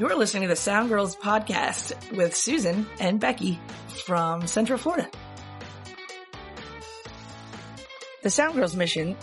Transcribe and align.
You're 0.00 0.16
listening 0.16 0.44
to 0.44 0.48
the 0.48 0.56
Sound 0.56 0.88
Girls 0.88 1.14
podcast 1.14 2.16
with 2.16 2.34
Susan 2.34 2.86
and 3.00 3.20
Becky 3.20 3.60
from 4.06 4.46
Central 4.46 4.78
Florida. 4.78 5.10
The 8.22 8.30
Sound 8.30 8.54
Girls 8.54 8.74
mission 8.74 9.14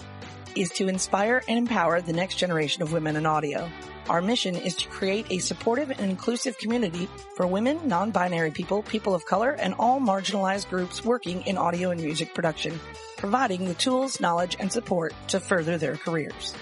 is 0.55 0.70
to 0.74 0.88
inspire 0.88 1.42
and 1.48 1.57
empower 1.57 2.00
the 2.00 2.14
next 2.14 2.36
generation 2.36 2.84
of 2.84 2.93
women 2.93 3.16
in 3.16 3.25
audio. 3.25 3.68
Our 4.07 4.21
mission 4.21 4.54
is 4.54 4.75
to 4.75 4.89
create 4.89 5.25
a 5.32 5.39
supportive 5.39 5.89
and 5.89 6.11
inclusive 6.11 6.60
community 6.60 7.09
for 7.36 7.48
women, 7.48 7.88
non-binary 7.88 8.52
people, 8.52 8.84
people 8.84 9.16
of 9.16 9.25
color, 9.25 9.54
and 9.54 9.73
all 9.80 10.00
marginalized 10.00 10.70
groups 10.70 11.04
working 11.04 11.41
in 11.48 11.57
audio 11.57 11.89
and 11.89 12.00
music 12.00 12.36
production, 12.36 12.80
providing 13.18 13.66
the 13.66 13.73
tools, 13.73 14.20
knowledge, 14.20 14.56
and 14.59 14.71
support 14.71 15.15
to 15.29 15.39
further 15.39 15.79
their 15.79 15.98
careers. 15.98 16.54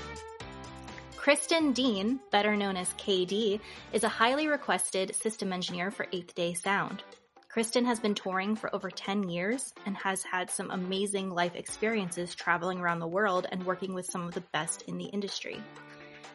Kristen 1.25 1.73
Dean, 1.73 2.20
better 2.29 2.55
known 2.55 2.77
as 2.77 2.93
KD, 2.99 3.59
is 3.91 4.03
a 4.03 4.07
highly 4.07 4.47
requested 4.47 5.16
system 5.16 5.52
engineer 5.52 5.89
for 5.89 6.05
Eighth 6.11 6.35
Day 6.35 6.53
Sound. 6.53 7.02
Kristen 7.49 7.83
has 7.83 7.99
been 7.99 8.13
touring 8.13 8.55
for 8.55 8.70
over 8.75 8.91
10 8.91 9.27
years 9.27 9.73
and 9.88 9.97
has 9.97 10.21
had 10.21 10.52
some 10.52 10.69
amazing 10.69 11.31
life 11.31 11.55
experiences 11.55 12.35
traveling 12.35 12.80
around 12.80 12.99
the 12.99 13.07
world 13.07 13.47
and 13.52 13.66
working 13.66 13.95
with 13.95 14.05
some 14.05 14.27
of 14.27 14.35
the 14.35 14.43
best 14.53 14.83
in 14.83 14.99
the 14.99 15.05
industry. 15.05 15.59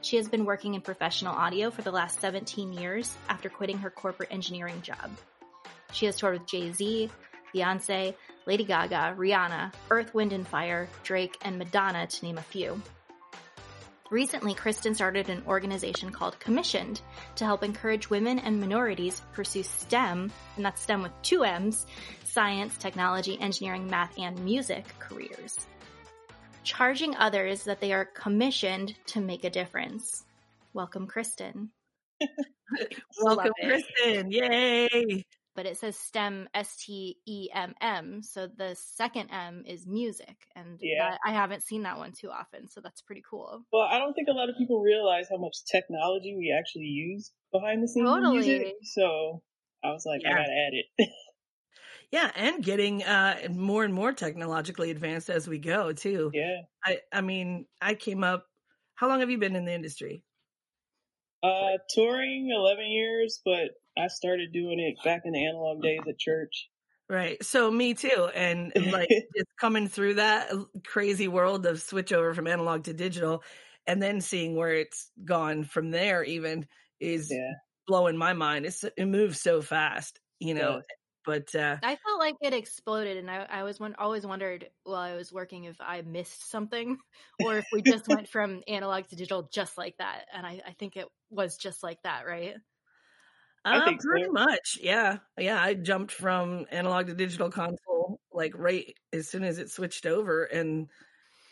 She 0.00 0.16
has 0.16 0.28
been 0.28 0.45
working 0.45 0.74
in 0.74 0.80
professional 0.80 1.36
audio 1.36 1.70
for 1.70 1.82
the 1.82 1.92
last 1.92 2.20
17 2.20 2.72
years 2.72 3.16
after 3.28 3.48
quitting 3.48 3.78
her 3.78 3.90
corporate 3.90 4.32
engineering 4.32 4.82
job. 4.82 5.12
She 5.92 6.06
has 6.06 6.16
toured 6.16 6.40
with 6.40 6.48
Jay-Z, 6.48 7.09
Beyonce, 7.54 8.16
Lady 8.45 8.64
Gaga, 8.64 9.14
Rihanna, 9.16 9.72
Earth, 9.88 10.12
Wind 10.14 10.32
and 10.32 10.48
Fire, 10.48 10.88
Drake, 11.04 11.36
and 11.42 11.59
Madonna 11.59 12.09
to 12.09 12.24
name 12.24 12.38
a 12.38 12.42
few. 12.42 12.82
Recently, 14.10 14.54
Kristen 14.54 14.92
started 14.92 15.30
an 15.30 15.44
organization 15.46 16.10
called 16.10 16.40
Commissioned 16.40 17.00
to 17.36 17.44
help 17.44 17.62
encourage 17.62 18.10
women 18.10 18.40
and 18.40 18.58
minorities 18.58 19.22
pursue 19.32 19.62
STEM, 19.62 20.32
and 20.56 20.64
that's 20.64 20.82
STEM 20.82 21.02
with 21.02 21.12
two 21.22 21.44
M's, 21.44 21.86
science, 22.24 22.76
technology, 22.76 23.40
engineering, 23.40 23.88
math, 23.88 24.18
and 24.18 24.36
music 24.44 24.84
careers. 24.98 25.64
Charging 26.64 27.14
others 27.14 27.62
that 27.62 27.80
they 27.80 27.92
are 27.92 28.04
commissioned 28.04 28.96
to 29.06 29.20
make 29.20 29.44
a 29.44 29.50
difference. 29.50 30.24
Welcome, 30.72 31.06
Kristen. 31.06 31.70
Welcome, 33.22 33.52
Kristen. 33.62 34.32
Yay 34.32 35.24
but 35.54 35.66
it 35.66 35.76
says 35.76 35.96
STEM, 35.96 36.48
S 36.54 36.76
T 36.76 37.18
E 37.26 37.48
M 37.52 37.74
M. 37.80 38.23
So 38.23 38.46
the 38.46 38.76
second 38.79 39.30
M 39.30 39.65
is 39.66 39.87
music. 39.87 40.37
And 40.54 40.79
yeah. 40.80 41.10
that, 41.10 41.18
I 41.26 41.32
haven't 41.32 41.62
seen 41.62 41.82
that 41.82 41.98
one 41.98 42.12
too 42.12 42.30
often. 42.30 42.68
So 42.68 42.80
that's 42.80 43.02
pretty 43.02 43.23
cool. 43.29 43.62
Well, 43.73 43.87
I 43.90 43.98
don't 43.98 44.15
think 44.15 44.28
a 44.28 44.32
lot 44.32 44.48
of 44.48 44.56
people 44.56 44.80
realize 44.80 45.26
how 45.30 45.38
much 45.38 45.56
technology 45.71 46.34
we 46.37 46.54
actually 46.56 46.84
use 46.84 47.32
behind 47.52 47.82
the 47.82 47.88
scenes 47.88 48.09
totally. 48.09 48.38
music. 48.38 48.74
So 48.82 49.43
I 49.84 49.88
was 49.90 50.04
like, 50.06 50.23
yeah. 50.23 50.30
I 50.30 50.32
gotta 50.34 50.43
add 50.43 50.73
it. 50.73 51.09
yeah, 52.12 52.30
and 52.37 52.62
getting 52.62 53.02
uh, 53.02 53.48
more 53.51 53.84
and 53.84 53.95
more 53.95 54.12
technologically 54.12 54.90
advanced 54.90 55.30
as 55.30 55.48
we 55.48 55.59
go 55.59 55.93
too. 55.93 56.30
Yeah. 56.32 56.60
I 56.84 56.98
I 57.12 57.21
mean, 57.21 57.66
I 57.80 57.95
came 57.95 58.24
up. 58.24 58.46
How 58.95 59.09
long 59.09 59.21
have 59.21 59.30
you 59.30 59.38
been 59.38 59.56
in 59.56 59.65
the 59.65 59.73
industry? 59.73 60.24
Uh, 61.43 61.79
touring 61.95 62.51
eleven 62.55 62.91
years, 62.91 63.41
but 63.45 63.71
I 63.96 64.09
started 64.09 64.53
doing 64.53 64.78
it 64.78 65.03
back 65.05 65.22
in 65.25 65.33
the 65.33 65.47
analog 65.47 65.83
days 65.83 66.00
at 66.09 66.19
church. 66.19 66.69
Right. 67.09 67.43
So 67.43 67.71
me 67.71 67.94
too. 67.94 68.31
And 68.34 68.72
like 68.93 69.09
it's 69.34 69.50
coming 69.61 69.88
through 69.88 70.15
that 70.15 70.53
crazy 70.87 71.27
world 71.27 71.66
of 71.66 71.83
switch 71.83 72.12
over 72.12 72.34
from 72.34 72.47
analog 72.47 72.84
to 72.84 72.93
digital 72.93 73.43
and 73.87 74.00
then 74.00 74.21
seeing 74.21 74.55
where 74.55 74.75
it's 74.77 75.11
gone 75.25 75.65
from 75.65 75.91
there 75.91 76.22
even 76.22 76.66
is 77.00 77.28
yeah. 77.31 77.55
blowing 77.89 78.17
my 78.17 78.33
mind. 78.33 78.65
It's, 78.65 78.84
it 78.84 79.06
moves 79.06 79.41
so 79.41 79.61
fast, 79.61 80.21
you 80.39 80.55
know. 80.55 80.83
But 81.25 81.54
uh, 81.54 81.76
I 81.82 81.97
felt 81.97 82.19
like 82.19 82.36
it 82.41 82.54
exploded, 82.54 83.19
and 83.19 83.31
I, 83.31 83.47
I 83.50 83.62
was 83.62 83.78
one, 83.78 83.94
always 83.98 84.26
wondered 84.26 84.69
while 84.84 84.97
I 84.97 85.14
was 85.14 85.32
working 85.32 85.64
if 85.64 85.76
I 85.81 86.03
missed 86.03 86.50
something, 86.50 86.97
or 87.44 87.58
if 87.58 87.66
we 87.72 87.82
just 87.82 88.08
went 88.08 88.28
from 88.28 88.62
analog 88.66 89.06
to 89.08 89.16
digital 89.16 89.48
just 89.53 89.76
like 89.76 89.97
that. 89.98 90.25
And 90.34 90.47
I, 90.47 90.62
I 90.66 90.72
think 90.78 90.97
it 90.97 91.06
was 91.31 91.56
just 91.56 91.82
like 91.82 92.03
that, 92.04 92.26
right? 92.26 92.54
I 93.64 93.78
pretty 94.00 94.25
so. 94.25 94.32
much. 94.32 94.78
Yeah. 94.81 95.19
Yeah. 95.38 95.62
I 95.62 95.75
jumped 95.75 96.12
from 96.12 96.64
analog 96.70 97.08
to 97.08 97.14
digital 97.14 97.50
console 97.50 98.19
like 98.32 98.52
right 98.56 98.94
as 99.12 99.28
soon 99.28 99.44
as 99.44 99.58
it 99.58 99.70
switched 99.70 100.06
over 100.06 100.44
and 100.44 100.88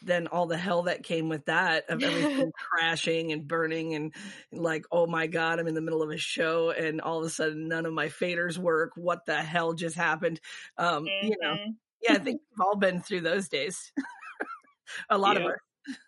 then 0.02 0.26
all 0.26 0.46
the 0.46 0.56
hell 0.56 0.84
that 0.84 1.02
came 1.02 1.28
with 1.28 1.46
that 1.46 1.88
of 1.88 2.02
everything 2.02 2.52
crashing 2.52 3.32
and 3.32 3.48
burning 3.48 3.94
and 3.94 4.14
like, 4.52 4.84
oh 4.92 5.06
my 5.06 5.26
God, 5.26 5.58
I'm 5.58 5.66
in 5.66 5.74
the 5.74 5.80
middle 5.80 6.02
of 6.02 6.10
a 6.10 6.16
show 6.16 6.70
and 6.70 7.00
all 7.00 7.18
of 7.18 7.24
a 7.24 7.30
sudden 7.30 7.68
none 7.68 7.86
of 7.86 7.92
my 7.92 8.06
faders 8.06 8.58
work. 8.58 8.92
What 8.96 9.26
the 9.26 9.36
hell 9.36 9.72
just 9.72 9.96
happened? 9.96 10.40
Um, 10.76 11.06
mm-hmm. 11.06 11.26
you 11.26 11.36
know, 11.40 11.54
mm-hmm. 11.54 11.70
yeah, 12.02 12.14
I 12.14 12.18
think 12.18 12.40
we've 12.50 12.66
all 12.66 12.76
been 12.76 13.00
through 13.00 13.22
those 13.22 13.48
days. 13.48 13.92
a 15.10 15.18
lot 15.18 15.36
of 15.36 15.44
us 15.44 15.58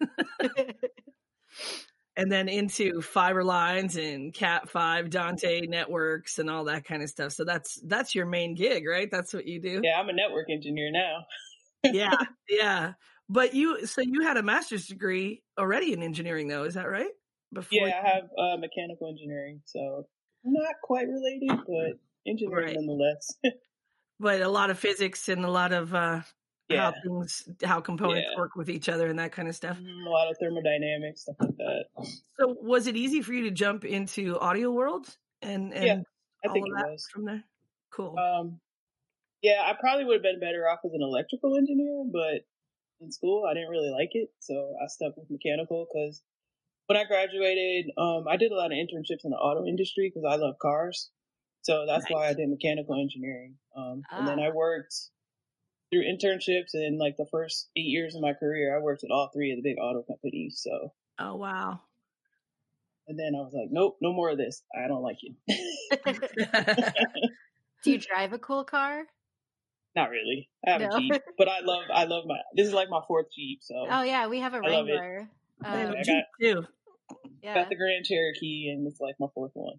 and 2.17 2.31
then 2.31 2.49
into 2.49 3.01
fiber 3.01 3.45
lines 3.45 3.97
and 3.97 4.35
cat 4.35 4.69
5 4.69 5.11
dante 5.11 5.67
networks 5.67 6.39
and 6.39 6.51
all 6.51 6.65
that 6.65 6.85
kind 6.85 7.03
of 7.03 7.09
stuff 7.09 7.33
so 7.33 7.45
that's 7.45 7.81
that's 7.87 8.15
your 8.15 8.27
main 8.27 8.55
gig 8.55 8.87
right 8.87 9.11
that's 9.11 9.33
what 9.33 9.47
you 9.47 9.61
do 9.61 9.81
yeah 9.83 9.99
i'm 9.99 10.09
a 10.09 10.13
network 10.13 10.51
engineer 10.51 10.91
now 10.93 11.25
yeah 11.85 12.17
yeah 12.49 12.93
but 13.31 13.55
you 13.55 13.87
so 13.87 14.03
you 14.03 14.23
had 14.23 14.37
a 14.37 14.43
master's 14.43 14.87
degree 14.87 15.43
already 15.59 15.93
in 15.93 16.03
engineering 16.03 16.49
though 16.49 16.65
is 16.65 16.75
that 16.75 16.91
right 16.91 17.13
before 17.55 17.87
yeah 17.87 18.03
i 18.05 18.09
have 18.09 18.25
uh, 18.39 18.57
mechanical 18.59 19.09
engineering 19.09 19.61
so 19.65 20.07
not 20.45 20.75
quite 20.83 21.07
related 21.07 21.49
but 21.67 21.99
engineering 22.27 22.67
right. 22.67 22.77
nonetheless 22.77 23.35
but 24.21 24.41
a 24.43 24.49
lot 24.49 24.71
of 24.71 24.79
physics 24.79 25.29
and 25.29 25.45
a 25.45 25.51
lot 25.51 25.73
of 25.73 25.95
uh 25.95 26.21
yeah. 26.69 26.83
how 26.83 26.95
things 27.03 27.49
how 27.65 27.81
components 27.81 28.29
yeah. 28.31 28.39
work 28.39 28.55
with 28.55 28.69
each 28.69 28.89
other 28.89 29.09
and 29.09 29.19
that 29.19 29.33
kind 29.33 29.49
of 29.49 29.57
stuff 29.57 29.77
mm-hmm. 29.79 30.07
a 30.07 30.11
lot 30.11 30.31
of 30.31 30.37
thermodynamics 30.39 31.23
stuff 31.23 31.37
like 31.41 31.57
that 31.57 31.85
so 32.39 32.57
was 32.61 32.87
it 32.87 32.97
easy 32.97 33.23
for 33.23 33.33
you 33.33 33.45
to 33.45 33.51
jump 33.51 33.85
into 33.85 34.39
audio 34.39 34.71
world 34.71 35.07
and, 35.43 35.73
and 35.73 35.85
yeah 35.85 35.97
i 36.49 36.53
think 36.53 36.67
it 36.67 36.73
was 36.73 37.07
from 37.13 37.25
there 37.25 37.45
cool 37.91 38.17
um 38.19 38.61
yeah 39.43 39.63
i 39.65 39.75
probably 39.79 40.05
would 40.05 40.15
have 40.15 40.23
been 40.23 40.41
better 40.41 40.69
off 40.69 40.79
as 40.85 40.93
an 40.93 41.03
electrical 41.03 41.57
engineer 41.57 42.05
but 42.11 42.47
in 43.01 43.13
school 43.13 43.45
i 43.49 43.55
didn't 43.55 43.71
really 43.71 43.91
like 43.91 44.11
it 44.13 44.31
so 44.41 44.75
i 44.83 44.87
stuck 44.87 45.17
with 45.17 45.31
mechanical 45.31 45.87
because 45.93 46.23
when 46.87 46.97
i 46.97 47.05
graduated 47.05 47.91
um 47.99 48.25
i 48.29 48.37
did 48.37 48.53
a 48.53 48.57
lot 48.57 48.73
of 48.73 48.79
internships 48.79 49.25
in 49.25 49.31
the 49.31 49.37
auto 49.37 49.67
industry 49.67 50.13
because 50.13 50.29
i 50.29 50.37
love 50.37 50.55
cars 50.61 51.11
so 51.63 51.85
that's 51.87 52.05
nice. 52.05 52.13
why 52.13 52.29
i 52.29 52.35
did 52.35 52.49
mechanical 52.49 53.01
engineering 53.01 53.55
um 53.77 54.03
ah. 54.11 54.19
and 54.19 54.29
then 54.29 54.39
ah. 54.41 54.47
i 54.47 54.51
worked 54.51 54.95
through 55.91 56.05
internships 56.05 56.75
and 56.75 56.99
like 56.99 57.17
the 57.17 57.27
first 57.31 57.69
eight 57.77 57.87
years 57.87 58.15
of 58.15 58.23
my 58.23 58.33
career, 58.33 58.77
I 58.77 58.81
worked 58.81 59.05
at 59.05 59.11
all 59.11 59.31
three 59.33 59.53
of 59.53 59.57
the 59.57 59.63
big 59.63 59.79
auto 59.81 60.03
companies. 60.03 60.61
So. 60.65 60.93
Oh 61.19 61.37
wow. 61.37 61.81
And 63.09 63.19
then 63.19 63.33
I 63.37 63.43
was 63.43 63.53
like, 63.53 63.69
nope, 63.71 63.97
no 64.01 64.13
more 64.13 64.31
of 64.31 64.39
this. 64.39 64.63
I 64.73 64.87
don't 64.87 65.03
like 65.03 65.19
it. 65.23 65.35
Do 67.85 67.91
you 67.91 67.99
drive 67.99 68.33
a 68.33 68.39
cool 68.39 68.65
car? 68.65 69.05
Not 69.97 70.11
really. 70.11 70.49
I 70.67 70.71
have 70.71 70.81
no. 70.83 70.89
a 70.89 71.01
Jeep, 71.01 71.23
but 71.37 71.49
I 71.49 71.61
love, 71.61 71.85
I 71.93 72.05
love 72.05 72.25
my. 72.27 72.37
This 72.55 72.69
is 72.69 72.73
like 72.73 72.89
my 72.91 73.01
fourth 73.09 73.27
Jeep. 73.35 73.59
So. 73.63 73.75
Oh 73.91 74.03
yeah, 74.03 74.29
we 74.29 74.41
have 74.41 74.55
a 74.55 74.61
Wrangler. 74.61 75.29
Um, 75.65 75.75
I 75.75 75.93
got, 75.95 76.05
Jeep 76.05 76.25
too. 76.41 76.65
Yeah. 77.43 77.55
Got 77.55 77.69
the 77.71 77.77
Grand 77.77 78.05
Cherokee, 78.05 78.71
and 78.71 78.87
it's 78.87 79.01
like 79.01 79.17
my 79.19 79.27
fourth 79.35 79.53
one. 79.55 79.77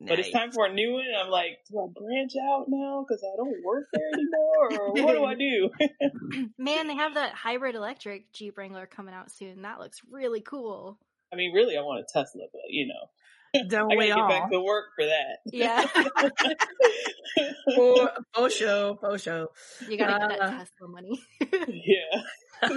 Nice. 0.00 0.08
But 0.08 0.18
it's 0.18 0.30
time 0.30 0.50
for 0.50 0.66
a 0.66 0.72
new 0.72 0.92
one. 0.92 1.04
I'm 1.16 1.30
like, 1.30 1.58
do 1.70 1.78
I 1.78 1.86
branch 1.94 2.32
out 2.50 2.66
now 2.68 3.04
because 3.06 3.22
I 3.22 3.36
don't 3.36 3.64
work 3.64 3.86
there 3.92 4.08
anymore, 4.12 4.80
or 4.80 4.92
what 4.92 5.12
do 5.12 5.24
I 5.24 5.34
do? 6.44 6.50
Man, 6.58 6.88
they 6.88 6.96
have 6.96 7.14
that 7.14 7.34
hybrid 7.34 7.74
electric 7.74 8.32
Jeep 8.32 8.58
Wrangler 8.58 8.86
coming 8.86 9.14
out 9.14 9.30
soon. 9.30 9.62
That 9.62 9.78
looks 9.78 10.00
really 10.10 10.40
cool. 10.40 10.98
I 11.32 11.36
mean, 11.36 11.54
really, 11.54 11.76
I 11.76 11.80
want 11.80 12.00
a 12.00 12.12
Tesla, 12.12 12.44
but 12.52 12.62
you 12.68 12.88
know, 12.88 13.10
don't 13.68 13.92
I 13.92 13.94
gotta 13.94 13.98
we 13.98 14.06
get 14.06 14.28
back 14.28 14.50
to 14.50 14.60
work 14.60 14.86
for 14.96 15.04
that. 15.04 15.38
Yeah. 15.46 15.86
for, 17.74 18.10
for 18.34 18.50
show, 18.50 18.98
for 19.00 19.18
show. 19.18 19.48
You 19.88 19.96
gotta 19.96 20.28
get 20.28 20.28
that 20.28 20.40
uh, 20.40 20.58
Tesla 20.58 20.88
money. 20.88 21.22
yeah. 21.68 22.70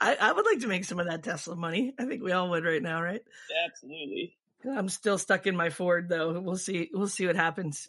I, 0.00 0.16
I 0.20 0.32
would 0.32 0.46
like 0.46 0.60
to 0.60 0.68
make 0.68 0.84
some 0.84 1.00
of 1.00 1.06
that 1.06 1.22
Tesla 1.22 1.56
money. 1.56 1.94
I 1.98 2.04
think 2.06 2.22
we 2.22 2.32
all 2.32 2.50
would 2.50 2.64
right 2.64 2.82
now, 2.82 3.02
right? 3.02 3.22
Absolutely. 3.66 4.36
I'm 4.68 4.88
still 4.88 5.18
stuck 5.18 5.46
in 5.46 5.56
my 5.56 5.70
Ford 5.70 6.08
though. 6.08 6.40
We'll 6.40 6.56
see. 6.56 6.90
We'll 6.92 7.06
see 7.08 7.26
what 7.26 7.36
happens. 7.36 7.88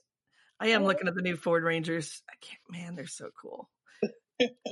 I 0.59 0.67
am 0.67 0.83
looking 0.83 1.07
at 1.07 1.15
the 1.15 1.21
new 1.21 1.37
Ford 1.37 1.63
Rangers. 1.63 2.21
I 2.29 2.33
can't, 2.41 2.59
man, 2.69 2.95
they're 2.95 3.07
so 3.07 3.29
cool. 3.41 3.69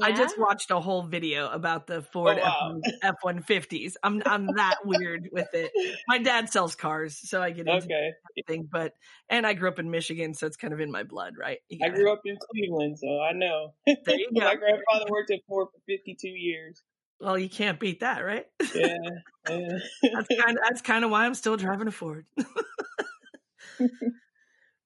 I 0.02 0.12
just 0.12 0.40
watched 0.40 0.72
a 0.72 0.80
whole 0.80 1.04
video 1.04 1.50
about 1.50 1.88
the 1.88 2.02
Ford 2.02 2.38
oh, 2.42 2.46
wow. 2.46 2.80
F 3.04 3.16
one 3.22 3.42
fifties. 3.42 3.98
I'm 4.02 4.22
I'm 4.26 4.48
that 4.56 4.78
weird 4.86 5.30
with 5.32 5.54
it. 5.54 5.72
My 6.08 6.20
dad 6.20 6.50
sells 6.50 6.76
cars, 6.76 7.20
so 7.22 7.42
I 7.42 7.52
get 7.52 7.68
into 7.68 7.86
okay. 7.86 8.12
everything. 8.32 8.68
But 8.72 8.94
and 9.30 9.46
I 9.46 9.54
grew 9.54 9.70
up 9.70 9.80
in 9.80 9.92
Michigan, 9.92 10.34
so 10.34 10.48
it's 10.48 10.58
kind 10.58 10.74
of 10.74 10.80
in 10.80 10.92
my 10.92 11.04
blood, 11.04 11.34
right? 11.40 11.60
I 11.84 11.90
grew 11.90 12.12
up 12.12 12.22
in 12.26 12.38
Cleveland, 12.52 13.00
so 13.00 13.20
I 13.20 13.34
know. 13.34 13.74
There 13.86 14.18
you 14.18 14.30
go. 14.36 14.46
my 14.46 14.56
grandfather 14.56 15.06
worked 15.10 15.32
at 15.32 15.40
Ford 15.48 15.68
for 15.72 15.82
52 15.88 16.28
years. 16.28 16.82
Well, 17.20 17.38
you 17.38 17.50
can't 17.50 17.80
beat 17.80 18.02
that, 18.02 18.20
right? 18.20 18.46
Yeah. 18.76 18.98
yeah. 19.50 19.78
that's 20.14 20.28
kind 20.42 20.58
of 20.58 20.64
that's 20.64 20.82
kind 20.82 21.04
of 21.04 21.12
why 21.12 21.26
I'm 21.26 21.34
still 21.34 21.58
driving 21.58 21.88
a 21.88 21.92
Ford. 21.92 22.26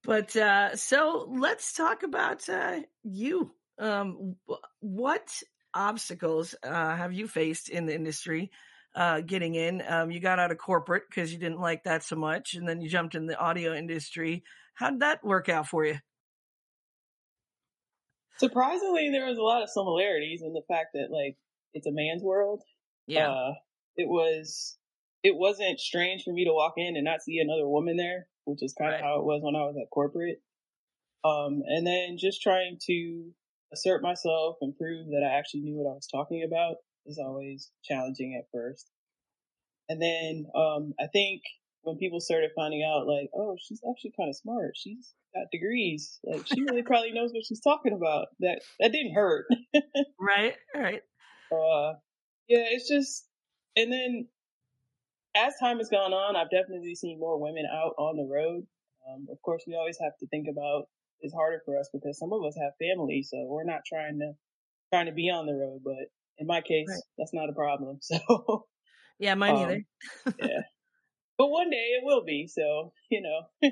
but 0.04 0.36
uh, 0.36 0.76
so 0.76 1.28
let's 1.30 1.74
talk 1.74 2.04
about 2.04 2.48
uh, 2.48 2.80
you. 3.04 3.54
Um, 3.80 4.36
what 4.80 5.42
obstacles 5.74 6.56
uh, 6.64 6.96
have 6.96 7.14
you 7.14 7.28
faced 7.28 7.70
in 7.70 7.86
the 7.86 7.96
industry 7.96 8.52
uh, 8.96 9.22
getting 9.22 9.56
in? 9.56 9.82
Um, 9.88 10.12
you 10.12 10.20
got 10.20 10.40
out 10.40 10.52
of 10.52 10.58
corporate 10.58 11.04
because 11.10 11.32
you 11.32 11.40
didn't 11.40 11.60
like 11.60 11.84
that 11.84 12.04
so 12.04 12.16
much, 12.16 12.54
and 12.54 12.68
then 12.68 12.82
you 12.82 12.90
jumped 12.90 13.16
in 13.16 13.26
the 13.26 13.38
audio 13.38 13.74
industry. 13.74 14.44
How 14.74 14.90
did 14.90 15.02
that 15.02 15.24
work 15.24 15.50
out 15.50 15.68
for 15.68 15.86
you? 15.86 15.98
Surprisingly, 18.38 19.10
there 19.12 19.28
was 19.28 19.38
a 19.38 19.44
lot 19.44 19.62
of 19.62 19.70
similarities 19.70 20.42
in 20.42 20.54
the 20.54 20.64
fact 20.68 20.90
that 20.94 21.12
like 21.12 21.38
it's 21.74 21.88
a 21.88 21.92
man's 21.92 22.24
world. 22.24 22.64
Yeah, 23.08 23.30
uh, 23.30 23.54
it 23.96 24.08
was. 24.08 24.78
It 25.24 25.36
wasn't 25.36 25.80
strange 25.80 26.24
for 26.24 26.34
me 26.34 26.46
to 26.46 26.54
walk 26.54 26.74
in 26.78 26.96
and 26.96 27.06
not 27.06 27.22
see 27.22 27.38
another 27.38 27.68
woman 27.68 27.96
there, 27.96 28.26
which 28.46 28.64
is 28.64 28.74
kind 28.74 28.90
of 28.90 29.02
right. 29.02 29.04
how 29.04 29.20
it 29.20 29.24
was 29.24 29.42
when 29.44 29.56
I 29.56 29.60
was 29.60 29.76
at 29.80 29.92
corporate. 29.92 30.42
Um, 31.24 31.62
and 31.68 31.86
then 31.86 32.18
just 32.18 32.42
trying 32.42 32.80
to 32.88 33.32
assert 33.74 34.02
myself 34.02 34.58
and 34.62 34.78
prove 34.78 35.08
that 35.08 35.28
I 35.28 35.38
actually 35.38 35.62
knew 35.62 35.76
what 35.76 35.90
I 35.90 35.94
was 35.96 36.08
talking 36.08 36.44
about 36.44 36.78
is 37.06 37.20
always 37.20 37.72
challenging 37.84 38.36
at 38.40 38.50
first. 38.52 38.90
And 39.90 40.02
then 40.02 40.46
um, 40.56 40.94
I 41.00 41.08
think 41.08 41.42
when 41.84 41.98
people 41.98 42.20
started 42.20 42.52
finding 42.56 42.84
out, 42.84 43.08
like, 43.08 43.30
oh, 43.36 43.58
she's 43.60 43.82
actually 43.90 44.14
kind 44.18 44.30
of 44.30 44.36
smart. 44.36 44.74
She's 44.76 45.14
got 45.34 45.52
degrees. 45.52 46.20
Like, 46.24 46.46
she 46.48 46.62
really 46.62 46.84
probably 46.86 47.12
knows 47.12 47.32
what 47.34 47.46
she's 47.46 47.62
talking 47.62 47.94
about. 47.94 48.28
That 48.40 48.62
that 48.80 48.92
didn't 48.92 49.16
hurt. 49.16 49.48
right. 50.20 50.54
Right. 50.76 51.02
Uh, 51.52 51.94
yeah, 52.48 52.66
it's 52.70 52.88
just, 52.88 53.26
and 53.76 53.92
then 53.92 54.28
as 55.36 55.54
time 55.60 55.78
has 55.78 55.90
gone 55.90 56.14
on, 56.14 56.36
I've 56.36 56.52
definitely 56.52 56.96
seen 56.96 57.20
more 57.20 57.42
women 57.42 57.66
out 57.72 57.94
on 57.98 58.18
the 58.18 58.28
road. 58.32 58.66
Um, 59.10 59.28
of 59.32 59.42
course, 59.42 59.64
we 59.68 59.76
always 59.76 59.98
have 60.02 60.18
to 60.20 60.28
think 60.28 60.48
about 60.50 60.88
it's 61.22 61.34
harder 61.34 61.62
for 61.66 61.78
us 61.78 61.90
because 61.94 62.18
some 62.18 62.34
of 62.34 62.44
us 62.44 62.58
have 62.62 62.74
families, 62.80 63.30
so 63.32 63.46
we're 63.48 63.64
not 63.64 63.82
trying 63.86 64.20
to 64.20 64.34
trying 64.92 65.06
to 65.06 65.12
be 65.12 65.30
on 65.30 65.46
the 65.46 65.54
road. 65.54 65.82
But 65.84 66.12
in 66.38 66.48
my 66.48 66.62
case, 66.62 66.88
right. 66.90 67.02
that's 67.18 67.34
not 67.34 67.50
a 67.50 67.54
problem. 67.54 68.00
So 68.12 68.66
yeah, 69.20 69.36
mine 69.36 69.56
um, 69.56 69.62
either. 69.62 69.82
yeah, 70.40 70.62
but 71.38 71.48
one 71.48 71.70
day 71.70 71.78
it 71.78 72.04
will 72.04 72.24
be. 72.24 72.48
So 72.48 72.94
you 73.10 73.22
know. 73.22 73.70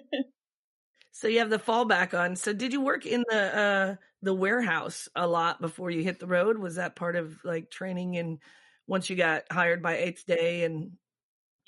so 1.12 1.28
you 1.28 1.40
have 1.40 1.50
the 1.50 1.60
fallback 1.60 2.18
on. 2.18 2.36
So 2.36 2.54
did 2.54 2.72
you 2.72 2.82
work 2.82 3.06
in 3.06 3.24
the 3.30 3.58
uh 3.58 3.96
the 4.22 4.34
warehouse 4.34 5.10
a 5.16 5.26
lot 5.26 5.62
before 5.62 5.90
you 5.90 6.04
hit 6.04 6.20
the 6.20 6.28
road? 6.28 6.58
Was 6.58 6.76
that 6.76 6.96
part 6.96 7.16
of 7.16 7.38
like 7.44 7.72
training 7.72 8.18
and 8.18 8.40
once 8.88 9.10
you 9.10 9.16
got 9.16 9.44
hired 9.52 9.82
by 9.82 9.98
Eighth 9.98 10.26
Day 10.26 10.64
and 10.64 10.92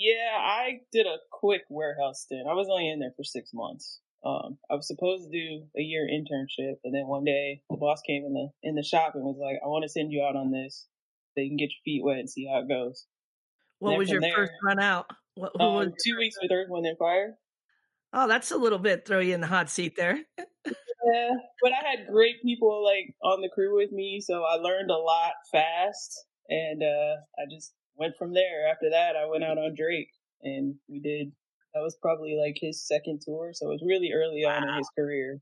yeah, 0.02 0.36
I 0.36 0.80
did 0.92 1.06
a 1.06 1.18
quick 1.32 1.62
warehouse 1.70 2.22
stint. 2.22 2.48
I 2.50 2.54
was 2.54 2.68
only 2.70 2.90
in 2.90 3.00
there 3.00 3.14
for 3.16 3.24
six 3.24 3.52
months. 3.54 4.00
Um, 4.24 4.58
I 4.70 4.76
was 4.76 4.88
supposed 4.88 5.24
to 5.24 5.32
do 5.32 5.66
a 5.76 5.82
year 5.82 6.08
internship, 6.08 6.76
and 6.84 6.94
then 6.94 7.08
one 7.08 7.24
day 7.24 7.62
the 7.70 7.78
boss 7.78 8.02
came 8.06 8.24
in 8.24 8.34
the 8.34 8.50
in 8.62 8.76
the 8.76 8.84
shop 8.84 9.16
and 9.16 9.24
was 9.24 9.40
like, 9.42 9.60
"I 9.64 9.68
want 9.68 9.84
to 9.84 9.90
send 9.90 10.12
you 10.12 10.24
out 10.24 10.36
on 10.36 10.52
this, 10.52 10.88
so 11.34 11.42
you 11.42 11.50
can 11.50 11.58
get 11.58 11.72
your 11.72 11.82
feet 11.84 12.04
wet 12.04 12.20
and 12.20 12.30
see 12.30 12.48
how 12.48 12.60
it 12.60 12.68
goes." 12.68 13.08
What 13.80 13.98
was 13.98 14.10
your 14.10 14.22
there, 14.22 14.36
first 14.36 14.52
run 14.64 14.80
out? 14.80 15.08
What, 15.34 15.60
um, 15.60 15.74
was 15.74 15.94
two 16.06 16.18
weeks 16.18 16.36
with 16.40 16.52
Earth, 16.52 16.68
Wind, 16.70 16.86
and 16.86 16.98
Fire. 17.00 17.36
Oh, 18.14 18.28
that's 18.28 18.52
a 18.52 18.58
little 18.58 18.78
bit 18.78 19.06
throw 19.06 19.20
you 19.20 19.34
in 19.34 19.42
the 19.42 19.48
hot 19.48 19.70
seat 19.70 19.96
there. 19.96 20.20
yeah, 20.38 21.32
but 21.64 21.72
I 21.72 21.90
had 21.90 22.08
great 22.12 22.44
people 22.44 22.84
like 22.84 23.16
on 23.24 23.42
the 23.42 23.50
crew 23.50 23.76
with 23.76 23.92
me, 23.92 24.22
so 24.22 24.44
I 24.44 24.56
learned 24.56 24.92
a 24.92 24.98
lot 24.98 25.34
fast, 25.52 26.26
and 26.48 26.84
uh, 26.84 27.16
I 27.40 27.50
just 27.50 27.74
went 27.96 28.14
from 28.20 28.34
there. 28.34 28.70
After 28.70 28.92
that, 28.92 29.16
I 29.16 29.26
went 29.26 29.44
out 29.44 29.58
on 29.58 29.74
Drake, 29.76 30.12
and 30.44 30.76
we 30.88 31.00
did 31.00 31.32
that 31.74 31.82
was 31.82 31.98
probably 32.02 32.38
like 32.40 32.58
his 32.60 32.86
second 32.86 33.22
tour, 33.22 33.52
so 33.54 33.68
it 33.68 33.74
was 33.74 33.84
really 33.86 34.12
early 34.14 34.44
wow. 34.46 34.58
on 34.58 34.68
in 34.68 34.76
his 34.76 34.90
career. 34.98 35.40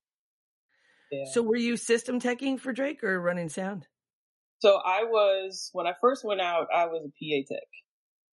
Yeah. 1.12 1.26
So 1.31 1.42
were 1.42 1.58
you 1.58 1.76
system 1.76 2.20
teching 2.20 2.60
for 2.60 2.72
Drake 2.72 3.04
or 3.04 3.20
running 3.20 3.50
sound? 3.50 3.88
So 4.60 4.80
I 4.86 5.04
was 5.04 5.70
when 5.74 5.88
I 5.88 5.94
first 6.00 6.24
went 6.24 6.42
out, 6.42 6.68
I 6.76 6.86
was 6.86 7.04
a 7.04 7.10
PA 7.10 7.54
tech. 7.54 7.68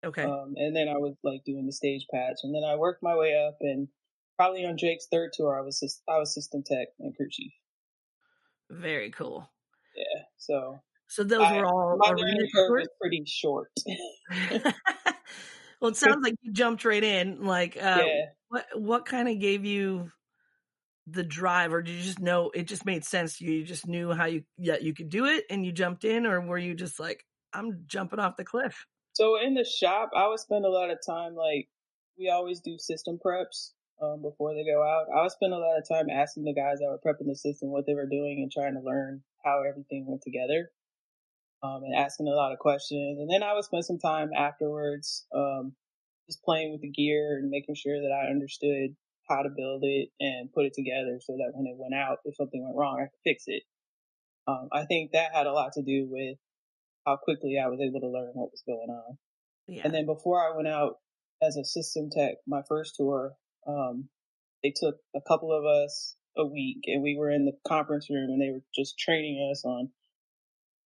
Okay. 0.04 0.25
Um, 0.25 0.54
and 0.56 0.76
then 0.76 0.88
I 0.88 0.98
was 0.98 1.16
like 1.25 1.43
doing 1.44 1.66
the 1.66 1.72
stage 1.72 2.06
patch, 2.12 2.37
and 2.43 2.54
then 2.54 2.62
I 2.69 2.76
worked 2.76 3.02
my 3.02 3.16
way 3.16 3.34
up, 3.46 3.56
and 3.60 3.88
probably 4.37 4.64
on 4.64 4.76
Drake's 4.76 5.06
third 5.10 5.31
tour, 5.32 5.58
I 5.58 5.62
was 5.62 6.02
I 6.08 6.19
was 6.19 6.34
system 6.34 6.62
tech 6.64 6.88
and 7.00 7.16
crew 7.16 7.28
chief. 7.31 7.52
Very 8.70 9.10
cool. 9.10 9.49
Yeah. 9.96 10.22
So. 10.37 10.81
So 11.08 11.22
those 11.22 11.40
I, 11.40 11.58
were 11.58 11.66
all 11.66 11.96
my 11.99 12.08
learning 12.08 12.49
curve 12.52 12.70
was 12.70 12.88
pretty 13.00 13.22
short. 13.26 13.70
Well, 15.81 15.90
it 15.90 15.96
sounds 15.96 16.23
like 16.23 16.34
you 16.43 16.52
jumped 16.52 16.84
right 16.84 17.02
in. 17.02 17.44
Like, 17.44 17.76
uh, 17.76 18.02
yeah. 18.05 18.25
what 18.49 18.67
what 18.75 19.06
kind 19.06 19.28
of 19.28 19.38
gave 19.38 19.64
you 19.64 20.11
the 21.06 21.23
drive, 21.23 21.73
or 21.73 21.82
did 21.82 21.94
you 21.94 22.02
just 22.02 22.20
know 22.20 22.50
it 22.55 22.67
just 22.67 22.87
made 22.87 23.05
sense 23.05 23.40
you? 23.40 23.52
You 23.52 23.64
just 23.64 23.87
knew 23.87 24.12
how 24.12 24.26
you 24.26 24.43
yeah 24.58 24.76
you 24.81 24.94
could 24.94 25.08
do 25.08 25.26
it, 25.26 25.44
and 25.50 25.64
you 25.64 25.73
jumped 25.73 26.05
in, 26.05 26.26
or 26.26 26.40
were 26.40 26.58
you 26.58 26.75
just 26.75 26.99
like, 26.99 27.25
I'm 27.52 27.84
jumping 27.87 28.19
off 28.19 28.37
the 28.37 28.44
cliff? 28.44 28.87
So 29.12 29.40
in 29.40 29.55
the 29.55 29.64
shop, 29.64 30.11
I 30.14 30.28
would 30.28 30.40
spend 30.40 30.64
a 30.64 30.70
lot 30.70 30.90
of 30.90 30.99
time 31.06 31.34
like 31.34 31.69
we 32.19 32.31
always 32.31 32.61
do 32.61 32.76
system 32.78 33.19
preps 33.25 33.73
um, 34.02 34.23
before 34.23 34.55
they 34.55 34.64
go 34.64 34.82
out. 34.82 35.06
I 35.14 35.23
would 35.23 35.31
spend 35.31 35.52
a 35.52 35.58
lot 35.58 35.78
of 35.78 35.88
time 35.88 36.11
asking 36.11 36.44
the 36.44 36.55
guys 36.55 36.78
that 36.78 36.88
were 36.88 37.00
prepping 37.05 37.28
the 37.28 37.37
system 37.37 37.70
what 37.70 37.87
they 37.87 37.94
were 37.94 38.08
doing 38.08 38.40
and 38.43 38.50
trying 38.50 38.75
to 38.75 38.81
learn 38.81 39.23
how 39.44 39.62
everything 39.69 40.06
went 40.06 40.23
together 40.23 40.70
um, 41.62 41.82
and 41.84 41.94
asking 41.94 42.28
a 42.28 42.34
lot 42.34 42.52
of 42.52 42.58
questions. 42.58 43.18
And 43.18 43.30
then 43.30 43.42
I 43.42 43.54
would 43.54 43.64
spend 43.64 43.84
some 43.84 43.98
time 43.98 44.30
afterwards 44.36 45.26
um, 45.34 45.74
just 46.26 46.42
playing 46.42 46.72
with 46.72 46.82
the 46.82 46.90
gear 46.90 47.38
and 47.40 47.50
making 47.50 47.74
sure 47.74 48.00
that 48.00 48.12
I 48.12 48.30
understood 48.30 48.96
how 49.28 49.42
to 49.42 49.48
build 49.48 49.82
it 49.84 50.08
and 50.20 50.52
put 50.52 50.66
it 50.66 50.74
together 50.74 51.18
so 51.20 51.34
that 51.34 51.52
when 51.54 51.66
it 51.66 51.76
went 51.76 51.94
out, 51.94 52.18
if 52.24 52.36
something 52.36 52.62
went 52.62 52.76
wrong, 52.76 52.98
I 53.00 53.06
could 53.06 53.20
fix 53.24 53.44
it. 53.46 53.62
Um, 54.46 54.68
I 54.72 54.84
think 54.84 55.12
that 55.12 55.34
had 55.34 55.46
a 55.46 55.52
lot 55.52 55.72
to 55.72 55.82
do 55.82 56.06
with 56.08 56.38
how 57.04 57.16
quickly 57.16 57.58
I 57.58 57.68
was 57.68 57.80
able 57.80 58.00
to 58.00 58.08
learn 58.08 58.30
what 58.34 58.52
was 58.52 58.62
going 58.66 58.90
on. 58.90 59.18
Yeah. 59.66 59.82
And 59.84 59.94
then 59.94 60.06
before 60.06 60.40
I 60.40 60.54
went 60.54 60.68
out 60.68 60.98
as 61.42 61.56
a 61.56 61.64
system 61.64 62.10
tech, 62.10 62.36
my 62.46 62.62
first 62.68 62.94
tour, 62.96 63.34
um, 63.66 64.08
they 64.62 64.72
took 64.74 64.96
a 65.14 65.20
couple 65.26 65.52
of 65.52 65.64
us 65.64 66.16
a 66.36 66.46
week 66.46 66.84
and 66.86 67.02
we 67.02 67.16
were 67.16 67.30
in 67.30 67.44
the 67.44 67.56
conference 67.66 68.08
room 68.10 68.30
and 68.30 68.40
they 68.40 68.50
were 68.50 68.62
just 68.74 68.98
training 68.98 69.50
us 69.50 69.64
on 69.64 69.90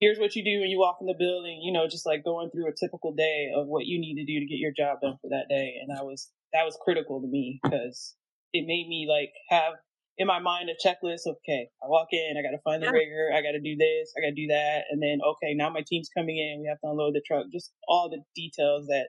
here's 0.01 0.19
what 0.19 0.37
you 0.37 0.45
do 0.45 0.61
when 0.61 0.71
you 0.71 0.79
walk 0.79 0.99
in 1.01 1.07
the 1.07 1.19
building, 1.19 1.61
you 1.63 1.73
know, 1.73 1.89
just 1.89 2.07
like 2.07 2.25
going 2.25 2.51
through 2.51 2.69
a 2.69 2.75
typical 2.75 3.13
day 3.15 3.51
of 3.55 3.67
what 3.67 3.87
you 3.87 4.01
need 4.01 4.15
to 4.15 4.25
do 4.25 4.41
to 4.41 4.47
get 4.47 4.59
your 4.59 4.73
job 4.77 5.01
done 5.01 5.19
for 5.21 5.31
that 5.31 5.47
day. 5.49 5.75
And 5.81 5.95
that 5.95 6.05
was, 6.05 6.31
that 6.53 6.65
was 6.65 6.79
critical 6.83 7.21
to 7.21 7.27
me 7.27 7.61
because 7.63 8.15
it 8.53 8.65
made 8.67 8.89
me 8.89 9.07
like 9.09 9.33
have 9.51 9.75
in 10.17 10.27
my 10.27 10.39
mind 10.39 10.69
a 10.71 10.75
checklist 10.75 11.27
of, 11.27 11.37
okay, 11.43 11.69
I 11.83 11.87
walk 11.87 12.09
in, 12.13 12.35
I 12.39 12.43
got 12.43 12.55
to 12.55 12.63
find 12.63 12.83
the 12.83 12.91
rigger, 12.91 13.31
I 13.35 13.43
got 13.43 13.53
to 13.53 13.61
do 13.61 13.77
this, 13.77 14.13
I 14.17 14.23
got 14.23 14.35
to 14.35 14.41
do 14.41 14.49
that. 14.49 14.85
And 14.91 15.03
then, 15.03 15.19
okay, 15.23 15.55
now 15.55 15.71
my 15.71 15.83
team's 15.87 16.11
coming 16.17 16.39
in, 16.39 16.63
we 16.63 16.69
have 16.69 16.81
to 16.81 16.91
unload 16.91 17.15
the 17.15 17.23
truck, 17.27 17.47
just 17.53 17.73
all 17.87 18.11
the 18.11 18.23
details 18.35 18.87
that 18.87 19.09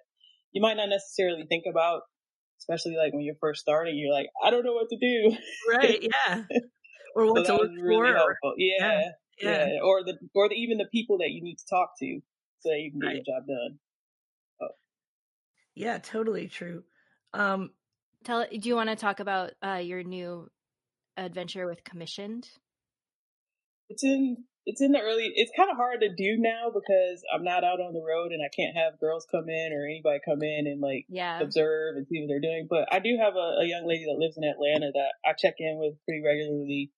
you 0.51 0.61
might 0.61 0.77
not 0.77 0.89
necessarily 0.89 1.45
think 1.49 1.65
about, 1.69 2.01
especially 2.61 2.95
like 2.95 3.13
when 3.13 3.23
you're 3.23 3.41
first 3.41 3.61
starting, 3.61 3.97
you're 3.97 4.13
like, 4.13 4.27
I 4.43 4.49
don't 4.49 4.65
know 4.65 4.73
what 4.73 4.89
to 4.89 4.97
do. 4.97 5.37
Right. 5.69 6.01
Yeah. 6.01 6.43
Or 7.15 7.25
what 7.33 7.47
so 7.47 7.57
to 7.57 7.63
look 7.63 7.71
really 7.81 8.11
for. 8.13 8.53
Yeah. 8.59 9.01
yeah 9.01 9.11
yeah. 9.41 9.67
yeah. 9.67 9.79
or 9.83 10.03
the 10.03 10.17
or 10.33 10.49
the, 10.49 10.55
even 10.55 10.77
the 10.77 10.89
people 10.91 11.19
that 11.19 11.29
you 11.29 11.41
need 11.41 11.57
to 11.57 11.65
talk 11.69 11.91
to 11.99 12.19
so 12.59 12.69
that 12.69 12.79
you 12.79 12.91
can 12.91 12.99
get 12.99 13.07
right. 13.07 13.15
your 13.15 13.37
job 13.37 13.47
done. 13.47 13.79
Oh. 14.61 14.75
Yeah, 15.75 15.97
totally 15.99 16.47
true. 16.47 16.83
Um, 17.33 17.71
Tell. 18.23 18.45
Do 18.49 18.67
you 18.67 18.75
want 18.75 18.89
to 18.89 18.95
talk 18.95 19.19
about 19.19 19.51
uh, 19.63 19.81
your 19.81 20.03
new 20.03 20.49
adventure 21.15 21.67
with 21.67 21.83
commissioned? 21.83 22.49
It's 23.87 24.03
in 24.03 24.43
it's 24.65 24.81
in 24.81 24.91
the 24.91 24.99
early. 24.99 25.31
It's 25.33 25.51
kind 25.55 25.71
of 25.71 25.77
hard 25.77 26.01
to 26.01 26.09
do 26.09 26.37
now 26.37 26.69
because 26.69 27.23
I'm 27.33 27.43
not 27.43 27.63
out 27.63 27.79
on 27.79 27.93
the 27.93 28.03
road 28.03 28.31
and 28.31 28.41
I 28.43 28.51
can't 28.53 28.75
have 28.75 28.99
girls 28.99 29.25
come 29.31 29.49
in 29.49 29.71
or 29.73 29.85
anybody 29.85 30.19
come 30.23 30.43
in 30.43 30.67
and 30.67 30.81
like 30.81 31.05
yeah. 31.07 31.39
observe 31.39 31.95
and 31.95 32.05
see 32.07 32.21
what 32.21 32.27
they're 32.27 32.43
doing. 32.43 32.67
But 32.69 32.91
I 32.91 32.99
do 32.99 33.17
have 33.19 33.35
a, 33.35 33.63
a 33.63 33.65
young 33.65 33.87
lady 33.87 34.05
that 34.05 34.19
lives 34.19 34.37
in 34.37 34.43
Atlanta 34.43 34.91
that 34.93 35.13
I 35.25 35.33
check 35.33 35.55
in 35.57 35.79
with 35.79 35.95
pretty 36.05 36.21
regularly 36.23 36.91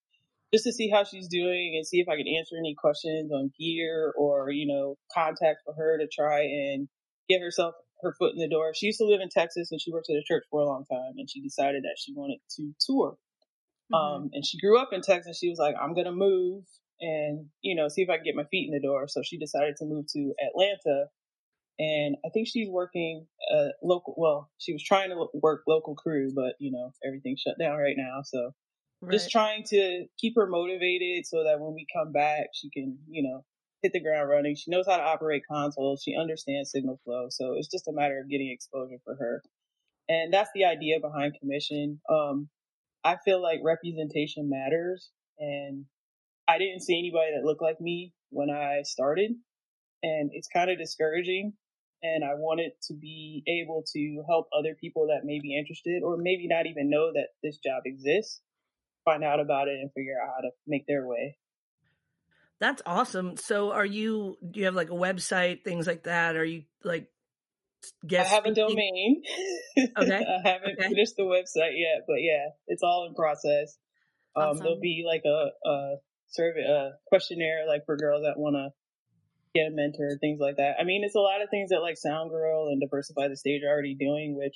just 0.54 0.66
to 0.66 0.74
see 0.74 0.90
how 0.90 1.04
she's 1.04 1.28
doing 1.28 1.76
and 1.78 1.88
see 1.88 2.00
if 2.00 2.10
I 2.10 2.18
can 2.18 2.28
answer 2.28 2.56
any 2.58 2.76
questions 2.78 3.32
on 3.32 3.52
gear 3.58 4.14
or, 4.18 4.50
you 4.50 4.68
know, 4.68 4.96
contact 5.14 5.60
for 5.66 5.74
her 5.74 5.98
to 5.98 6.08
try 6.08 6.42
and 6.42 6.88
get 7.30 7.42
herself 7.42 7.74
her 8.02 8.14
foot 8.18 8.34
in 8.34 8.40
the 8.40 8.50
door. 8.50 8.74
She 8.74 8.88
used 8.88 9.00
to 9.00 9.06
live 9.06 9.22
in 9.22 9.30
Texas 9.30 9.72
and 9.72 9.80
she 9.80 9.92
worked 9.92 10.10
at 10.10 10.18
a 10.18 10.24
church 10.28 10.44
for 10.50 10.62
a 10.62 10.66
long 10.66 10.86
time 10.90 11.14
and 11.18 11.30
she 11.30 11.42
decided 11.42 11.84
that 11.84 11.98
she 11.98 12.14
wanted 12.14 12.40
to 12.58 12.74
tour. 12.80 13.18
Mm-hmm. 13.94 13.96
Um, 13.96 14.30
and 14.34 14.46
she 14.46 14.60
grew 14.60 14.78
up 14.80 14.90
in 14.92 15.02
Texas. 15.02 15.38
She 15.40 15.50
was 15.50 15.60
like, 15.60 15.76
I'm 15.82 15.94
going 15.94 16.06
to 16.06 16.12
move 16.12 16.64
and, 17.00 17.48
you 17.62 17.76
know, 17.76 17.88
see 17.88 18.02
if 18.02 18.10
I 18.10 18.18
can 18.18 18.26
get 18.26 18.36
my 18.36 18.46
feet 18.52 18.70
in 18.70 18.74
the 18.74 18.86
door. 18.86 19.08
So 19.08 19.22
she 19.24 19.38
decided 19.38 19.76
to 19.78 19.86
move 19.86 20.06
to 20.14 20.34
Atlanta. 20.50 21.06
And 21.80 22.16
I 22.26 22.30
think 22.30 22.48
she's 22.48 22.70
working 22.70 23.26
uh 23.56 23.70
local. 23.82 24.14
Well, 24.18 24.50
she 24.58 24.74
was 24.74 24.84
trying 24.84 25.10
to 25.10 25.28
work 25.34 25.64
local 25.68 25.96
crew, 25.96 26.32
but 26.36 26.54
you 26.60 26.72
know 26.72 26.92
everything's 27.06 27.42
shut 27.42 27.58
down 27.58 27.78
right 27.78 27.96
now. 27.98 28.22
So 28.24 28.52
Right. 29.02 29.14
Just 29.14 29.32
trying 29.32 29.64
to 29.70 30.06
keep 30.20 30.36
her 30.36 30.48
motivated 30.48 31.26
so 31.26 31.44
that 31.44 31.60
when 31.60 31.74
we 31.74 31.88
come 31.92 32.12
back, 32.12 32.48
she 32.54 32.70
can, 32.70 33.00
you 33.10 33.24
know, 33.24 33.44
hit 33.82 33.94
the 33.94 34.00
ground 34.00 34.30
running. 34.30 34.56
She 34.56 34.70
knows 34.70 34.86
how 34.88 34.98
to 34.98 35.04
operate 35.04 35.44
consoles. 35.50 36.04
She 36.04 36.16
understands 36.16 36.72
signal 36.72 37.00
flow. 37.04 37.28
So 37.30 37.56
it's 37.58 37.68
just 37.68 37.88
a 37.88 37.94
matter 37.94 38.20
of 38.20 38.30
getting 38.30 38.52
exposure 38.52 39.00
for 39.04 39.16
her. 39.16 39.42
And 40.08 40.32
that's 40.32 40.52
the 40.54 40.66
idea 40.66 41.00
behind 41.00 41.36
commission. 41.40 42.00
Um, 42.10 42.50
I 43.04 43.18
feel 43.26 43.42
like 43.42 43.62
representation 43.64 44.50
matters 44.50 45.10
and 45.40 45.86
I 46.48 46.58
didn't 46.60 46.82
see 46.82 46.98
anybody 47.00 47.32
that 47.36 47.46
looked 47.46 47.62
like 47.62 47.82
me 47.82 48.14
when 48.30 48.50
I 48.50 48.82
started 48.84 49.32
and 50.04 50.30
it's 50.34 50.48
kind 50.48 50.70
of 50.70 50.78
discouraging 50.78 51.54
and 52.04 52.24
I 52.24 52.34
wanted 52.36 52.72
to 52.88 52.94
be 52.94 53.44
able 53.48 53.84
to 53.94 54.24
help 54.28 54.48
other 54.58 54.76
people 54.80 55.08
that 55.08 55.26
may 55.26 55.40
be 55.40 55.58
interested 55.58 56.04
or 56.04 56.18
maybe 56.18 56.48
not 56.48 56.66
even 56.68 56.90
know 56.90 57.12
that 57.14 57.30
this 57.44 57.58
job 57.58 57.84
exists 57.86 58.42
find 59.06 59.24
out 59.24 59.40
about 59.40 59.68
it 59.68 59.80
and 59.82 59.92
figure 59.94 60.16
out 60.22 60.30
how 60.36 60.42
to 60.42 60.50
make 60.68 60.86
their 60.88 61.06
way. 61.06 61.38
That's 62.60 62.82
awesome. 62.86 63.38
So 63.38 63.72
are 63.72 63.86
you 63.86 64.38
do 64.52 64.60
you 64.60 64.66
have 64.68 64.76
like 64.76 64.90
a 64.90 64.94
website, 64.94 65.64
things 65.64 65.88
like 65.88 66.04
that? 66.04 66.36
Are 66.36 66.46
you 66.46 66.64
like 66.84 67.10
guess 68.06 68.28
I 68.28 68.36
have 68.36 68.46
a 68.46 68.54
domain. 68.54 69.24
Okay. 69.78 70.26
I 70.46 70.48
haven't 70.48 70.78
okay. 70.80 70.90
finished 70.90 71.16
the 71.18 71.24
website 71.24 71.74
yet, 71.76 72.06
but 72.08 72.18
yeah, 72.20 72.50
it's 72.68 72.84
all 72.84 73.08
in 73.08 73.16
process. 73.16 73.78
Um, 74.36 74.44
awesome. 74.44 74.64
there'll 74.64 74.80
be 74.80 75.04
like 75.06 75.24
a, 75.26 75.70
a 75.70 75.96
survey, 76.30 76.62
a 76.62 76.92
questionnaire 77.08 77.66
like 77.68 77.86
for 77.86 77.98
girls 77.98 78.24
that 78.24 78.40
want 78.40 78.56
to 78.56 78.70
get 79.54 79.68
a 79.68 79.76
mentor, 79.76 80.18
things 80.20 80.40
like 80.40 80.58
that. 80.58 80.76
I 80.80 80.84
mean, 80.84 81.04
it's 81.04 81.16
a 81.16 81.20
lot 81.20 81.42
of 81.42 81.50
things 81.50 81.70
that 81.70 81.82
like 81.82 81.98
Sound 81.98 82.30
Girl 82.30 82.68
and 82.68 82.80
Diversify 82.80 83.28
the 83.28 83.36
Stage 83.36 83.64
are 83.64 83.72
already 83.72 83.96
doing, 83.96 84.38
which 84.38 84.56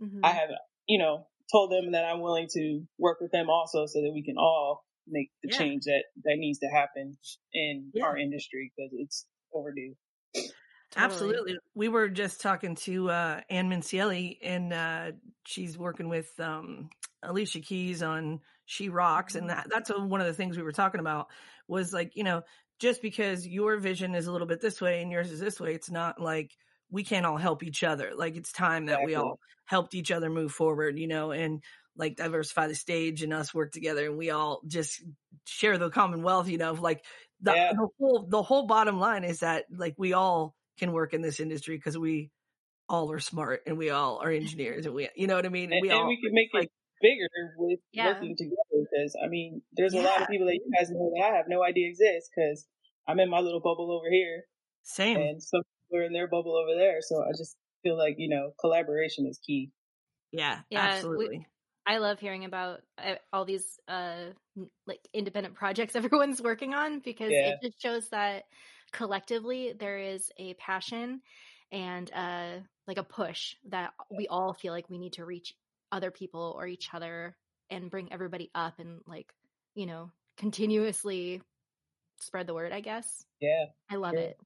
mm-hmm. 0.00 0.24
I 0.24 0.30
have, 0.30 0.50
you 0.86 0.98
know, 0.98 1.26
told 1.50 1.70
them 1.70 1.92
that 1.92 2.04
I'm 2.04 2.20
willing 2.20 2.48
to 2.54 2.82
work 2.98 3.18
with 3.20 3.30
them 3.32 3.48
also 3.50 3.86
so 3.86 4.00
that 4.00 4.12
we 4.12 4.22
can 4.22 4.36
all 4.36 4.84
make 5.06 5.30
the 5.42 5.50
yeah. 5.52 5.58
change 5.58 5.84
that, 5.84 6.04
that 6.24 6.36
needs 6.36 6.58
to 6.60 6.66
happen 6.66 7.16
in 7.52 7.90
yeah. 7.94 8.04
our 8.04 8.16
industry 8.16 8.72
because 8.76 8.92
it's 8.94 9.26
overdue. 9.54 9.94
Absolutely. 10.96 11.58
We 11.74 11.88
were 11.88 12.08
just 12.08 12.40
talking 12.40 12.74
to 12.76 13.10
uh, 13.10 13.40
Ann 13.50 13.68
Mincieli, 13.68 14.38
and 14.42 14.72
uh, 14.72 15.12
she's 15.44 15.76
working 15.76 16.08
with 16.08 16.28
um, 16.38 16.88
Alicia 17.22 17.60
Keys 17.60 18.02
on 18.02 18.40
She 18.64 18.88
Rocks, 18.88 19.34
and 19.34 19.48
mm-hmm. 19.48 19.56
that, 19.56 19.66
that's 19.70 19.90
a, 19.90 20.00
one 20.00 20.20
of 20.20 20.26
the 20.26 20.32
things 20.32 20.56
we 20.56 20.62
were 20.62 20.72
talking 20.72 21.00
about 21.00 21.28
was 21.68 21.92
like, 21.92 22.12
you 22.14 22.24
know, 22.24 22.42
just 22.78 23.02
because 23.02 23.46
your 23.46 23.78
vision 23.78 24.14
is 24.14 24.26
a 24.26 24.32
little 24.32 24.46
bit 24.46 24.60
this 24.60 24.80
way 24.80 25.02
and 25.02 25.10
yours 25.10 25.32
is 25.32 25.40
this 25.40 25.58
way, 25.60 25.74
it's 25.74 25.90
not 25.90 26.20
like 26.20 26.52
we 26.90 27.04
can't 27.04 27.26
all 27.26 27.36
help 27.36 27.62
each 27.62 27.82
other. 27.82 28.12
Like 28.16 28.36
it's 28.36 28.52
time 28.52 28.86
that 28.86 29.00
exactly. 29.00 29.12
we 29.12 29.14
all 29.16 29.38
helped 29.64 29.94
each 29.94 30.10
other 30.10 30.30
move 30.30 30.52
forward, 30.52 30.98
you 30.98 31.08
know, 31.08 31.32
and 31.32 31.62
like 31.96 32.16
diversify 32.16 32.68
the 32.68 32.74
stage 32.74 33.22
and 33.22 33.32
us 33.32 33.54
work 33.54 33.72
together 33.72 34.06
and 34.06 34.18
we 34.18 34.30
all 34.30 34.60
just 34.66 35.02
share 35.46 35.78
the 35.78 35.90
commonwealth, 35.90 36.48
you 36.48 36.58
know, 36.58 36.72
like 36.72 37.04
the, 37.40 37.52
yeah. 37.54 37.72
the 37.72 37.88
whole 37.98 38.26
the 38.28 38.42
whole 38.42 38.66
bottom 38.66 38.98
line 38.98 39.24
is 39.24 39.40
that 39.40 39.64
like 39.70 39.94
we 39.98 40.12
all 40.12 40.54
can 40.78 40.92
work 40.92 41.14
in 41.14 41.22
this 41.22 41.40
industry 41.40 41.76
because 41.76 41.98
we 41.98 42.30
all 42.88 43.10
are 43.10 43.18
smart 43.18 43.62
and 43.66 43.76
we 43.78 43.90
all 43.90 44.18
are 44.22 44.30
engineers 44.30 44.86
and 44.86 44.94
we 44.94 45.08
you 45.16 45.26
know 45.26 45.34
what 45.34 45.46
I 45.46 45.50
mean? 45.50 45.72
And 45.72 45.80
we 45.82 45.90
and 45.90 45.98
all 45.98 46.08
we 46.08 46.20
can 46.22 46.32
make 46.32 46.50
like, 46.54 46.64
it 46.64 46.70
bigger 47.02 47.28
with 47.58 47.80
yeah. 47.92 48.06
working 48.06 48.36
together 48.36 48.54
because 48.72 49.16
I 49.22 49.28
mean 49.28 49.62
there's 49.72 49.94
a 49.94 50.00
lot 50.00 50.22
of 50.22 50.28
people 50.28 50.46
that 50.46 50.54
you 50.54 50.70
guys 50.78 50.90
know 50.90 51.10
that 51.16 51.32
I 51.32 51.36
have 51.36 51.46
no 51.48 51.62
idea 51.62 51.88
exist 51.88 52.30
because 52.34 52.66
I'm 53.08 53.20
in 53.20 53.30
my 53.30 53.40
little 53.40 53.60
bubble 53.60 53.92
over 53.92 54.10
here. 54.10 54.44
Same. 54.82 55.16
And 55.16 55.42
some 55.42 55.62
people 55.86 56.02
are 56.02 56.06
in 56.06 56.12
their 56.12 56.28
bubble 56.28 56.56
over 56.56 56.78
there. 56.78 56.98
So 57.00 57.22
I 57.22 57.32
just 57.36 57.56
feel 57.82 57.96
like, 57.96 58.16
you 58.18 58.28
know, 58.28 58.52
collaboration 58.60 59.26
is 59.26 59.38
key. 59.38 59.70
Yeah, 60.32 60.60
yeah 60.70 60.80
absolutely. 60.80 61.38
We, 61.38 61.46
I 61.86 61.98
love 61.98 62.18
hearing 62.18 62.44
about 62.44 62.80
uh, 62.98 63.14
all 63.32 63.44
these 63.44 63.78
uh 63.86 64.30
like 64.86 65.00
independent 65.14 65.54
projects 65.54 65.94
everyone's 65.96 66.42
working 66.42 66.74
on 66.74 67.00
because 67.00 67.30
yeah. 67.30 67.50
it 67.50 67.58
just 67.62 67.80
shows 67.80 68.08
that 68.08 68.44
collectively 68.92 69.72
there 69.78 69.98
is 69.98 70.30
a 70.38 70.54
passion 70.54 71.20
and 71.72 72.10
uh 72.12 72.54
like 72.86 72.98
a 72.98 73.04
push 73.04 73.54
that 73.68 73.92
we 74.10 74.26
all 74.28 74.52
feel 74.52 74.72
like 74.72 74.88
we 74.88 74.98
need 74.98 75.14
to 75.14 75.24
reach 75.24 75.54
other 75.92 76.10
people 76.10 76.54
or 76.56 76.66
each 76.66 76.88
other 76.92 77.36
and 77.70 77.90
bring 77.90 78.12
everybody 78.12 78.50
up 78.54 78.78
and 78.78 79.00
like 79.06 79.32
you 79.74 79.86
know 79.86 80.10
continuously 80.36 81.42
spread 82.20 82.46
the 82.46 82.54
word 82.54 82.72
i 82.72 82.80
guess 82.80 83.24
yeah 83.40 83.66
i 83.90 83.96
love 83.96 84.14
yeah. 84.14 84.20
it 84.20 84.40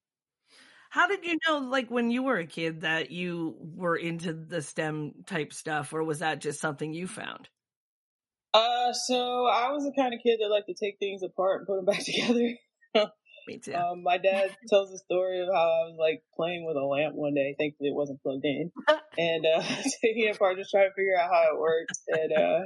how 0.91 1.07
did 1.07 1.25
you 1.25 1.39
know 1.49 1.59
like 1.59 1.91
when 1.91 2.11
you 2.11 2.23
were 2.23 2.37
a 2.37 2.47
kid 2.47 2.83
that 2.83 3.11
you 3.11 3.57
were 3.59 3.97
into 3.97 4.33
the 4.33 4.63
stem 4.63 5.13
type 5.27 5.53
stuff 5.53 5.93
or 5.93 6.05
was 6.05 6.21
that 6.21 6.41
just 6.41 6.61
something 6.61 6.93
you 6.93 7.07
found 7.07 7.49
uh 8.55 8.93
so 8.93 9.47
i 9.47 9.71
was 9.71 9.85
the 9.85 9.93
kind 9.97 10.13
of 10.13 10.21
kid 10.23 10.39
that 10.41 10.49
liked 10.49 10.67
to 10.67 10.75
take 10.75 10.99
things 10.99 11.23
apart 11.23 11.61
and 11.61 11.67
put 11.67 11.77
them 11.77 11.85
back 11.87 12.05
together 12.05 12.55
me 13.51 13.59
too. 13.65 13.75
Um, 13.75 14.03
my 14.03 14.19
dad 14.19 14.55
tells 14.69 14.93
a 14.93 14.99
story 14.99 15.41
of 15.41 15.49
how 15.53 15.61
I 15.61 15.89
was 15.89 15.97
like 15.99 16.23
playing 16.37 16.67
with 16.67 16.77
a 16.77 16.85
lamp 16.85 17.15
one 17.15 17.35
day. 17.35 17.55
Thankfully, 17.59 17.91
it 17.91 17.95
wasn't 17.95 18.23
plugged 18.23 18.45
in, 18.45 18.71
and 19.19 19.47
uh, 19.47 19.63
taking 20.03 20.29
it 20.29 20.37
apart, 20.37 20.59
just 20.59 20.71
trying 20.71 20.89
to 20.89 20.95
figure 20.95 21.19
out 21.19 21.31
how 21.31 21.55
it 21.55 21.61
works. 21.61 22.01
And 22.09 22.33
uh, 22.33 22.61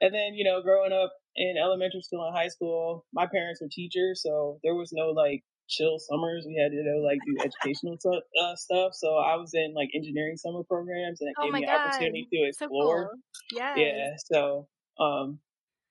and 0.00 0.14
then 0.14 0.34
you 0.34 0.44
know, 0.44 0.62
growing 0.62 0.92
up 0.92 1.12
in 1.36 1.54
elementary 1.56 2.02
school 2.02 2.26
and 2.26 2.36
high 2.36 2.48
school, 2.48 3.06
my 3.12 3.26
parents 3.26 3.60
were 3.60 3.68
teachers, 3.70 4.22
so 4.22 4.58
there 4.62 4.74
was 4.74 4.92
no 4.92 5.10
like 5.10 5.42
chill 5.68 5.98
summers. 5.98 6.44
We 6.46 6.58
had 6.60 6.72
to 6.72 6.76
you 6.76 6.84
know, 6.84 7.00
like 7.06 7.18
do 7.24 7.38
educational 7.38 7.96
uh, 8.42 8.56
stuff. 8.56 8.92
So 8.94 9.16
I 9.16 9.36
was 9.36 9.54
in 9.54 9.72
like 9.74 9.90
engineering 9.94 10.36
summer 10.36 10.62
programs, 10.64 11.20
and 11.20 11.30
it 11.30 11.34
oh 11.38 11.44
gave 11.44 11.54
me 11.54 11.66
God. 11.66 11.86
opportunity 11.86 12.26
to 12.32 12.48
explore. 12.48 13.02
So 13.02 13.56
cool. 13.56 13.58
Yeah. 13.58 13.74
Yeah. 13.76 14.10
So 14.32 14.68
um, 14.98 15.38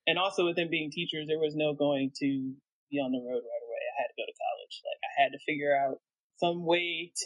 and 0.05 0.19
also 0.19 0.45
with 0.45 0.55
them 0.55 0.69
being 0.69 0.91
teachers, 0.91 1.27
there 1.27 1.39
was 1.39 1.55
no 1.55 1.73
going 1.73 2.11
to 2.19 2.29
be 2.91 2.97
on 2.97 3.11
the 3.11 3.21
road 3.21 3.41
right 3.45 3.63
away. 3.65 3.83
I 3.85 3.95
had 4.01 4.09
to 4.09 4.17
go 4.17 4.25
to 4.25 4.35
college. 4.37 4.75
Like 4.85 5.01
I 5.05 5.11
had 5.21 5.31
to 5.31 5.39
figure 5.45 5.73
out 5.73 6.01
some 6.39 6.65
way 6.65 7.11
to 7.15 7.25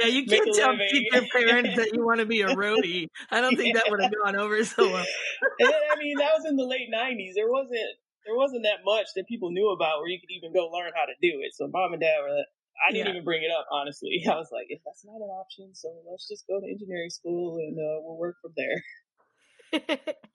yeah 0.00 0.06
you 0.06 0.26
can't 0.26 0.48
tell 0.54 0.74
your 0.74 1.26
parents 1.32 1.76
that 1.76 1.90
you 1.94 2.04
want 2.04 2.20
to 2.20 2.26
be 2.26 2.42
a 2.42 2.48
roadie 2.56 3.06
i 3.30 3.40
don't 3.40 3.56
think 3.56 3.74
yeah. 3.74 3.82
that 3.82 3.90
would 3.90 4.02
have 4.02 4.12
gone 4.24 4.36
over 4.36 4.64
so 4.64 4.84
well 4.90 5.06
and 5.60 5.68
then, 5.68 5.80
i 5.92 5.98
mean 5.98 6.18
that 6.18 6.32
was 6.36 6.44
in 6.46 6.56
the 6.56 6.64
late 6.64 6.88
90s 6.92 7.32
there 7.34 7.50
wasn't 7.50 7.78
there 8.24 8.34
wasn't 8.34 8.62
that 8.64 8.82
much 8.84 9.06
that 9.14 9.26
people 9.28 9.50
knew 9.50 9.70
about 9.70 10.00
where 10.00 10.08
you 10.08 10.18
could 10.20 10.32
even 10.34 10.52
go 10.52 10.66
learn 10.66 10.90
how 10.94 11.06
to 11.06 11.14
do 11.22 11.38
it 11.42 11.54
so 11.54 11.68
mom 11.68 11.92
and 11.92 12.02
dad 12.02 12.18
were 12.22 12.34
like, 12.34 12.46
I 12.76 12.92
didn't 12.92 13.06
yeah. 13.06 13.12
even 13.12 13.24
bring 13.24 13.42
it 13.42 13.50
up, 13.50 13.66
honestly. 13.70 14.22
I 14.30 14.34
was 14.36 14.48
like, 14.52 14.66
if 14.68 14.80
that's 14.84 15.04
not 15.04 15.16
an 15.16 15.30
option, 15.30 15.74
so 15.74 15.88
let's 16.10 16.28
just 16.28 16.46
go 16.46 16.60
to 16.60 16.66
engineering 16.66 17.10
school 17.10 17.56
and 17.56 17.78
uh, 17.78 18.00
we'll 18.02 18.18
work 18.18 18.36
from 18.42 18.52
there. 18.56 18.82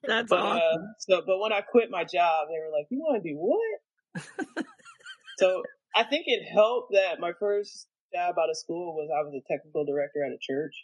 that's 0.06 0.28
but, 0.28 0.40
uh, 0.40 0.42
awesome. 0.42 0.82
Uh, 0.82 0.86
so, 0.98 1.22
but 1.26 1.38
when 1.38 1.52
I 1.52 1.60
quit 1.60 1.90
my 1.90 2.04
job, 2.04 2.48
they 2.48 2.58
were 2.60 2.70
like, 2.70 2.86
"You 2.90 2.98
want 2.98 3.22
to 3.22 3.28
do 3.28 3.36
what?" 3.36 4.66
so 5.38 5.62
I 5.94 6.04
think 6.04 6.24
it 6.26 6.44
helped 6.50 6.92
that 6.92 7.20
my 7.20 7.32
first 7.38 7.88
job 8.12 8.36
out 8.38 8.50
of 8.50 8.56
school 8.56 8.94
was 8.94 9.08
I 9.10 9.22
was 9.22 9.34
a 9.34 9.52
technical 9.52 9.84
director 9.84 10.24
at 10.24 10.32
a 10.32 10.38
church. 10.40 10.74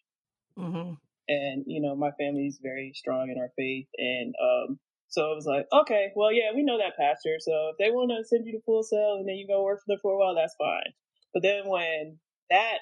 Mm-hmm. 0.58 0.94
And, 1.28 1.64
you 1.66 1.82
know, 1.82 1.94
my 1.94 2.10
family's 2.18 2.58
very 2.62 2.92
strong 2.94 3.30
in 3.30 3.38
our 3.38 3.50
faith. 3.56 3.86
And, 3.98 4.34
um, 4.42 4.78
so 5.08 5.30
I 5.30 5.34
was 5.34 5.46
like, 5.46 5.66
okay, 5.72 6.12
well, 6.16 6.32
yeah, 6.32 6.52
we 6.54 6.62
know 6.62 6.78
that 6.78 6.96
pastor. 6.98 7.36
So 7.40 7.72
if 7.72 7.76
they 7.78 7.90
want 7.90 8.10
to 8.10 8.26
send 8.26 8.46
you 8.46 8.52
to 8.52 8.64
Full 8.64 8.82
Sail 8.82 9.16
and 9.18 9.28
then 9.28 9.36
you 9.36 9.46
go 9.46 9.62
work 9.62 9.80
for 9.80 9.92
them 9.92 9.98
for 10.02 10.12
a 10.12 10.18
while, 10.18 10.34
that's 10.34 10.54
fine. 10.58 10.92
But 11.32 11.42
then 11.42 11.66
when 11.66 12.18
that 12.50 12.78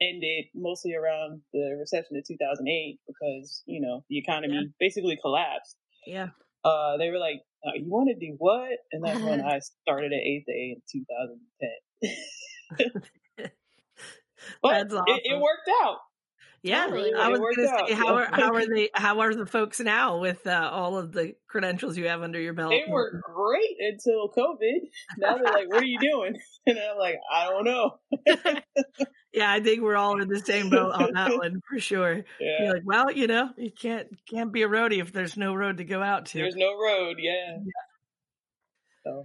ended 0.00 0.46
mostly 0.54 0.94
around 0.94 1.42
the 1.52 1.76
recession 1.78 2.16
of 2.16 2.26
2008 2.26 2.98
because, 3.06 3.62
you 3.66 3.80
know, 3.80 4.04
the 4.08 4.18
economy 4.18 4.54
yeah. 4.54 4.68
basically 4.78 5.18
collapsed. 5.20 5.76
Yeah. 6.06 6.28
Uh, 6.64 6.96
they 6.98 7.10
were 7.10 7.18
like, 7.18 7.42
uh, 7.64 7.72
you 7.76 7.88
want 7.88 8.08
to 8.08 8.14
do 8.14 8.34
what? 8.38 8.70
And 8.92 9.04
that's 9.04 9.20
when 9.20 9.40
I 9.40 9.60
started 9.82 10.12
at 10.12 10.20
8th 10.20 10.46
Day 10.46 10.76
in 10.76 10.82
2010. 10.90 12.90
but 14.62 14.86
awesome. 14.86 15.04
it, 15.06 15.22
it, 15.24 15.40
worked 15.40 15.68
out. 15.82 15.98
Yeah, 16.62 16.86
totally. 16.86 17.14
I 17.14 17.28
was 17.28 17.40
going 17.40 17.54
to 17.56 17.84
say, 17.88 17.94
how 17.94 18.16
are 18.16 18.26
how 18.32 18.54
are 18.54 18.66
they? 18.66 18.90
How 18.94 19.20
are 19.20 19.34
the 19.34 19.46
folks 19.46 19.80
now 19.80 20.18
with 20.18 20.46
uh, 20.46 20.68
all 20.70 20.98
of 20.98 21.12
the 21.12 21.34
credentials 21.48 21.96
you 21.96 22.08
have 22.08 22.20
under 22.22 22.38
your 22.40 22.52
belt? 22.52 22.70
They 22.70 22.84
were 22.90 23.22
great 23.22 23.76
until 23.78 24.28
COVID. 24.28 24.90
Now 25.18 25.36
they're 25.36 25.44
like, 25.44 25.68
"What 25.68 25.82
are 25.82 25.86
you 25.86 25.98
doing?" 25.98 26.38
And 26.66 26.78
I'm 26.78 26.98
like, 26.98 27.18
"I 27.32 27.46
don't 27.46 27.64
know." 27.64 27.98
Yeah, 29.32 29.52
I 29.52 29.60
think 29.60 29.82
we're 29.82 29.96
all 29.96 30.20
in 30.20 30.28
the 30.28 30.40
same 30.40 30.70
boat 30.70 30.92
on 30.92 31.12
that 31.14 31.30
one 31.36 31.60
for 31.68 31.78
sure. 31.78 32.24
Yeah. 32.40 32.48
You're 32.60 32.74
like, 32.74 32.82
well, 32.84 33.12
you 33.12 33.26
know, 33.26 33.50
you 33.56 33.70
can't 33.70 34.08
can't 34.28 34.52
be 34.52 34.62
a 34.62 34.68
roadie 34.68 35.00
if 35.00 35.12
there's 35.12 35.36
no 35.36 35.54
road 35.54 35.78
to 35.78 35.84
go 35.84 36.02
out 36.02 36.26
to. 36.26 36.38
There's 36.38 36.56
no 36.56 36.78
road. 36.78 37.16
Yeah. 37.18 37.58
yeah. 37.58 37.70
So, 39.04 39.22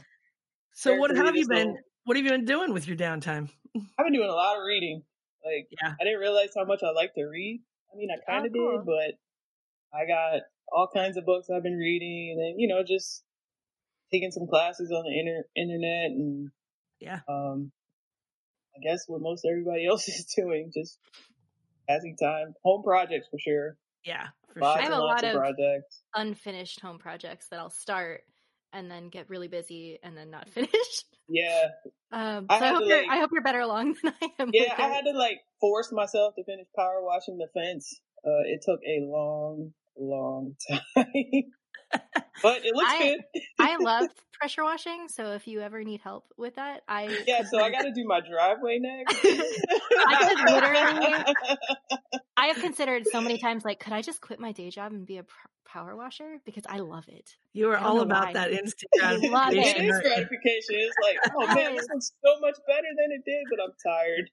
so 0.74 0.96
what 0.96 1.16
have 1.16 1.36
you 1.36 1.48
been? 1.48 1.78
What 2.04 2.18
have 2.18 2.26
you 2.26 2.32
been 2.32 2.46
doing 2.46 2.72
with 2.72 2.88
your 2.88 2.98
downtime? 2.98 3.50
I've 3.76 4.06
been 4.06 4.14
doing 4.14 4.30
a 4.30 4.34
lot 4.34 4.58
of 4.58 4.64
reading. 4.64 5.02
Like, 5.44 5.68
yeah. 5.82 5.94
I 6.00 6.04
didn't 6.04 6.20
realize 6.20 6.50
how 6.56 6.66
much 6.66 6.82
I 6.84 6.92
like 6.92 7.14
to 7.16 7.24
read. 7.26 7.62
I 7.94 7.98
mean, 7.98 8.10
I 8.12 8.32
kind 8.32 8.46
of 8.46 8.52
oh, 8.52 8.58
cool. 8.58 8.78
did, 8.78 8.86
but 8.86 9.98
I 9.98 10.06
got 10.08 10.42
all 10.72 10.90
kinds 10.94 11.18
of 11.18 11.26
books 11.26 11.48
I've 11.50 11.64
been 11.64 11.78
reading, 11.78 12.38
and 12.40 12.60
you 12.60 12.68
know, 12.68 12.84
just 12.88 13.24
taking 14.12 14.32
some 14.32 14.48
classes 14.48 14.92
on 14.92 15.04
the 15.04 15.20
inter- 15.20 15.48
internet, 15.56 16.12
and 16.12 16.52
yeah, 17.00 17.20
um, 17.28 17.72
I 18.76 18.80
guess 18.82 19.06
what 19.08 19.22
most 19.22 19.46
everybody 19.50 19.86
else 19.90 20.08
is 20.08 20.26
doing, 20.36 20.72
just 20.74 21.00
passing 21.88 22.16
time. 22.22 22.54
Home 22.64 22.84
projects 22.84 23.28
for 23.30 23.40
sure. 23.40 23.78
Yeah, 24.04 24.28
for 24.54 24.60
sure. 24.60 24.68
I 24.68 24.82
have 24.82 24.94
a 24.94 25.00
lot 25.00 25.24
of 25.24 25.36
projects. 25.36 26.02
unfinished 26.14 26.80
home 26.80 27.00
projects 27.00 27.48
that 27.50 27.60
I'll 27.60 27.70
start 27.70 28.22
and 28.74 28.92
then 28.92 29.10
get 29.10 29.30
really 29.30 29.48
busy 29.48 30.00
and 30.04 30.16
then 30.16 30.30
not 30.30 30.50
finish. 30.54 31.04
Yeah. 31.28 31.68
Um, 32.12 32.46
so 32.50 32.56
I, 32.56 32.70
I 32.70 32.70
hope, 32.70 32.84
you're, 32.86 32.98
like, 33.02 33.10
I 33.10 33.18
hope 33.18 33.30
you're 33.34 33.42
better 33.42 33.62
along 33.62 33.96
than 34.04 34.14
I 34.22 34.30
am. 34.40 34.50
Yeah, 34.54 34.74
I 34.78 34.88
had 34.88 35.06
to 35.06 35.18
like 35.18 35.40
force 35.60 35.92
myself 35.92 36.36
to 36.36 36.44
finish 36.44 36.68
power 36.76 37.02
washing 37.02 37.38
the 37.38 37.48
fence. 37.54 38.00
Uh, 38.26 38.44
it 38.46 38.62
took 38.64 38.80
a 38.86 39.02
long, 39.02 39.74
long 39.98 40.56
time. 40.68 41.06
But 42.42 42.66
it 42.66 42.76
looks 42.76 42.92
I, 42.92 43.00
good. 43.00 43.44
I 43.60 43.78
love 43.80 44.10
pressure 44.34 44.64
washing, 44.64 45.08
so 45.08 45.34
if 45.34 45.48
you 45.48 45.62
ever 45.62 45.84
need 45.84 46.02
help 46.02 46.26
with 46.38 46.56
that, 46.56 46.82
I 46.88 47.24
yeah. 47.28 47.44
So 47.44 47.60
I 47.60 47.72
got 47.72 47.84
to 47.84 47.92
do 47.92 48.06
my 48.06 48.22
driveway 48.22 48.80
next. 48.80 49.18
I 49.24 50.34
could 50.34 50.54
literally. 50.54 51.36
I 52.38 52.48
have 52.48 52.58
considered 52.58 53.06
so 53.12 53.22
many 53.22 53.38
times, 53.38 53.64
like, 53.64 53.80
could 53.80 53.94
I 53.94 54.02
just 54.02 54.22
quit 54.22 54.40
my 54.40 54.52
day 54.52 54.70
job 54.70 54.92
and 54.92 55.06
be 55.06 55.18
a 55.18 55.26
power 55.76 55.96
washer 55.96 56.40
because 56.46 56.64
I 56.70 56.78
love 56.78 57.06
it. 57.10 57.36
You 57.54 57.70
are 57.72 57.78
all 57.78 58.00
about 58.00 58.28
why. 58.28 58.34
that 58.34 58.52
instant 58.52 58.90
gratification. 58.98 59.86
it 59.86 59.90
is 59.90 60.00
gratification. 60.00 60.76
It's 60.76 60.96
like, 61.04 61.18
oh 61.36 61.54
man, 61.54 61.76
this 61.76 61.88
looks 61.92 62.12
so 62.24 62.40
much 62.40 62.56
better 62.66 62.88
than 62.96 63.12
it 63.12 63.24
did, 63.26 63.44
but 63.50 63.60
I'm 63.62 63.74
tired. 63.86 64.30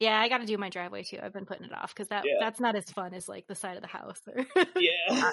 yeah, 0.00 0.18
I 0.18 0.28
got 0.28 0.38
to 0.38 0.46
do 0.46 0.56
my 0.56 0.70
driveway 0.70 1.02
too. 1.02 1.18
I've 1.22 1.34
been 1.34 1.44
putting 1.44 1.66
it 1.66 1.72
off 1.72 1.94
because 1.94 2.08
that 2.08 2.24
yeah. 2.24 2.34
that's 2.40 2.60
not 2.60 2.76
as 2.76 2.84
fun 2.84 3.12
as 3.12 3.28
like 3.28 3.46
the 3.46 3.54
side 3.54 3.76
of 3.76 3.82
the 3.82 3.88
house. 3.88 4.22
yeah, 4.76 5.30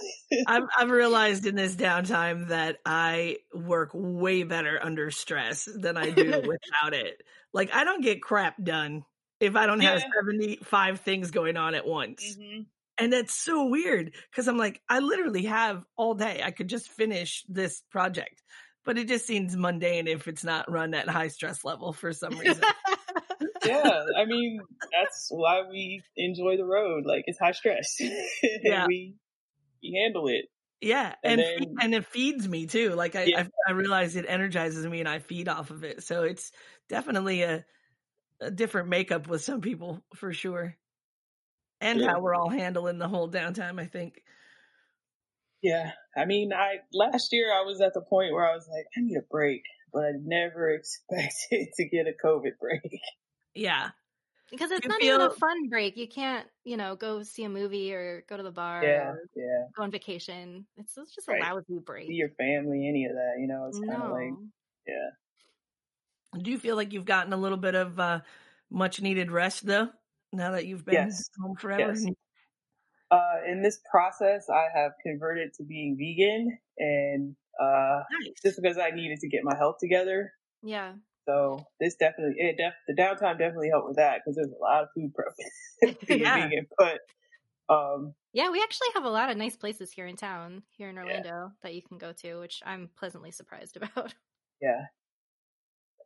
I've 0.48 0.64
I've 0.78 0.90
realized 0.90 1.46
in 1.46 1.56
this 1.56 1.76
downtime 2.02 2.50
that 2.50 2.78
I 2.86 3.38
work 3.54 3.92
way 3.94 4.44
better 4.44 4.80
under 4.82 5.12
stress 5.12 5.68
than 5.74 5.98
I 5.98 6.10
do 6.10 6.24
without 6.32 6.94
it. 6.94 7.22
Like 7.54 7.74
I 7.74 7.84
don't 7.84 8.04
get 8.04 8.22
crap 8.22 8.62
done 8.62 9.04
if 9.40 9.56
I 9.56 9.66
don't 9.66 9.82
yeah. 9.82 9.94
have 9.94 10.04
75 10.16 11.02
things 11.02 11.32
going 11.32 11.58
on 11.58 11.76
at 11.76 11.88
once. 11.88 12.38
Mm-hmm. 12.38 12.62
And 13.00 13.14
that's 13.14 13.34
so 13.34 13.68
weird 13.68 14.14
because 14.32 14.48
I'm 14.48 14.58
like, 14.58 14.82
I 14.90 15.00
literally 15.00 15.44
have 15.44 15.86
all 15.96 16.16
day. 16.16 16.42
I 16.44 16.52
could 16.52 16.68
just 16.68 16.90
finish 16.90 17.44
this 17.48 17.84
project, 17.92 18.42
but 18.86 18.98
it 18.98 19.08
just 19.08 19.28
seems 19.28 19.56
mundane 19.56 20.08
if 20.08 20.28
it's 20.28 20.44
not 20.44 20.72
run 20.72 20.96
at 20.96 21.08
high 21.08 21.28
stress 21.28 21.64
level 21.64 21.94
for 21.94 22.12
some 22.12 22.36
reason. 22.40 22.64
yeah, 23.64 24.04
I 24.18 24.26
mean, 24.26 24.62
that's 24.92 25.28
why 25.30 25.62
we 25.70 26.02
enjoy 26.16 26.58
the 26.58 26.66
road. 26.66 27.06
Like 27.06 27.26
it's 27.28 27.38
high 27.38 27.52
stress. 27.52 27.98
yeah. 28.64 28.88
we, 28.88 29.16
we 29.84 30.02
handle 30.04 30.28
it. 30.28 30.46
Yeah, 30.80 31.16
and 31.24 31.42
and, 31.42 31.60
then, 31.60 31.76
and, 31.82 31.96
it 31.96 32.06
feeds 32.06 32.48
me 32.48 32.68
too. 32.68 32.94
Like 32.94 33.16
I, 33.16 33.24
yeah. 33.24 33.48
I, 33.68 33.72
I 33.72 33.74
realize 33.74 34.16
it 34.16 34.26
energizes 34.28 34.86
me, 34.86 35.00
and 35.00 35.10
I 35.10 35.20
feed 35.20 35.48
off 35.48 35.72
of 35.72 35.84
it. 35.84 36.04
So 36.04 36.24
it's 36.24 36.52
definitely 36.88 37.42
a, 37.42 37.66
a 38.40 38.52
different 38.52 38.90
makeup 38.90 39.28
with 39.28 39.42
some 39.42 39.62
people 39.62 40.04
for 40.16 40.34
sure 40.34 40.78
and 41.82 42.00
yeah. 42.00 42.12
how 42.12 42.20
we're 42.20 42.36
all 42.36 42.50
handling 42.50 42.98
the 42.98 43.08
whole 43.08 43.30
downtime, 43.30 43.80
I 43.80 43.86
think. 43.86 44.22
Yeah. 45.62 45.92
I 46.16 46.26
mean, 46.26 46.54
I 46.54 46.78
last 46.94 47.30
year 47.32 47.52
I 47.52 47.64
was 47.66 47.82
at 47.82 47.94
the 47.94 48.02
point 48.02 48.34
where 48.34 48.48
I 48.48 48.54
was 48.54 48.68
like, 48.70 48.86
I 48.96 49.02
need 49.02 49.18
a 49.18 49.26
break, 49.30 49.64
but 49.94 50.04
I 50.04 50.12
never 50.24 50.70
expected 50.74 51.70
to 51.76 51.90
get 51.90 52.08
a 52.08 52.26
COVID 52.26 52.58
break. 52.60 53.02
Yeah. 53.54 53.90
Because 54.50 54.72
it's 54.72 54.86
you 54.86 54.90
not 54.90 55.02
feel... 55.02 55.16
even 55.16 55.28
a 55.28 55.32
fun 55.32 55.70
break. 55.70 55.98
You 55.98 56.08
can't, 56.08 56.48
you 56.64 56.78
know, 56.78 56.96
go 56.96 57.24
see 57.24 57.44
a 57.44 57.50
movie 57.50 57.94
or 57.94 58.24
go 58.30 58.38
to 58.38 58.44
the 58.44 58.52
bar 58.52 58.84
yeah, 58.84 59.14
yeah. 59.36 59.66
go 59.76 59.84
on 59.84 59.92
vacation. 59.92 60.66
It's, 60.78 60.98
it's 60.98 61.14
just 61.14 61.28
right. 61.28 61.42
a 61.42 61.54
lousy 61.54 61.80
break. 61.86 62.08
See 62.08 62.14
your 62.14 62.30
family, 62.30 62.88
any 62.88 63.06
of 63.06 63.14
that, 63.14 63.36
you 63.40 63.48
know, 63.48 63.66
it's 63.68 63.80
kind 63.80 63.92
of 63.92 64.10
no. 64.10 64.14
like, 64.14 64.34
yeah. 64.88 66.42
Do 66.42 66.52
you 66.52 66.58
feel 66.58 66.76
like 66.76 66.94
you've 66.94 67.06
gotten 67.06 67.34
a 67.34 67.38
little 67.38 67.58
bit 67.58 67.76
of 67.76 68.00
uh, 68.00 68.20
much 68.70 69.02
needed 69.02 69.32
rest 69.32 69.66
though? 69.66 69.90
now 70.34 70.52
that 70.52 70.66
you've 70.66 70.86
been 70.86 70.96
yes. 70.96 71.30
home 71.42 71.56
forever? 71.56 71.94
Yes. 71.94 72.06
Uh, 73.10 73.50
in 73.50 73.62
this 73.62 73.80
process, 73.90 74.48
I 74.50 74.68
have 74.74 74.92
converted 75.02 75.54
to 75.56 75.64
being 75.64 75.96
vegan, 75.98 76.58
and 76.78 77.36
uh, 77.62 78.04
nice. 78.12 78.34
just 78.44 78.60
because 78.62 78.78
I 78.78 78.92
needed 78.92 79.20
to 79.22 79.30
get 79.30 79.42
my 79.44 79.56
health 79.56 79.78
together. 79.80 80.34
Yeah. 80.62 80.94
So 81.28 81.66
this 81.80 81.96
definitely, 81.96 82.36
it 82.38 82.58
def, 82.58 82.74
the 82.88 82.94
downtime 82.94 83.38
definitely 83.38 83.70
helped 83.70 83.90
with 83.90 83.98
that 83.98 84.22
because 84.24 84.38
there's 84.38 84.52
a 84.52 84.64
lot 84.64 84.84
of 84.84 84.90
food 84.96 85.14
prep 85.14 85.98
being 86.08 86.22
yeah. 86.22 86.48
vegan. 86.48 86.68
But 86.78 87.00
um, 87.70 88.14
yeah, 88.34 88.50
we 88.50 88.62
actually 88.62 88.88
have 88.94 89.04
a 89.04 89.10
lot 89.10 89.30
of 89.30 89.38
nice 89.38 89.58
places 89.58 89.92
here 89.92 90.08
in 90.08 90.16
town, 90.16 90.64
here 90.70 90.90
in 90.90 90.98
Orlando, 90.98 91.28
yeah. 91.30 91.48
that 91.64 91.74
you 91.74 91.82
can 91.82 91.98
go 91.98 92.14
to, 92.14 92.40
which 92.40 92.62
I'm 92.66 92.90
pleasantly 92.98 93.32
surprised 93.32 93.78
about. 93.82 94.14
Yeah. 94.62 94.86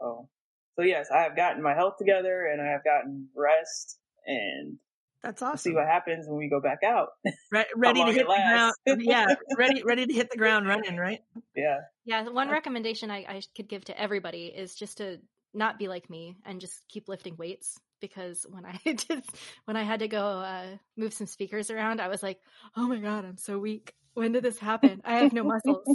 Oh, 0.01 0.27
so 0.75 0.83
yes, 0.83 1.09
I 1.13 1.21
have 1.21 1.35
gotten 1.35 1.61
my 1.61 1.75
health 1.75 1.95
together, 1.99 2.47
and 2.51 2.59
I 2.61 2.71
have 2.71 2.83
gotten 2.83 3.27
rest 3.35 3.99
and 4.25 4.77
that's 5.23 5.41
awesome. 5.41 5.57
see 5.57 5.75
what 5.75 5.85
happens 5.85 6.27
when 6.27 6.37
we 6.37 6.49
go 6.49 6.59
back 6.59 6.79
out. 6.83 7.09
Re- 7.51 7.65
ready 7.75 8.03
to 8.03 8.11
hit 8.11 8.27
the 8.27 8.33
ground. 8.33 8.73
yeah, 9.01 9.27
ready 9.57 9.83
ready 9.83 10.07
to 10.07 10.13
hit 10.13 10.31
the 10.31 10.37
ground 10.37 10.67
running, 10.67 10.97
right? 10.97 11.19
Yeah. 11.55 11.81
Yeah. 12.05 12.27
One 12.29 12.49
recommendation 12.49 13.11
I, 13.11 13.17
I 13.17 13.41
could 13.55 13.67
give 13.67 13.85
to 13.85 13.99
everybody 13.99 14.45
is 14.45 14.73
just 14.73 14.97
to 14.97 15.19
not 15.53 15.77
be 15.77 15.87
like 15.87 16.09
me 16.09 16.37
and 16.45 16.59
just 16.59 16.81
keep 16.87 17.07
lifting 17.07 17.35
weights 17.37 17.79
because 17.99 18.45
when 18.49 18.65
I 18.65 18.79
did 18.83 19.23
when 19.65 19.77
I 19.77 19.83
had 19.83 19.99
to 19.99 20.07
go 20.07 20.25
uh, 20.25 20.65
move 20.97 21.13
some 21.13 21.27
speakers 21.27 21.69
around, 21.69 22.01
I 22.01 22.07
was 22.07 22.23
like, 22.23 22.39
oh 22.75 22.87
my 22.87 22.97
god, 22.97 23.25
I'm 23.25 23.37
so 23.37 23.59
weak. 23.59 23.93
When 24.13 24.31
did 24.31 24.43
this 24.43 24.57
happen? 24.57 25.01
I 25.05 25.19
have 25.19 25.33
no 25.33 25.43
muscles. 25.43 25.85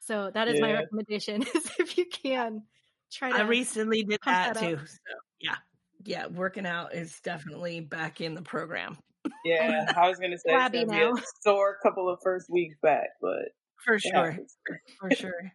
So 0.00 0.30
that 0.32 0.48
is 0.48 0.54
yeah. 0.54 0.60
my 0.60 0.72
recommendation: 0.72 1.42
is 1.42 1.70
if 1.78 1.98
you 1.98 2.06
can 2.06 2.62
try 3.12 3.32
to. 3.32 3.38
I 3.38 3.42
recently 3.42 4.02
did 4.04 4.20
that, 4.24 4.54
that 4.54 4.60
too. 4.60 4.78
So 4.78 5.14
yeah 5.40 5.56
yeah, 6.06 6.26
working 6.26 6.66
out 6.66 6.94
is 6.94 7.18
definitely 7.20 7.80
back 7.80 8.20
in 8.20 8.34
the 8.34 8.42
program. 8.42 8.96
yeah, 9.44 9.92
I 9.96 10.08
was 10.08 10.18
gonna 10.18 10.38
say 10.38 10.54
it's 10.54 10.72
gonna 10.72 10.86
now. 10.86 11.14
be 11.14 11.20
a 11.20 11.24
sore 11.42 11.76
couple 11.82 12.08
of 12.08 12.18
first 12.22 12.46
weeks 12.50 12.76
back, 12.82 13.08
but 13.20 13.48
for 13.84 13.98
sure, 13.98 14.36
for 15.00 15.10
sure. 15.14 15.52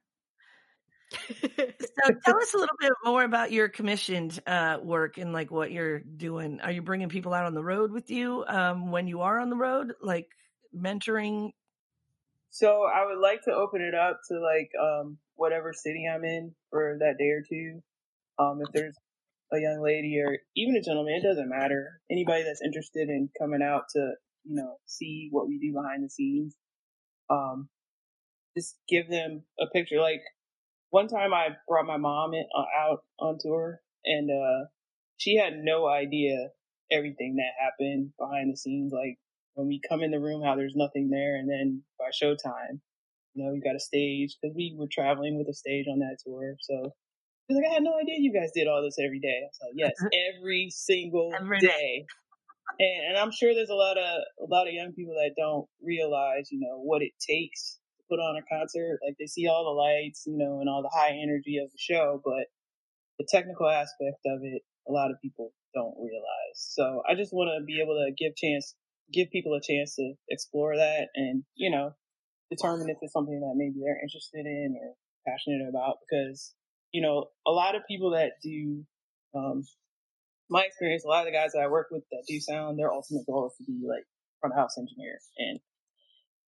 so 1.41 2.13
tell 2.25 2.37
us 2.37 2.53
a 2.53 2.57
little 2.57 2.75
bit 2.79 2.93
more 3.03 3.23
about 3.23 3.51
your 3.51 3.67
commissioned 3.67 4.39
uh, 4.47 4.77
work 4.81 5.17
and 5.17 5.33
like 5.33 5.51
what 5.51 5.71
you're 5.71 5.99
doing. 5.99 6.61
Are 6.61 6.71
you 6.71 6.81
bringing 6.81 7.09
people 7.09 7.33
out 7.33 7.45
on 7.45 7.53
the 7.53 7.63
road 7.63 7.91
with 7.91 8.09
you 8.09 8.45
um, 8.47 8.91
when 8.91 9.07
you 9.07 9.21
are 9.21 9.39
on 9.39 9.49
the 9.49 9.57
road, 9.57 9.93
like 10.01 10.27
mentoring? 10.75 11.51
So 12.49 12.83
I 12.83 13.05
would 13.05 13.19
like 13.19 13.41
to 13.43 13.51
open 13.51 13.81
it 13.81 13.93
up 13.93 14.19
to 14.29 14.39
like 14.39 14.71
um, 14.81 15.17
whatever 15.35 15.73
city 15.73 16.05
I'm 16.09 16.23
in 16.23 16.53
for 16.69 16.97
that 16.99 17.17
day 17.17 17.29
or 17.29 17.43
two. 17.47 17.81
Um, 18.39 18.61
if 18.61 18.71
there's 18.73 18.95
a 19.53 19.59
young 19.59 19.81
lady 19.83 20.19
or 20.23 20.37
even 20.55 20.75
a 20.75 20.81
gentleman, 20.81 21.15
it 21.15 21.23
doesn't 21.27 21.49
matter. 21.49 22.01
Anybody 22.09 22.43
that's 22.43 22.61
interested 22.63 23.09
in 23.09 23.29
coming 23.39 23.61
out 23.61 23.83
to, 23.95 24.13
you 24.45 24.55
know, 24.55 24.77
see 24.85 25.29
what 25.31 25.47
we 25.47 25.59
do 25.59 25.73
behind 25.73 26.03
the 26.03 26.09
scenes. 26.09 26.55
Um, 27.29 27.69
just 28.57 28.77
give 28.89 29.09
them 29.09 29.43
a 29.59 29.67
picture. 29.67 29.99
Like 30.01 30.21
one 30.89 31.07
time 31.07 31.33
I 31.33 31.49
brought 31.67 31.85
my 31.85 31.97
mom 31.97 32.33
in, 32.33 32.45
uh, 32.57 32.65
out 32.89 32.99
on 33.19 33.37
tour 33.41 33.81
and, 34.05 34.29
uh, 34.31 34.67
she 35.17 35.35
had 35.37 35.53
no 35.57 35.87
idea 35.87 36.49
everything 36.91 37.37
that 37.37 37.63
happened 37.63 38.11
behind 38.19 38.51
the 38.51 38.57
scenes. 38.57 38.91
Like 38.93 39.17
when 39.53 39.67
we 39.67 39.81
come 39.87 40.01
in 40.01 40.11
the 40.11 40.19
room, 40.19 40.43
how 40.43 40.55
there's 40.55 40.75
nothing 40.75 41.09
there. 41.09 41.35
And 41.35 41.49
then 41.49 41.83
by 41.99 42.09
showtime, 42.11 42.79
you 43.33 43.43
know, 43.45 43.51
we 43.53 43.61
got 43.61 43.75
a 43.75 43.79
stage 43.79 44.37
because 44.41 44.55
we 44.55 44.75
were 44.77 44.87
traveling 44.91 45.37
with 45.37 45.47
a 45.47 45.53
stage 45.53 45.85
on 45.91 45.99
that 45.99 46.17
tour. 46.25 46.55
So 46.61 46.91
He's 47.47 47.57
like, 47.57 47.69
I 47.69 47.73
had 47.73 47.83
no 47.83 47.97
idea 47.99 48.15
you 48.19 48.33
guys 48.33 48.51
did 48.55 48.67
all 48.67 48.81
this 48.81 48.97
every 49.03 49.19
day. 49.19 49.43
I 49.43 49.47
was 49.47 49.59
like, 49.61 49.75
yes, 49.75 49.93
mm-hmm. 49.99 50.07
every 50.37 50.69
single 50.71 51.33
every 51.35 51.59
day. 51.59 51.67
day. 51.67 52.05
And, 52.79 53.09
and 53.09 53.17
I'm 53.17 53.31
sure 53.31 53.53
there's 53.53 53.69
a 53.69 53.75
lot 53.75 53.97
of 53.97 54.23
a 54.39 54.47
lot 54.47 54.67
of 54.67 54.73
young 54.73 54.93
people 54.93 55.13
that 55.15 55.35
don't 55.35 55.67
realize, 55.83 56.47
you 56.51 56.59
know, 56.59 56.79
what 56.79 57.01
it 57.01 57.11
takes 57.19 57.79
to 57.97 58.03
put 58.09 58.19
on 58.19 58.39
a 58.39 58.45
concert. 58.47 58.99
Like 59.05 59.15
they 59.19 59.27
see 59.27 59.47
all 59.47 59.65
the 59.65 59.75
lights, 59.75 60.23
you 60.25 60.37
know, 60.37 60.59
and 60.59 60.69
all 60.69 60.81
the 60.81 60.95
high 60.95 61.11
energy 61.11 61.57
of 61.57 61.71
the 61.71 61.81
show, 61.81 62.21
but 62.23 62.47
the 63.19 63.27
technical 63.29 63.67
aspect 63.67 64.23
of 64.25 64.41
it, 64.43 64.61
a 64.87 64.91
lot 64.91 65.11
of 65.11 65.21
people 65.21 65.53
don't 65.73 65.95
realize. 65.99 66.55
So 66.55 67.01
I 67.07 67.15
just 67.15 67.33
want 67.33 67.51
to 67.51 67.63
be 67.63 67.81
able 67.81 67.95
to 67.95 68.11
give 68.17 68.35
chance, 68.35 68.75
give 69.11 69.29
people 69.31 69.53
a 69.53 69.61
chance 69.61 69.95
to 69.95 70.13
explore 70.29 70.75
that, 70.75 71.09
and 71.15 71.43
you 71.55 71.69
know, 71.69 71.93
determine 72.49 72.89
if 72.89 72.97
it's 73.01 73.13
something 73.13 73.39
that 73.39 73.55
maybe 73.55 73.79
they're 73.79 74.01
interested 74.01 74.45
in 74.45 74.75
or 74.79 74.95
passionate 75.27 75.67
about 75.69 75.97
because 76.01 76.53
you 76.91 77.01
know, 77.01 77.25
a 77.45 77.51
lot 77.51 77.75
of 77.75 77.83
people 77.87 78.11
that 78.11 78.33
do, 78.43 78.83
um, 79.35 79.63
my 80.49 80.63
experience, 80.63 81.05
a 81.05 81.07
lot 81.07 81.21
of 81.21 81.25
the 81.25 81.37
guys 81.37 81.51
that 81.53 81.61
I 81.61 81.67
work 81.67 81.87
with 81.91 82.03
that 82.11 82.23
do 82.27 82.39
sound, 82.39 82.77
their 82.77 82.91
ultimate 82.91 83.25
goal 83.25 83.47
is 83.47 83.57
to 83.57 83.63
be 83.63 83.87
like 83.87 84.03
front 84.41 84.55
house 84.55 84.77
engineer. 84.77 85.19
And 85.37 85.59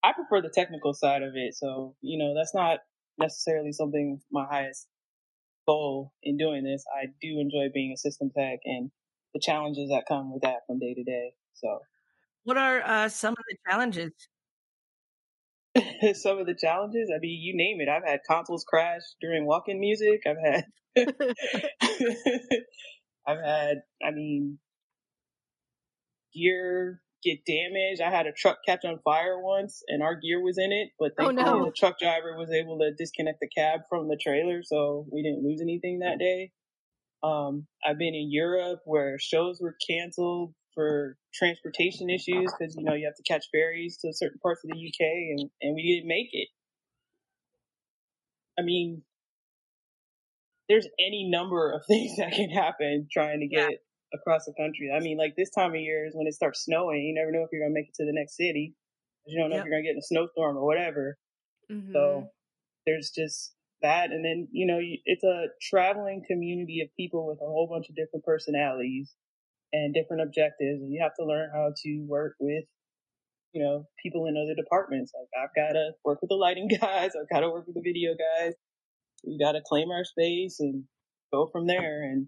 I 0.03 0.11
prefer 0.11 0.41
the 0.41 0.53
technical 0.53 0.93
side 0.93 1.23
of 1.23 1.33
it. 1.35 1.55
So, 1.55 1.95
you 2.01 2.17
know, 2.17 2.33
that's 2.35 2.53
not 2.53 2.79
necessarily 3.17 3.71
something 3.71 4.19
my 4.31 4.45
highest 4.45 4.87
goal 5.65 6.13
in 6.21 6.37
doing 6.37 6.63
this. 6.63 6.83
I 6.93 7.05
do 7.21 7.39
enjoy 7.39 7.71
being 7.73 7.93
a 7.93 7.97
system 7.97 8.29
tech 8.35 8.59
and 8.65 8.91
the 9.33 9.39
challenges 9.39 9.89
that 9.89 10.03
come 10.07 10.33
with 10.33 10.41
that 10.43 10.59
from 10.67 10.79
day 10.79 10.93
to 10.93 11.03
day. 11.03 11.33
So, 11.53 11.79
what 12.43 12.57
are 12.57 12.81
uh, 12.83 13.09
some 13.09 13.31
of 13.31 13.43
the 13.49 13.57
challenges 13.69 14.11
some 16.13 16.37
of 16.39 16.45
the 16.45 16.55
challenges. 16.55 17.09
I 17.13 17.19
mean, 17.19 17.41
you 17.41 17.55
name 17.55 17.81
it. 17.81 17.89
I've 17.89 18.07
had 18.07 18.21
consoles 18.27 18.65
crash 18.67 19.01
during 19.21 19.45
walk-in 19.45 19.79
music. 19.79 20.21
I've 20.27 20.37
had, 20.43 20.65
I've 23.27 23.43
had, 23.43 23.77
I 24.05 24.11
mean, 24.11 24.59
gear 26.33 27.01
get 27.23 27.39
damaged. 27.45 28.01
I 28.01 28.11
had 28.11 28.27
a 28.27 28.33
truck 28.33 28.57
catch 28.67 28.85
on 28.85 28.99
fire 29.03 29.39
once 29.41 29.81
and 29.87 30.03
our 30.03 30.15
gear 30.15 30.41
was 30.41 30.57
in 30.57 30.71
it, 30.71 30.89
but 30.99 31.13
oh, 31.19 31.31
no. 31.31 31.65
the 31.65 31.71
truck 31.71 31.97
driver 31.97 32.37
was 32.37 32.51
able 32.51 32.79
to 32.79 32.91
disconnect 32.97 33.39
the 33.39 33.49
cab 33.55 33.81
from 33.89 34.09
the 34.09 34.19
trailer. 34.21 34.61
So 34.63 35.05
we 35.11 35.23
didn't 35.23 35.43
lose 35.43 35.61
anything 35.61 35.99
that 35.99 36.19
day. 36.19 36.51
Um, 37.23 37.67
I've 37.85 37.97
been 37.97 38.13
in 38.13 38.29
Europe 38.29 38.81
where 38.85 39.17
shows 39.19 39.59
were 39.61 39.75
canceled 39.89 40.53
for 40.73 41.17
transportation 41.33 42.09
issues 42.09 42.51
because 42.57 42.75
you 42.75 42.83
know 42.83 42.93
you 42.93 43.05
have 43.05 43.15
to 43.15 43.23
catch 43.23 43.45
ferries 43.51 43.97
to 43.97 44.13
certain 44.13 44.39
parts 44.39 44.61
of 44.63 44.71
the 44.71 44.77
UK, 44.77 45.01
and 45.01 45.49
and 45.61 45.75
we 45.75 45.95
didn't 45.95 46.07
make 46.07 46.29
it. 46.31 46.49
I 48.57 48.63
mean, 48.63 49.03
there's 50.69 50.87
any 50.99 51.29
number 51.29 51.71
of 51.71 51.81
things 51.87 52.17
that 52.17 52.33
can 52.33 52.49
happen 52.49 53.07
trying 53.11 53.39
to 53.39 53.47
get 53.47 53.71
yeah. 53.71 54.19
across 54.19 54.45
the 54.45 54.53
country. 54.53 54.91
I 54.95 54.99
mean, 54.99 55.17
like 55.17 55.35
this 55.35 55.49
time 55.49 55.71
of 55.71 55.79
year 55.79 56.05
is 56.05 56.13
when 56.15 56.27
it 56.27 56.33
starts 56.33 56.63
snowing. 56.63 57.03
You 57.03 57.13
never 57.15 57.31
know 57.31 57.43
if 57.43 57.49
you're 57.51 57.63
gonna 57.63 57.73
make 57.73 57.89
it 57.89 57.95
to 57.95 58.05
the 58.05 58.13
next 58.13 58.37
city. 58.37 58.75
You 59.25 59.39
don't 59.39 59.49
know 59.49 59.57
yep. 59.57 59.65
if 59.65 59.69
you're 59.69 59.77
gonna 59.77 59.87
get 59.87 59.97
in 59.97 60.03
a 60.03 60.09
snowstorm 60.09 60.57
or 60.57 60.65
whatever. 60.65 61.17
Mm-hmm. 61.71 61.93
So 61.93 62.27
there's 62.85 63.11
just 63.15 63.53
that, 63.81 64.11
and 64.11 64.23
then 64.23 64.47
you 64.51 64.65
know, 64.65 64.79
it's 64.81 65.23
a 65.23 65.47
traveling 65.61 66.23
community 66.27 66.81
of 66.81 66.89
people 66.95 67.27
with 67.27 67.39
a 67.41 67.45
whole 67.45 67.67
bunch 67.71 67.89
of 67.89 67.95
different 67.95 68.25
personalities 68.25 69.13
and 69.73 69.93
different 69.93 70.23
objectives, 70.23 70.81
and 70.81 70.93
you 70.93 71.01
have 71.03 71.15
to 71.19 71.25
learn 71.25 71.49
how 71.51 71.73
to 71.83 72.05
work 72.07 72.35
with 72.39 72.63
you 73.53 73.63
know, 73.63 73.85
people 74.01 74.25
in 74.25 74.35
other 74.35 74.55
departments. 74.55 75.13
Like 75.15 75.29
I've 75.37 75.55
got 75.55 75.73
to 75.73 75.91
work 76.03 76.19
with 76.21 76.29
the 76.29 76.35
lighting 76.35 76.67
guys. 76.81 77.11
I've 77.15 77.29
got 77.31 77.41
to 77.41 77.49
work 77.49 77.67
with 77.67 77.75
the 77.75 77.81
video 77.83 78.11
guys. 78.13 78.53
We 79.23 79.37
got 79.37 79.53
to 79.53 79.61
claim 79.65 79.91
our 79.91 80.03
space 80.03 80.57
and 80.59 80.83
go 81.31 81.49
from 81.51 81.67
there. 81.67 82.03
And 82.03 82.27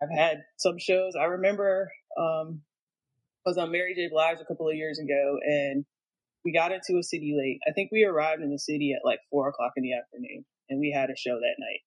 I've 0.00 0.16
had 0.16 0.38
some 0.58 0.78
shows. 0.78 1.14
I 1.20 1.24
remember, 1.24 1.90
um, 2.18 2.62
I 3.44 3.50
was 3.50 3.58
on 3.58 3.72
Mary 3.72 3.94
J. 3.94 4.08
Blige 4.10 4.38
a 4.40 4.44
couple 4.44 4.68
of 4.68 4.76
years 4.76 4.98
ago 4.98 5.38
and 5.44 5.84
we 6.44 6.52
got 6.52 6.72
into 6.72 6.98
a 6.98 7.02
city 7.02 7.34
late. 7.36 7.58
I 7.68 7.72
think 7.72 7.90
we 7.90 8.04
arrived 8.04 8.42
in 8.42 8.50
the 8.50 8.58
city 8.58 8.94
at 8.94 9.06
like 9.06 9.18
four 9.30 9.48
o'clock 9.48 9.72
in 9.76 9.82
the 9.82 9.94
afternoon 9.94 10.44
and 10.68 10.78
we 10.78 10.92
had 10.94 11.10
a 11.10 11.16
show 11.16 11.34
that 11.34 11.56
night. 11.58 11.80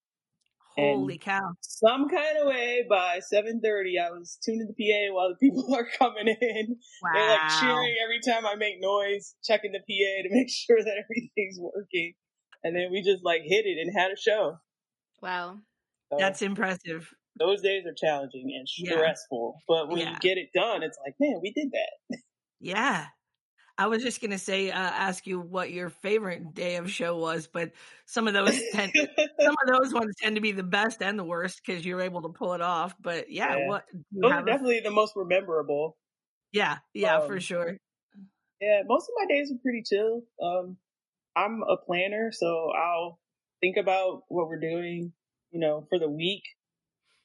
Holy 0.75 1.13
and 1.13 1.21
cow. 1.21 1.53
Some 1.61 2.09
kind 2.09 2.37
of 2.41 2.47
way 2.47 2.85
by 2.89 3.19
7.30, 3.33 4.01
I 4.01 4.11
was 4.11 4.37
tuning 4.43 4.67
the 4.67 4.73
PA 4.73 5.13
while 5.13 5.29
the 5.29 5.35
people 5.35 5.73
are 5.75 5.87
coming 5.97 6.27
in. 6.27 6.77
Wow. 7.01 7.11
They're 7.13 7.29
like 7.29 7.59
cheering 7.59 7.95
every 8.03 8.19
time 8.25 8.45
I 8.45 8.55
make 8.55 8.75
noise, 8.79 9.35
checking 9.43 9.71
the 9.71 9.79
PA 9.79 10.27
to 10.27 10.35
make 10.35 10.49
sure 10.49 10.77
that 10.77 11.03
everything's 11.03 11.59
working. 11.59 12.13
And 12.63 12.75
then 12.75 12.89
we 12.91 13.01
just 13.01 13.23
like 13.23 13.41
hit 13.43 13.65
it 13.65 13.77
and 13.79 13.91
had 13.97 14.11
a 14.11 14.17
show. 14.17 14.57
Wow. 15.21 15.57
So, 16.11 16.17
That's 16.19 16.41
impressive. 16.41 17.09
Those 17.39 17.61
days 17.61 17.83
are 17.85 17.95
challenging 17.97 18.53
and 18.55 18.67
stressful, 18.67 19.55
yeah. 19.57 19.63
but 19.67 19.89
when 19.89 19.99
yeah. 19.99 20.11
you 20.11 20.19
get 20.19 20.37
it 20.37 20.49
done, 20.53 20.83
it's 20.83 20.97
like, 21.03 21.15
man, 21.19 21.39
we 21.41 21.51
did 21.51 21.71
that. 21.71 22.19
Yeah. 22.59 23.05
I 23.77 23.87
was 23.87 24.03
just 24.03 24.21
gonna 24.21 24.37
say, 24.37 24.69
uh, 24.69 24.77
ask 24.77 25.25
you 25.25 25.39
what 25.39 25.71
your 25.71 25.89
favorite 25.89 26.53
day 26.53 26.75
of 26.75 26.91
show 26.91 27.17
was, 27.17 27.47
but 27.47 27.71
some 28.05 28.27
of 28.27 28.33
those 28.33 28.61
tend, 28.71 28.91
some 29.39 29.55
of 29.65 29.67
those 29.67 29.93
ones 29.93 30.15
tend 30.21 30.35
to 30.35 30.41
be 30.41 30.51
the 30.51 30.63
best 30.63 31.01
and 31.01 31.17
the 31.17 31.23
worst 31.23 31.61
because 31.65 31.85
you're 31.85 32.01
able 32.01 32.21
to 32.21 32.29
pull 32.29 32.53
it 32.53 32.61
off. 32.61 32.95
But 33.01 33.31
yeah, 33.31 33.57
yeah. 33.57 33.67
what 33.67 33.85
those 34.11 34.31
are 34.31 34.45
definitely 34.45 34.79
a... 34.79 34.83
the 34.83 34.91
most 34.91 35.13
memorable. 35.15 35.97
Yeah, 36.51 36.77
yeah, 36.93 37.17
um, 37.17 37.27
for 37.27 37.39
sure. 37.39 37.77
Yeah, 38.61 38.81
most 38.87 39.09
of 39.09 39.15
my 39.17 39.33
days 39.33 39.51
are 39.51 39.61
pretty 39.61 39.83
chill. 39.83 40.21
Um, 40.41 40.77
I'm 41.35 41.63
a 41.63 41.77
planner, 41.77 42.31
so 42.31 42.69
I'll 42.71 43.19
think 43.59 43.77
about 43.77 44.23
what 44.27 44.47
we're 44.47 44.59
doing, 44.59 45.13
you 45.51 45.59
know, 45.59 45.87
for 45.89 45.97
the 45.97 46.09
week, 46.09 46.43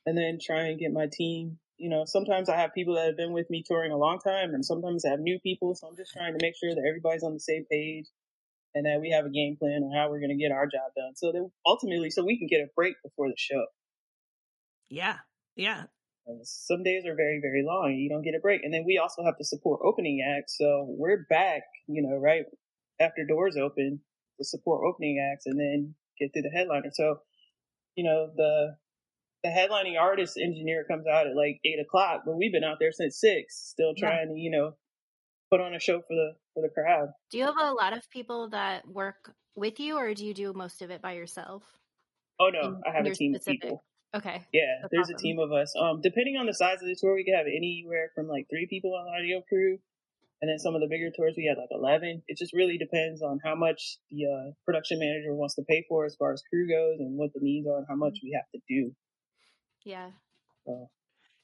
and 0.07 0.17
then 0.17 0.39
try 0.43 0.69
and 0.69 0.81
get 0.81 0.93
my 0.93 1.09
team 1.13 1.59
you 1.79 1.89
know, 1.89 2.05
sometimes 2.05 2.49
I 2.49 2.57
have 2.57 2.75
people 2.75 2.95
that 2.97 3.07
have 3.07 3.17
been 3.17 3.33
with 3.33 3.49
me 3.51 3.63
touring 3.67 3.93
a 3.93 3.97
long 3.97 4.19
time 4.19 4.53
and 4.53 4.65
sometimes 4.65 5.05
I 5.05 5.11
have 5.11 5.21
new 5.21 5.39
people. 5.39 5.75
So 5.75 5.87
I'm 5.87 5.97
just 5.97 6.13
trying 6.13 6.37
to 6.37 6.45
make 6.45 6.55
sure 6.57 6.75
that 6.75 6.85
everybody's 6.87 7.23
on 7.23 7.35
the 7.35 7.41
same 7.41 7.65
page 7.71 8.07
and 8.75 8.85
that 8.85 9.01
we 9.01 9.11
have 9.11 9.25
a 9.25 9.31
game 9.31 9.57
plan 9.57 9.83
on 9.85 9.97
how 9.97 10.11
we're 10.11 10.19
going 10.19 10.37
to 10.37 10.43
get 10.43 10.53
our 10.53 10.67
job 10.67 10.91
done. 10.97 11.15
So 11.15 11.31
that 11.33 11.49
ultimately, 11.65 12.11
so 12.11 12.25
we 12.25 12.39
can 12.39 12.49
get 12.49 12.61
a 12.61 12.69
break 12.75 12.97
before 13.03 13.29
the 13.29 13.37
show. 13.39 13.65
Yeah. 14.91 15.17
Yeah. 15.55 15.85
And 16.27 16.47
some 16.47 16.83
days 16.83 17.07
are 17.07 17.15
very, 17.15 17.41
very 17.41 17.63
long 17.65 17.95
you 17.95 18.11
don't 18.11 18.23
get 18.23 18.35
a 18.35 18.41
break. 18.41 18.63
And 18.65 18.75
then 18.75 18.85
we 18.85 18.99
also 18.99 19.23
have 19.25 19.39
to 19.39 19.45
support 19.45 19.81
opening 19.85 20.21
acts. 20.37 20.57
So 20.59 20.85
we're 20.89 21.27
back, 21.31 21.63
you 21.87 22.03
know, 22.03 22.17
right 22.19 22.45
after 23.01 23.25
doors 23.25 23.57
open 23.57 24.01
to 24.39 24.45
support 24.45 24.83
opening 24.85 25.25
acts 25.33 25.47
and 25.47 25.59
then 25.59 25.95
get 26.19 26.33
through 26.33 26.43
the 26.43 26.51
headliner. 26.51 26.91
So, 26.93 27.21
you 27.95 28.03
know, 28.05 28.31
the, 28.37 28.77
the 29.45 29.51
headlining 29.51 30.01
artist 30.01 30.37
engineer 30.37 30.85
comes 30.89 31.07
out 31.07 31.27
at 31.27 31.37
like 31.37 31.61
eight 31.65 31.81
o'clock, 31.81 32.23
but 32.27 32.37
we've 32.37 32.53
been 32.53 32.65
out 32.65 32.79
there 32.81 32.93
since 32.93 33.21
six, 33.21 33.71
still 33.71 33.95
trying 33.97 34.29
yeah. 34.29 34.35
to, 34.35 34.41
you 34.41 34.51
know, 34.51 34.73
put 35.51 35.61
on 35.61 35.75
a 35.75 35.81
show 35.81 36.01
for 36.01 36.15
the 36.15 36.33
for 36.55 36.63
the 36.63 36.69
crowd. 36.69 37.09
Do 37.31 37.39
you 37.39 37.45
have 37.45 37.59
a 37.59 37.73
lot 37.73 37.97
of 37.97 38.09
people 38.11 38.51
that 38.51 38.87
work 38.87 39.35
with 39.55 39.79
you, 39.81 39.97
or 39.97 40.15
do 40.15 40.27
you 40.27 40.35
do 40.35 40.53
most 40.53 40.83
of 40.83 40.91
it 40.91 41.01
by 41.03 41.13
yourself? 41.13 41.63
Oh 42.41 42.51
no, 42.53 42.61
in, 42.69 42.83
I 42.87 42.97
have 42.97 43.07
a 43.07 43.15
team 43.15 43.35
specific. 43.35 43.57
of 43.57 43.63
people. 43.63 43.85
Okay. 44.17 44.47
Yeah, 44.53 44.63
That's 44.83 44.91
there's 44.91 45.05
awesome. 45.07 45.17
a 45.17 45.19
team 45.19 45.39
of 45.39 45.53
us. 45.53 45.75
Um, 45.79 46.01
depending 46.03 46.37
on 46.37 46.47
the 46.47 46.55
size 46.55 46.81
of 46.81 46.89
the 46.89 46.97
tour, 46.99 47.15
we 47.15 47.25
could 47.25 47.37
have 47.37 47.47
anywhere 47.47 48.11
from 48.15 48.27
like 48.27 48.47
three 48.49 48.67
people 48.69 48.95
on 48.95 49.05
the 49.05 49.13
audio 49.13 49.43
crew, 49.47 49.79
and 50.41 50.49
then 50.49 50.59
some 50.59 50.75
of 50.75 50.81
the 50.81 50.89
bigger 50.89 51.11
tours 51.15 51.35
we 51.37 51.47
had 51.47 51.61
like 51.61 51.71
eleven. 51.71 52.23
It 52.27 52.39
just 52.39 52.55
really 52.55 52.79
depends 52.79 53.23
on 53.23 53.39
how 53.45 53.55
much 53.55 53.99
the 54.11 54.25
uh, 54.25 54.53
production 54.65 54.99
manager 54.99 55.35
wants 55.35 55.55
to 55.57 55.63
pay 55.69 55.85
for 55.89 56.07
as 56.07 56.17
far 56.17 56.33
as 56.33 56.43
crew 56.49 56.67
goes, 56.67 57.01
and 57.01 57.19
what 57.19 57.33
the 57.35 57.41
needs 57.43 57.69
are, 57.69 57.79
and 57.79 57.87
how 57.89 57.97
much 57.97 58.15
mm-hmm. 58.15 58.27
we 58.27 58.33
have 58.35 58.51
to 58.55 58.61
do. 58.67 58.95
Yeah. 59.89 60.11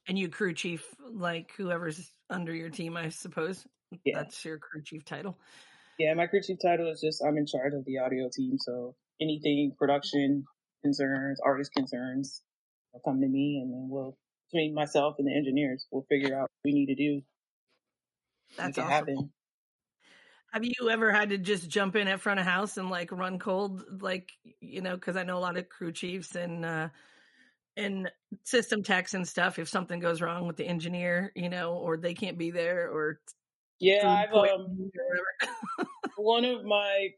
and 0.06 0.18
you 0.18 0.28
crew 0.28 0.52
chief, 0.52 0.84
like 1.10 1.52
whoever's 1.56 2.10
under 2.28 2.54
your 2.54 2.68
team, 2.68 2.96
I 2.96 3.08
suppose. 3.08 3.64
Yeah. 4.04 4.18
That's 4.18 4.44
your 4.44 4.58
crew 4.58 4.82
chief 4.82 5.04
title. 5.04 5.38
Yeah, 5.98 6.14
my 6.14 6.26
crew 6.26 6.42
chief 6.42 6.58
title 6.60 6.90
is 6.90 7.00
just 7.00 7.22
I'm 7.24 7.38
in 7.38 7.46
charge 7.46 7.72
of 7.74 7.84
the 7.84 7.98
audio 7.98 8.28
team. 8.30 8.58
So 8.58 8.94
anything 9.20 9.72
production 9.78 10.44
concerns, 10.82 11.40
artist 11.44 11.72
concerns, 11.74 12.42
will 12.92 13.00
come 13.00 13.20
to 13.20 13.28
me, 13.28 13.60
and 13.62 13.72
then 13.72 13.88
we'll 13.88 14.16
between 14.52 14.74
myself 14.74 15.16
and 15.18 15.26
the 15.26 15.34
engineers, 15.34 15.86
we'll 15.90 16.06
figure 16.08 16.34
out 16.34 16.42
what 16.42 16.50
we 16.64 16.72
need 16.72 16.86
to 16.86 16.94
do. 16.94 17.22
That's 18.56 18.78
awesome. 18.78 18.90
Happen. 18.90 19.30
Have 20.52 20.64
you 20.64 20.90
ever 20.90 21.10
had 21.10 21.30
to 21.30 21.38
just 21.38 21.68
jump 21.68 21.96
in 21.96 22.06
at 22.06 22.20
front 22.20 22.38
of 22.38 22.46
house 22.46 22.76
and 22.76 22.88
like 22.88 23.10
run 23.10 23.38
cold, 23.38 23.82
like 24.00 24.30
you 24.60 24.82
know? 24.82 24.94
Because 24.94 25.16
I 25.16 25.24
know 25.24 25.38
a 25.38 25.40
lot 25.40 25.56
of 25.56 25.68
crew 25.68 25.92
chiefs 25.92 26.36
and 26.36 26.64
uh, 26.64 26.88
and 27.76 28.10
system 28.44 28.82
techs 28.82 29.14
and 29.14 29.26
stuff 29.26 29.58
if 29.58 29.68
something 29.68 30.00
goes 30.00 30.20
wrong 30.20 30.46
with 30.46 30.56
the 30.56 30.66
engineer, 30.66 31.32
you 31.34 31.48
know, 31.48 31.74
or 31.74 31.96
they 31.96 32.14
can't 32.14 32.38
be 32.38 32.50
there 32.50 32.88
or 32.90 33.20
yeah, 33.80 34.08
I've 34.08 34.32
um 34.32 34.90
one 36.16 36.44
of 36.44 36.64
my 36.64 37.08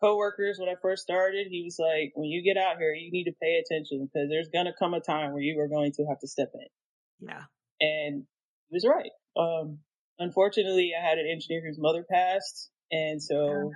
coworkers 0.00 0.58
when 0.58 0.68
I 0.68 0.74
first 0.80 1.02
started, 1.02 1.48
he 1.50 1.62
was 1.64 1.78
like, 1.78 2.12
"When 2.14 2.28
you 2.28 2.42
get 2.42 2.60
out 2.60 2.78
here, 2.78 2.92
you 2.92 3.10
need 3.10 3.24
to 3.24 3.34
pay 3.40 3.62
attention 3.64 4.08
because 4.12 4.28
there's 4.28 4.48
gonna 4.48 4.72
come 4.78 4.94
a 4.94 5.00
time 5.00 5.32
where 5.32 5.42
you 5.42 5.60
are 5.60 5.68
going 5.68 5.92
to 5.92 6.06
have 6.06 6.18
to 6.20 6.28
step 6.28 6.50
in." 6.54 7.28
Yeah, 7.28 7.42
and 7.80 8.24
he 8.68 8.74
was 8.74 8.86
right. 8.86 9.10
Um, 9.36 9.78
unfortunately, 10.18 10.92
I 10.98 11.04
had 11.06 11.18
an 11.18 11.26
engineer 11.30 11.62
whose 11.64 11.78
mother 11.78 12.04
passed, 12.10 12.70
and 12.90 13.22
so 13.22 13.70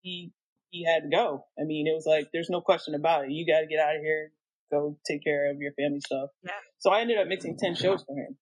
he 0.00 0.32
he 0.70 0.84
had 0.84 1.02
to 1.02 1.08
go. 1.08 1.44
I 1.58 1.64
mean, 1.64 1.86
it 1.86 1.94
was 1.94 2.06
like 2.06 2.30
there's 2.32 2.50
no 2.50 2.60
question 2.60 2.94
about 2.94 3.26
it. 3.26 3.32
You 3.32 3.46
got 3.46 3.60
to 3.60 3.66
get 3.66 3.78
out 3.78 3.96
of 3.96 4.02
here 4.02 4.32
go 4.74 4.98
take 5.06 5.22
care 5.22 5.50
of 5.50 5.58
your 5.58 5.72
family 5.72 6.00
stuff. 6.04 6.30
Yeah. 6.44 6.52
So 6.78 6.92
I 6.92 7.00
ended 7.00 7.18
up 7.18 7.28
mixing 7.28 7.56
10 7.58 7.74
shows 7.74 8.04
for 8.06 8.16
him. 8.16 8.36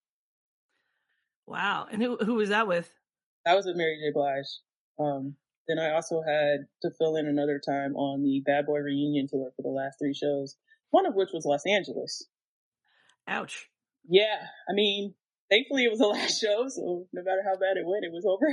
Wow. 1.45 1.87
And 1.91 2.01
who, 2.01 2.17
who 2.17 2.35
was 2.35 2.49
that 2.49 2.67
with? 2.67 2.89
That 3.45 3.55
was 3.55 3.65
with 3.65 3.75
Mary 3.75 3.97
J. 4.01 4.11
Blige. 4.13 4.45
Um, 4.99 5.35
then 5.67 5.79
I 5.79 5.93
also 5.93 6.21
had 6.21 6.65
to 6.81 6.91
fill 6.97 7.15
in 7.15 7.27
another 7.27 7.59
time 7.65 7.95
on 7.95 8.23
the 8.23 8.41
Bad 8.45 8.65
Boy 8.65 8.79
reunion 8.79 9.27
tour 9.29 9.51
for 9.55 9.61
the 9.61 9.69
last 9.69 9.95
three 9.99 10.13
shows, 10.13 10.55
one 10.91 11.05
of 11.05 11.15
which 11.15 11.29
was 11.33 11.45
Los 11.45 11.63
Angeles. 11.65 12.27
Ouch. 13.27 13.69
Yeah. 14.07 14.47
I 14.69 14.73
mean, 14.73 15.13
thankfully 15.49 15.83
it 15.85 15.91
was 15.91 15.99
the 15.99 16.07
last 16.17 16.39
show, 16.39 16.67
so 16.67 17.07
no 17.13 17.21
matter 17.23 17.43
how 17.45 17.55
bad 17.55 17.77
it 17.77 17.85
went, 17.85 18.05
it 18.05 18.11
was 18.11 18.25
over. 18.25 18.49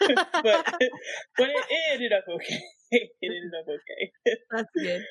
but, 0.42 0.64
but 1.36 1.48
it, 1.48 1.64
it 1.70 1.92
ended 1.92 2.12
up 2.12 2.24
okay. 2.28 2.60
it 2.90 3.10
ended 3.22 3.52
up 3.58 3.66
okay. 3.68 4.36
That's 4.50 4.70
good. 4.74 5.04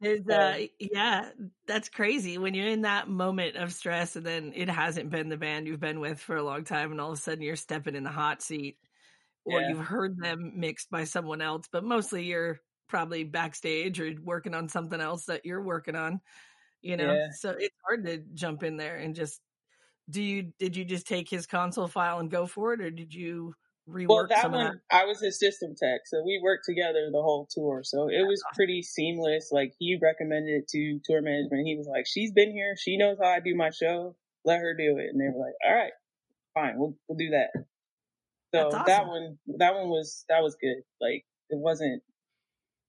Is 0.00 0.28
uh 0.28 0.66
yeah, 0.78 1.30
that's 1.66 1.88
crazy 1.88 2.36
when 2.36 2.52
you're 2.52 2.68
in 2.68 2.82
that 2.82 3.08
moment 3.08 3.56
of 3.56 3.72
stress 3.72 4.16
and 4.16 4.26
then 4.26 4.52
it 4.54 4.68
hasn't 4.68 5.10
been 5.10 5.28
the 5.28 5.36
band 5.36 5.66
you've 5.66 5.80
been 5.80 6.00
with 6.00 6.20
for 6.20 6.36
a 6.36 6.42
long 6.42 6.64
time 6.64 6.90
and 6.90 7.00
all 7.00 7.12
of 7.12 7.18
a 7.18 7.20
sudden 7.20 7.42
you're 7.42 7.56
stepping 7.56 7.94
in 7.94 8.04
the 8.04 8.10
hot 8.10 8.42
seat 8.42 8.76
or 9.44 9.60
yeah. 9.60 9.68
you've 9.68 9.78
heard 9.78 10.18
them 10.18 10.52
mixed 10.56 10.90
by 10.90 11.04
someone 11.04 11.40
else, 11.40 11.66
but 11.70 11.84
mostly 11.84 12.24
you're 12.24 12.60
probably 12.88 13.24
backstage 13.24 14.00
or 14.00 14.12
working 14.22 14.54
on 14.54 14.68
something 14.68 15.00
else 15.00 15.26
that 15.26 15.44
you're 15.44 15.62
working 15.62 15.96
on, 15.96 16.20
you 16.82 16.96
know. 16.96 17.12
Yeah. 17.12 17.28
So 17.38 17.50
it's 17.50 17.76
hard 17.86 18.04
to 18.06 18.18
jump 18.34 18.62
in 18.62 18.76
there 18.76 18.96
and 18.96 19.14
just 19.14 19.40
do 20.10 20.22
you 20.22 20.52
did 20.58 20.76
you 20.76 20.84
just 20.84 21.06
take 21.06 21.30
his 21.30 21.46
console 21.46 21.88
file 21.88 22.18
and 22.18 22.30
go 22.30 22.46
for 22.46 22.74
it 22.74 22.80
or 22.80 22.90
did 22.90 23.14
you 23.14 23.54
rework 23.88 24.08
well, 24.08 24.26
that 24.28 24.50
one, 24.50 24.80
that? 24.90 24.96
I 24.96 25.04
was 25.04 25.20
his 25.20 25.38
system 25.38 25.74
tech, 25.76 26.02
so 26.06 26.22
we 26.24 26.40
worked 26.42 26.64
together 26.64 27.08
the 27.12 27.22
whole 27.22 27.48
tour. 27.50 27.82
So 27.84 28.08
it 28.08 28.26
was 28.26 28.42
pretty 28.54 28.82
seamless. 28.82 29.50
Like 29.52 29.72
he 29.78 29.98
recommended 30.00 30.62
it 30.62 30.68
to 30.68 31.00
tour 31.04 31.22
management. 31.22 31.66
He 31.66 31.76
was 31.76 31.86
like, 31.86 32.06
"She's 32.06 32.32
been 32.32 32.52
here. 32.52 32.74
She 32.78 32.96
knows 32.96 33.18
how 33.20 33.28
I 33.28 33.40
do 33.40 33.54
my 33.54 33.70
show. 33.70 34.16
Let 34.44 34.60
her 34.60 34.74
do 34.74 34.98
it." 34.98 35.08
And 35.12 35.20
they 35.20 35.26
were 35.26 35.44
like, 35.44 35.54
"All 35.66 35.74
right, 35.74 35.92
fine, 36.54 36.78
we'll 36.78 36.96
we'll 37.08 37.18
do 37.18 37.30
that." 37.30 37.50
So 38.54 38.68
awesome. 38.68 38.82
that 38.86 39.06
one, 39.06 39.38
that 39.58 39.74
one 39.74 39.88
was 39.88 40.24
that 40.28 40.42
was 40.42 40.56
good. 40.60 40.82
Like 41.00 41.24
it 41.50 41.58
wasn't, 41.58 42.02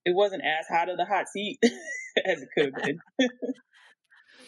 it 0.04 0.14
wasn't 0.14 0.42
as 0.42 0.66
hot 0.68 0.88
of 0.88 0.96
the 0.96 1.04
hot 1.04 1.28
seat 1.28 1.58
as 2.24 2.42
it 2.42 2.48
could 2.54 2.72
have 2.74 2.84
been. 2.84 2.98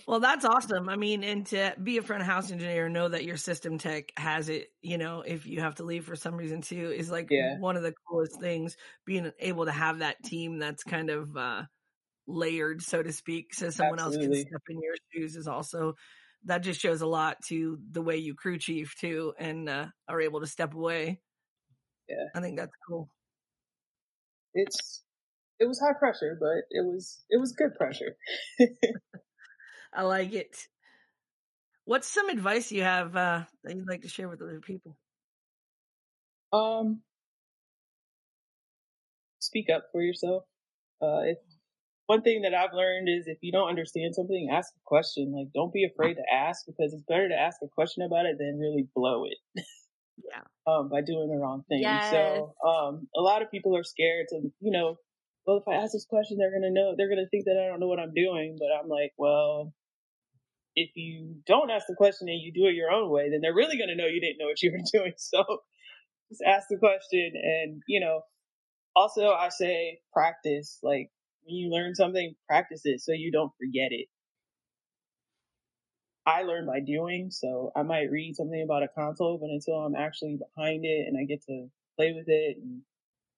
Well, 0.09 0.21
that's 0.21 0.47
awesome. 0.47 0.89
I 0.89 0.97
mean, 0.97 1.23
and 1.23 1.45
to 1.49 1.75
be 1.83 1.99
a 1.99 2.03
front 2.03 2.23
house 2.23 2.51
engineer, 2.51 2.89
know 2.89 3.09
that 3.09 3.25
your 3.25 3.37
system 3.37 3.77
tech 3.77 4.11
has 4.17 4.49
it, 4.49 4.69
you 4.81 4.97
know, 4.97 5.21
if 5.21 5.45
you 5.47 5.61
have 5.61 5.75
to 5.75 5.85
leave 5.85 6.07
for 6.07 6.17
some 6.17 6.35
reason 6.35 6.63
too, 6.63 6.91
is 6.91 7.11
like 7.11 7.29
yeah. 7.31 7.59
one 7.59 7.77
of 7.77 7.83
the 7.83 7.93
coolest 8.09 8.41
things 8.41 8.75
being 9.05 9.31
able 9.39 9.67
to 9.67 9.71
have 9.71 9.99
that 9.99 10.17
team 10.25 10.59
that's 10.59 10.83
kind 10.83 11.11
of, 11.11 11.37
uh, 11.37 11.65
layered, 12.27 12.81
so 12.81 13.03
to 13.03 13.13
speak, 13.13 13.53
so 13.53 13.69
someone 13.69 13.99
Absolutely. 13.99 14.39
else 14.39 14.45
can 14.45 14.49
step 14.49 14.63
in 14.71 14.81
your 14.81 14.95
shoes 15.13 15.37
is 15.37 15.47
also 15.47 15.93
that 16.45 16.63
just 16.63 16.81
shows 16.81 17.03
a 17.03 17.07
lot 17.07 17.37
to 17.49 17.79
the 17.91 18.01
way 18.01 18.17
you 18.17 18.35
crew 18.35 18.59
chief 18.59 18.95
too 18.99 19.35
and 19.39 19.69
uh, 19.69 19.87
are 20.09 20.23
able 20.23 20.41
to 20.41 20.47
step 20.47 20.73
away. 20.73 21.21
Yeah. 22.09 22.29
I 22.35 22.41
think 22.41 22.59
that's 22.59 22.73
cool. 22.89 23.11
It's 24.55 25.03
it 25.61 25.67
was 25.67 25.79
high 25.81 25.99
pressure, 25.99 26.39
but 26.41 26.65
it 26.71 26.87
was 26.87 27.25
it 27.29 27.39
was 27.39 27.53
good 27.53 27.75
pressure. 27.75 28.17
I 29.95 30.03
like 30.03 30.33
it. 30.33 30.69
What's 31.85 32.09
some 32.09 32.29
advice 32.29 32.71
you 32.71 32.83
have 32.83 33.17
uh, 33.17 33.45
that 33.65 33.75
you'd 33.75 33.89
like 33.89 34.03
to 34.03 34.09
share 34.09 34.29
with 34.29 34.43
other 34.43 34.61
people? 34.61 34.97
Um, 36.53 37.01
speak 39.39 39.67
up 39.75 39.85
for 39.93 40.03
yourself. 40.03 40.45
Uh, 41.01 41.21
if 41.25 41.39
one 42.07 42.23
thing 42.23 42.43
that 42.43 42.55
I've 42.55 42.73
learned 42.73 43.09
is 43.09 43.27
if 43.27 43.39
you 43.43 43.53
don't 43.53 43.69
understand 43.69 44.15
something, 44.15 44.49
ask 44.51 44.73
a 44.75 44.85
question. 44.85 45.33
Like, 45.37 45.49
don't 45.55 45.73
be 45.73 45.85
afraid 45.85 46.15
to 46.15 46.23
ask 46.35 46.65
because 46.67 46.95
it's 46.95 47.03
better 47.09 47.29
to 47.29 47.35
ask 47.35 47.59
a 47.63 47.69
question 47.69 48.03
about 48.03 48.27
it 48.27 48.37
than 48.39 48.59
really 48.59 48.89
blow 48.95 49.25
it. 49.25 49.39
yeah. 50.17 50.41
Um, 50.67 50.91
by 50.91 51.01
doing 51.01 51.31
the 51.31 51.39
wrong 51.39 51.65
thing. 51.71 51.81
Yes. 51.81 52.11
So, 52.11 52.53
um, 52.63 53.09
a 53.17 53.23
lot 53.23 53.41
of 53.41 53.51
people 53.51 53.75
are 53.75 53.85
scared 53.85 54.27
to, 54.29 54.53
you 54.61 54.71
know, 54.71 54.99
well, 55.47 55.57
if 55.57 55.63
I 55.67 55.77
ask 55.83 55.95
this 55.95 56.05
question, 56.05 56.37
they're 56.37 56.51
going 56.51 56.61
to 56.61 56.71
know, 56.71 56.93
they're 56.95 57.09
going 57.09 57.25
to 57.25 57.29
think 57.31 57.47
that 57.47 57.57
I 57.57 57.71
don't 57.71 57.81
know 57.81 57.87
what 57.87 57.99
I'm 57.99 58.13
doing. 58.13 58.59
But 58.59 58.69
I'm 58.79 58.87
like, 58.87 59.13
well, 59.17 59.73
if 60.79 60.91
you 60.95 61.37
don't 61.47 61.71
ask 61.71 61.87
the 61.89 61.97
question 61.97 62.29
and 62.29 62.41
you 62.41 62.53
do 62.53 62.69
it 62.69 62.75
your 62.75 62.91
own 62.91 63.11
way, 63.11 63.31
then 63.31 63.41
they're 63.41 63.55
really 63.55 63.77
going 63.77 63.89
to 63.89 63.97
know 63.97 64.07
you 64.07 64.21
didn't 64.21 64.39
know 64.39 64.47
what 64.47 64.63
you 64.63 64.73
were 64.77 65.01
doing. 65.01 65.13
So 65.17 65.43
just 66.31 66.43
ask 66.47 66.69
the 66.71 66.79
question. 66.79 67.33
And, 67.35 67.83
you 67.89 68.01
know, 68.01 68.23
also 68.95 69.31
I 69.31 69.49
say 69.49 69.99
practice, 70.13 70.79
like 70.83 71.11
when 71.43 71.57
you 71.57 71.71
learn 71.71 71.95
something, 71.95 72.35
practice 72.49 72.83
it 72.85 73.01
so 73.01 73.13
you 73.13 73.33
don't 73.33 73.53
forget 73.59 73.91
it. 73.91 74.07
I 76.27 76.43
learn 76.43 76.67
by 76.67 76.81
doing, 76.81 77.31
so 77.31 77.73
I 77.75 77.83
might 77.83 78.11
read 78.11 78.37
something 78.37 78.63
about 78.63 78.83
a 78.83 78.89
console, 78.89 79.39
but 79.39 79.49
until 79.49 79.77
I'm 79.77 79.97
actually 79.97 80.37
behind 80.37 80.85
it 80.85 81.07
and 81.09 81.17
I 81.19 81.25
get 81.25 81.43
to 81.47 81.69
play 81.97 82.13
with 82.13 82.29
it 82.29 82.59
and 82.59 82.83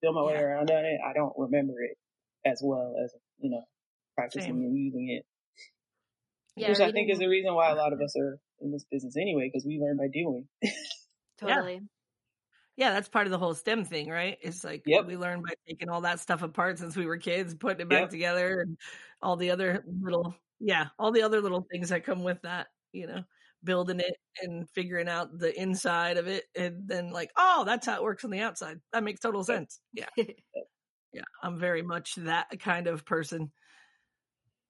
feel 0.01 0.13
my 0.13 0.23
way 0.23 0.35
around 0.35 0.71
on 0.71 0.85
it, 0.85 0.99
I 1.07 1.13
don't 1.13 1.33
remember 1.39 1.75
it 1.83 1.97
as 2.45 2.61
well 2.63 2.97
as, 3.03 3.13
you 3.39 3.51
know, 3.51 3.63
practicing 4.17 4.55
Same. 4.55 4.63
and 4.65 4.77
using 4.77 5.09
it. 5.11 5.25
Yeah, 6.61 6.69
Which 6.71 6.81
I 6.81 6.93
think 6.93 7.11
is 7.11 7.19
the 7.19 7.29
reason 7.29 7.55
why 7.55 7.71
a 7.71 7.75
lot 7.75 7.93
of 7.93 8.01
us 8.05 8.15
are 8.17 8.39
in 8.61 8.73
this 8.73 8.85
business 8.91 9.17
anyway, 9.17 9.51
because 9.53 9.67
we 9.67 9.79
learn 9.81 9.97
by 9.97 10.09
doing. 10.13 10.47
totally. 11.41 11.75
Yeah. 12.77 12.89
yeah. 12.89 12.93
that's 12.93 13.09
part 13.09 13.27
of 13.27 13.31
the 13.31 13.39
whole 13.39 13.55
STEM 13.55 13.85
thing, 13.85 14.09
right? 14.09 14.39
It's 14.43 14.65
like 14.65 14.83
yep. 14.87 15.07
we 15.07 15.17
learn 15.17 15.43
by 15.43 15.55
taking 15.69 15.89
all 15.89 16.03
that 16.03 16.21
stuff 16.21 16.43
apart 16.43 16.79
since 16.79 16.97
we 16.97 17.07
were 17.07 17.19
kids, 17.19 17.55
putting 17.55 17.81
it 17.81 17.89
back 17.89 18.03
yep. 18.03 18.11
together, 18.11 18.61
and 18.61 18.77
all 19.23 19.37
the 19.37 19.51
other 19.51 19.85
little, 20.03 20.35
yeah, 20.59 20.87
all 20.99 21.13
the 21.13 21.23
other 21.23 21.41
little 21.41 21.67
things 21.71 21.89
that 21.91 22.05
come 22.05 22.23
with 22.23 22.41
that, 22.43 22.69
you 22.93 23.07
know 23.07 23.25
building 23.63 24.01
it 24.01 24.17
and 24.43 24.69
figuring 24.71 25.09
out 25.09 25.39
the 25.39 25.59
inside 25.61 26.17
of 26.17 26.27
it 26.27 26.45
and 26.57 26.83
then 26.87 27.11
like 27.11 27.31
oh 27.37 27.65
that's 27.67 27.87
how 27.87 27.97
it 27.97 28.03
works 28.03 28.25
on 28.25 28.31
the 28.31 28.41
outside 28.41 28.79
that 28.93 29.05
makes 29.05 29.21
total 29.21 29.45
sense 29.45 29.81
yeah 29.93 30.07
yeah 31.13 31.23
i'm 31.43 31.59
very 31.59 31.83
much 31.83 32.15
that 32.17 32.47
kind 32.61 32.87
of 32.87 33.05
person 33.05 33.51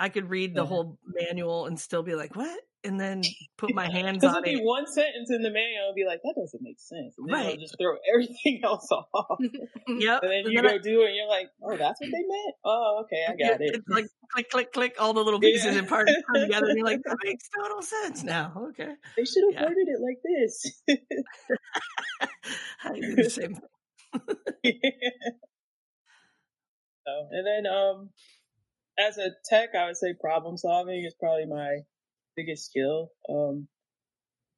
i 0.00 0.08
could 0.08 0.28
read 0.28 0.54
the 0.54 0.66
whole 0.66 0.98
manual 1.06 1.66
and 1.66 1.78
still 1.78 2.02
be 2.02 2.14
like 2.14 2.34
what 2.34 2.58
and 2.84 2.98
then 2.98 3.22
put 3.58 3.74
my 3.74 3.90
hands 3.90 4.24
on 4.24 4.46
it. 4.46 4.62
one 4.62 4.86
sentence 4.86 5.30
in 5.30 5.42
the 5.42 5.50
manual 5.50 5.88
and 5.88 5.94
be 5.94 6.04
like, 6.06 6.20
that 6.22 6.34
doesn't 6.36 6.62
make 6.62 6.78
sense. 6.78 7.14
And 7.18 7.28
then 7.28 7.46
right. 7.46 7.58
just 7.58 7.76
throw 7.78 7.96
everything 8.14 8.60
else 8.64 8.88
off. 8.90 9.38
yep. 9.88 10.22
And 10.22 10.30
then 10.30 10.52
you 10.52 10.58
and 10.58 10.68
go 10.68 10.74
I, 10.74 10.78
do 10.78 11.02
it 11.02 11.06
and 11.06 11.16
you're 11.16 11.28
like, 11.28 11.48
oh, 11.62 11.76
that's 11.76 12.00
what 12.00 12.06
they 12.06 12.24
meant? 12.26 12.54
Oh, 12.64 13.04
okay, 13.04 13.24
I 13.28 13.36
got 13.36 13.60
it. 13.60 13.74
It's 13.74 13.88
like 13.88 14.06
click, 14.32 14.50
click, 14.50 14.72
click, 14.72 14.94
all 14.98 15.12
the 15.12 15.22
little 15.22 15.40
pieces 15.40 15.72
yeah. 15.72 15.80
and 15.80 15.88
parts 15.88 16.12
come 16.26 16.42
together 16.42 16.66
and 16.66 16.78
you're 16.78 16.86
like, 16.86 17.00
that 17.04 17.18
makes 17.24 17.48
total 17.58 17.82
sense 17.82 18.22
now. 18.22 18.52
Okay. 18.70 18.92
They 19.16 19.24
should 19.24 19.44
have 19.52 19.62
yeah. 19.62 19.68
worded 19.68 19.88
it 19.88 20.00
like 20.00 20.18
this. 20.24 20.82
I 22.84 23.00
do 23.00 23.14
the 23.16 23.30
same 23.30 23.54
thing. 23.54 23.62
yeah. 24.64 24.90
So, 27.06 27.28
and 27.30 27.46
then, 27.46 27.72
um, 27.72 28.10
as 29.00 29.18
a 29.18 29.30
tech, 29.48 29.70
I 29.74 29.86
would 29.86 29.96
say 29.96 30.14
problem 30.20 30.56
solving 30.56 31.04
is 31.04 31.14
probably 31.18 31.46
my 31.46 31.78
biggest 32.36 32.66
skill. 32.66 33.10
Um, 33.28 33.68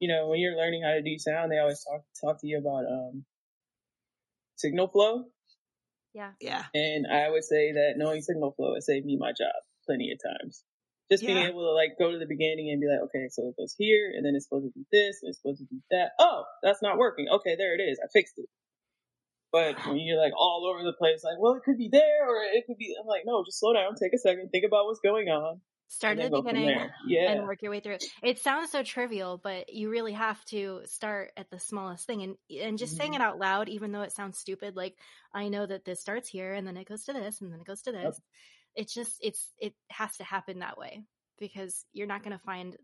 you 0.00 0.08
know, 0.08 0.28
when 0.28 0.40
you're 0.40 0.56
learning 0.56 0.82
how 0.82 0.92
to 0.92 1.02
do 1.02 1.18
sound, 1.18 1.52
they 1.52 1.58
always 1.58 1.84
talk 1.84 2.02
talk 2.20 2.40
to 2.40 2.46
you 2.46 2.58
about 2.58 2.84
um, 2.90 3.24
signal 4.56 4.88
flow. 4.88 5.24
Yeah, 6.14 6.32
yeah. 6.40 6.64
And 6.74 7.06
I 7.06 7.30
would 7.30 7.44
say 7.44 7.72
that 7.72 7.94
knowing 7.96 8.20
signal 8.20 8.52
flow 8.52 8.74
has 8.74 8.86
saved 8.86 9.06
me 9.06 9.16
my 9.18 9.30
job 9.30 9.54
plenty 9.86 10.12
of 10.12 10.18
times. 10.22 10.64
Just 11.10 11.26
being 11.26 11.38
able 11.38 11.60
to 11.60 11.72
like 11.72 11.98
go 11.98 12.10
to 12.10 12.18
the 12.18 12.26
beginning 12.26 12.70
and 12.70 12.80
be 12.80 12.88
like, 12.88 13.04
okay, 13.04 13.28
so 13.28 13.48
it 13.48 13.56
goes 13.60 13.74
here, 13.76 14.12
and 14.16 14.24
then 14.24 14.34
it's 14.34 14.46
supposed 14.46 14.64
to 14.64 14.72
do 14.72 14.86
this, 14.90 15.20
and 15.22 15.28
it's 15.28 15.38
supposed 15.38 15.60
to 15.60 15.66
do 15.66 15.80
that. 15.90 16.12
Oh, 16.18 16.44
that's 16.62 16.82
not 16.82 16.96
working. 16.96 17.26
Okay, 17.28 17.54
there 17.56 17.74
it 17.74 17.82
is. 17.82 18.00
I 18.02 18.08
fixed 18.12 18.34
it. 18.38 18.48
But 19.52 19.86
when 19.86 19.98
you're 19.98 20.18
like 20.18 20.32
all 20.36 20.66
over 20.66 20.82
the 20.82 20.94
place, 20.94 21.22
like, 21.22 21.38
well, 21.38 21.54
it 21.54 21.62
could 21.62 21.76
be 21.76 21.90
there 21.92 22.26
or 22.26 22.42
it 22.42 22.64
could 22.66 22.78
be, 22.78 22.96
I'm 22.98 23.06
like, 23.06 23.22
no, 23.26 23.44
just 23.44 23.60
slow 23.60 23.74
down, 23.74 23.94
take 23.94 24.14
a 24.14 24.18
second, 24.18 24.48
think 24.48 24.64
about 24.64 24.86
what's 24.86 25.00
going 25.00 25.28
on, 25.28 25.60
Start 25.92 26.18
at 26.20 26.30
the 26.30 26.40
beginning 26.40 26.88
yeah. 27.06 27.32
and 27.32 27.42
work 27.42 27.60
your 27.60 27.70
way 27.70 27.80
through. 27.80 27.98
It 28.22 28.38
sounds 28.38 28.70
so 28.70 28.82
trivial, 28.82 29.36
but 29.36 29.74
you 29.74 29.90
really 29.90 30.14
have 30.14 30.42
to 30.46 30.80
start 30.86 31.32
at 31.36 31.50
the 31.50 31.58
smallest 31.58 32.06
thing 32.06 32.22
and 32.22 32.36
and 32.62 32.78
just 32.78 32.94
mm-hmm. 32.94 33.00
saying 33.02 33.14
it 33.14 33.20
out 33.20 33.38
loud, 33.38 33.68
even 33.68 33.92
though 33.92 34.00
it 34.00 34.12
sounds 34.12 34.38
stupid. 34.38 34.74
Like 34.74 34.96
I 35.34 35.50
know 35.50 35.66
that 35.66 35.84
this 35.84 36.00
starts 36.00 36.30
here 36.30 36.54
and 36.54 36.66
then 36.66 36.78
it 36.78 36.88
goes 36.88 37.04
to 37.04 37.12
this 37.12 37.42
and 37.42 37.52
then 37.52 37.60
it 37.60 37.66
goes 37.66 37.82
to 37.82 37.92
this. 37.92 38.04
Yep. 38.04 38.14
It's 38.74 38.94
just 38.94 39.18
it's 39.20 39.50
it 39.58 39.74
has 39.90 40.16
to 40.16 40.24
happen 40.24 40.60
that 40.60 40.78
way 40.78 41.02
because 41.38 41.84
you're 41.92 42.06
not 42.06 42.22
going 42.22 42.38
to 42.38 42.42
find 42.42 42.74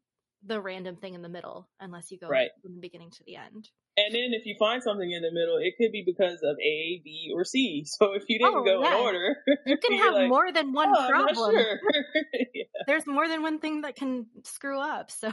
the 0.44 0.60
random 0.60 0.96
thing 0.96 1.14
in 1.14 1.22
the 1.22 1.28
middle 1.28 1.68
unless 1.80 2.10
you 2.10 2.18
go 2.18 2.28
right. 2.28 2.50
from 2.62 2.74
the 2.74 2.80
beginning 2.80 3.10
to 3.10 3.24
the 3.26 3.36
end. 3.36 3.68
And 3.96 4.14
then 4.14 4.30
if 4.32 4.46
you 4.46 4.54
find 4.58 4.80
something 4.80 5.10
in 5.10 5.22
the 5.22 5.32
middle, 5.32 5.56
it 5.56 5.74
could 5.76 5.90
be 5.90 6.04
because 6.06 6.38
of 6.44 6.56
A, 6.60 7.00
B, 7.04 7.32
or 7.34 7.44
C. 7.44 7.84
So 7.98 8.12
if 8.14 8.22
you 8.28 8.38
didn't 8.38 8.54
oh, 8.54 8.64
go 8.64 8.82
yeah. 8.82 8.94
in 8.94 9.00
order, 9.00 9.36
you 9.66 9.76
can 9.76 9.98
have 9.98 10.14
like, 10.14 10.28
more 10.28 10.52
than 10.52 10.72
one 10.72 10.92
oh, 10.96 11.08
problem. 11.08 11.52
Sure. 11.52 11.78
yeah. 12.54 12.64
There's 12.86 13.06
more 13.06 13.26
than 13.26 13.42
one 13.42 13.58
thing 13.58 13.80
that 13.80 13.96
can 13.96 14.26
screw 14.44 14.80
up. 14.80 15.10
So 15.10 15.32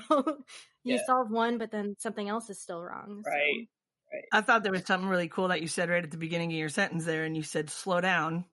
you 0.84 0.96
yeah. 0.96 1.06
solve 1.06 1.30
one, 1.30 1.60
but 1.60 1.72
then 1.72 1.96
something 2.00 2.28
else 2.28 2.50
is 2.50 2.60
still 2.60 2.82
wrong. 2.82 3.22
So. 3.24 3.32
Right. 3.32 3.68
Right. 4.12 4.24
I 4.32 4.42
thought 4.42 4.64
there 4.64 4.72
was 4.72 4.86
something 4.86 5.10
really 5.10 5.28
cool 5.28 5.50
that 5.50 5.62
you 5.62 5.68
said 5.68 5.90
right 5.90 6.04
at 6.04 6.12
the 6.12 6.18
beginning 6.18 6.52
of 6.52 6.58
your 6.58 6.70
sentence 6.70 7.06
there, 7.06 7.24
and 7.24 7.36
you 7.36 7.44
said 7.44 7.70
slow 7.70 8.02
down. 8.02 8.46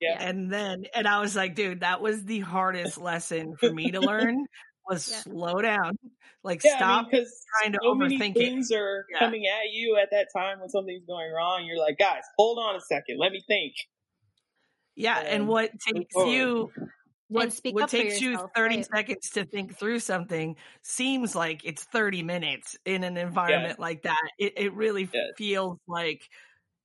Yeah. 0.00 0.18
And 0.20 0.52
then, 0.52 0.84
and 0.94 1.08
I 1.08 1.20
was 1.20 1.34
like, 1.34 1.54
dude, 1.54 1.80
that 1.80 2.00
was 2.00 2.24
the 2.24 2.40
hardest 2.40 2.98
lesson 2.98 3.54
for 3.58 3.72
me 3.72 3.92
to 3.92 4.00
learn 4.00 4.44
was 4.88 5.10
yeah. 5.10 5.16
slow 5.18 5.60
down. 5.60 5.98
Like 6.42 6.62
yeah, 6.64 6.76
stop 6.76 7.08
I 7.12 7.16
mean, 7.16 7.26
trying 7.60 7.72
to 7.72 7.78
so 7.82 7.94
overthink 7.94 8.18
many 8.18 8.32
things 8.32 8.70
it. 8.70 8.76
are 8.76 9.06
yeah. 9.10 9.18
coming 9.18 9.46
at 9.46 9.72
you 9.72 9.98
at 10.00 10.10
that 10.12 10.28
time 10.34 10.60
when 10.60 10.68
something's 10.68 11.04
going 11.04 11.32
wrong. 11.32 11.64
You're 11.64 11.78
like, 11.78 11.98
guys, 11.98 12.22
hold 12.38 12.58
on 12.58 12.76
a 12.76 12.80
second, 12.80 13.18
let 13.18 13.32
me 13.32 13.42
think. 13.46 13.74
Yeah, 14.94 15.18
and, 15.18 15.28
and 15.28 15.48
what 15.48 15.72
takes 15.80 16.14
you 16.14 16.70
what, 17.28 17.60
what 17.72 17.88
takes 17.88 18.20
you 18.20 18.38
30 18.54 18.76
right? 18.76 18.86
seconds 18.86 19.30
to 19.30 19.44
think 19.44 19.76
through 19.76 19.98
something 19.98 20.54
seems 20.82 21.34
like 21.34 21.62
it's 21.64 21.82
30 21.82 22.22
minutes 22.22 22.76
in 22.84 23.02
an 23.02 23.16
environment 23.16 23.80
like 23.80 24.02
that. 24.02 24.22
It, 24.38 24.52
it 24.56 24.74
really 24.74 25.10
feels 25.36 25.78
like 25.88 26.22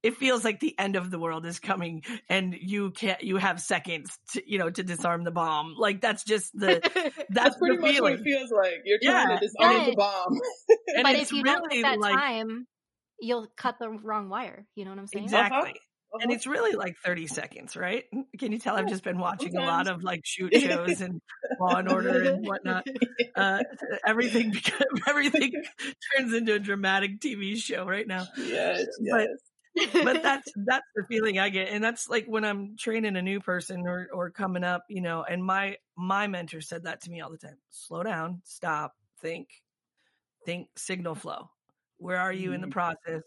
it 0.04 0.18
feels 0.18 0.44
like 0.44 0.60
the 0.60 0.78
end 0.80 0.96
of 0.96 1.12
the 1.12 1.20
world 1.20 1.46
is 1.46 1.60
coming 1.60 2.04
and 2.30 2.56
you 2.60 2.92
can't 2.92 3.22
you 3.22 3.38
have 3.38 3.60
seconds 3.62 4.18
to 4.34 4.42
you 4.50 4.58
know 4.58 4.70
to 4.70 4.84
disarm 4.84 5.24
the 5.24 5.32
bomb 5.32 5.76
like 5.78 6.02
that's 6.02 6.24
just 6.24 6.52
the 6.54 6.80
that's, 6.94 7.26
that's 7.30 7.58
pretty 7.58 7.76
the 7.78 7.82
much 7.82 7.92
feeling. 7.96 8.14
what 8.14 8.22
it 8.22 8.24
feels 8.24 8.52
like 8.52 8.82
you're 8.86 9.00
trying 9.02 9.30
yeah. 9.30 9.40
to 9.40 9.48
disarm 9.48 9.78
yeah. 9.78 9.86
the 9.86 9.96
bomb 9.96 10.40
but 11.04 11.16
if 11.16 11.32
you 11.32 11.44
really 11.44 11.56
don't 11.56 11.72
take 11.72 11.84
that 11.84 12.00
like, 12.00 12.14
time 12.14 12.68
you'll 13.20 13.48
cut 13.56 13.76
the 13.80 13.90
wrong 13.90 14.30
wire 14.30 14.66
you 14.76 14.86
know 14.86 14.92
what 14.92 15.00
i'm 15.00 15.08
saying 15.08 15.26
exactly 15.26 15.58
uh-huh. 15.60 15.74
Uh-huh. 16.14 16.24
And 16.24 16.34
it's 16.34 16.46
really 16.46 16.76
like 16.76 16.98
30 17.06 17.28
seconds, 17.28 17.78
right? 17.78 18.04
Can 18.38 18.52
you 18.52 18.60
tell 18.60 18.76
I've 18.76 18.90
just 18.90 19.02
been 19.02 19.18
watching 19.18 19.56
a 19.56 19.62
lot 19.62 19.88
of 19.88 20.04
like 20.04 20.20
shoot 20.26 20.54
shows 20.60 21.00
and 21.00 21.22
Law 21.58 21.78
and 21.78 21.90
Order 21.90 22.34
and 22.34 22.46
whatnot. 22.46 22.86
Uh, 23.34 23.60
everything 24.06 24.54
everything 25.08 25.54
turns 26.18 26.34
into 26.34 26.54
a 26.54 26.60
dramatic 26.60 27.22
TV 27.22 27.56
show 27.56 27.86
right 27.86 28.06
now. 28.06 28.28
Yes, 28.38 28.88
yes 29.00 29.10
but 29.10 29.28
that's 29.94 30.52
that's 30.66 30.88
the 30.96 31.04
feeling 31.08 31.40
I 31.40 31.50
get, 31.50 31.70
and 31.70 31.84
that's 31.84 32.10
like 32.10 32.26
when 32.26 32.44
I'm 32.44 32.76
training 32.78 33.16
a 33.16 33.22
new 33.22 33.40
person 33.40 33.88
or 33.88 34.10
or 34.12 34.30
coming 34.30 34.64
up, 34.64 34.84
you 34.90 35.02
know. 35.02 35.24
And 35.24 35.44
my 35.44 35.78
my 35.96 36.28
mentor 36.28 36.62
said 36.62 36.84
that 36.84 37.02
to 37.04 37.10
me 37.10 37.22
all 37.22 37.32
the 37.32 37.38
time: 37.38 37.58
slow 37.70 38.04
down, 38.04 38.42
stop, 38.44 38.94
think, 39.22 39.48
think 40.46 40.68
signal 40.76 41.16
flow. 41.16 41.50
Where 41.98 42.18
are 42.18 42.34
you 42.34 42.52
in 42.52 42.62
the 42.62 42.68
mm-hmm. 42.68 42.74
process? 42.74 43.24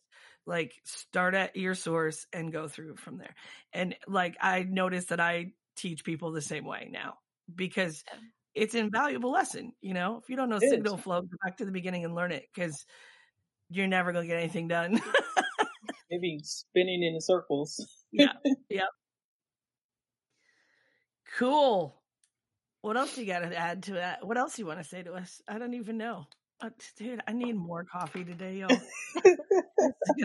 Like 0.47 0.73
start 0.85 1.35
at 1.35 1.57
your 1.57 1.75
source 1.75 2.27
and 2.33 2.53
go 2.53 2.69
through 2.69 2.97
from 2.97 3.17
there. 3.17 3.35
And 3.73 3.97
like 4.07 4.37
I 4.41 4.65
noticed 4.65 5.09
that 5.09 5.21
I 5.21 5.53
teach 5.77 6.05
people 6.05 6.33
the 6.33 6.43
same 6.43 6.67
way 6.67 6.89
now 6.93 7.15
because 7.55 8.05
it's 8.55 8.75
an 8.75 8.81
invaluable 8.81 9.33
lesson. 9.33 9.73
You 9.81 9.95
know, 9.95 10.21
if 10.23 10.29
you 10.29 10.37
don't 10.37 10.51
know 10.51 10.57
it 10.57 10.69
signal 10.69 10.97
is. 10.97 11.01
flow, 11.01 11.23
go 11.23 11.37
back 11.43 11.57
to 11.59 11.65
the 11.65 11.73
beginning 11.73 12.05
and 12.05 12.15
learn 12.15 12.33
it 12.33 12.45
because 12.55 12.85
you're 13.71 13.87
never 13.87 14.13
going 14.13 14.25
to 14.25 14.29
get 14.29 14.41
anything 14.41 14.69
done. 14.69 15.01
maybe 16.15 16.41
spinning 16.43 17.03
in 17.03 17.21
circles. 17.21 17.87
yeah. 18.13 18.33
Yeah. 18.69 18.83
Cool. 21.39 22.01
What 22.83 22.97
else 22.97 23.19
you 23.19 23.27
got 23.27 23.41
to 23.41 23.57
add 23.57 23.85
to 23.85 23.95
that? 23.95 24.25
What 24.27 24.39
else 24.39 24.59
you 24.59 24.67
want 24.67 24.79
to 24.79 24.85
say 24.85 25.03
to 25.03 25.15
us? 25.15 25.43
I 25.49 25.59
don't 25.59 25.75
even 25.75 25.99
know. 25.99 26.27
Uh, 26.61 26.71
dude, 26.97 27.21
I 27.27 27.33
need 27.33 27.57
more 27.57 27.85
coffee 27.85 28.25
today, 28.25 28.59
y'all. 28.59 28.71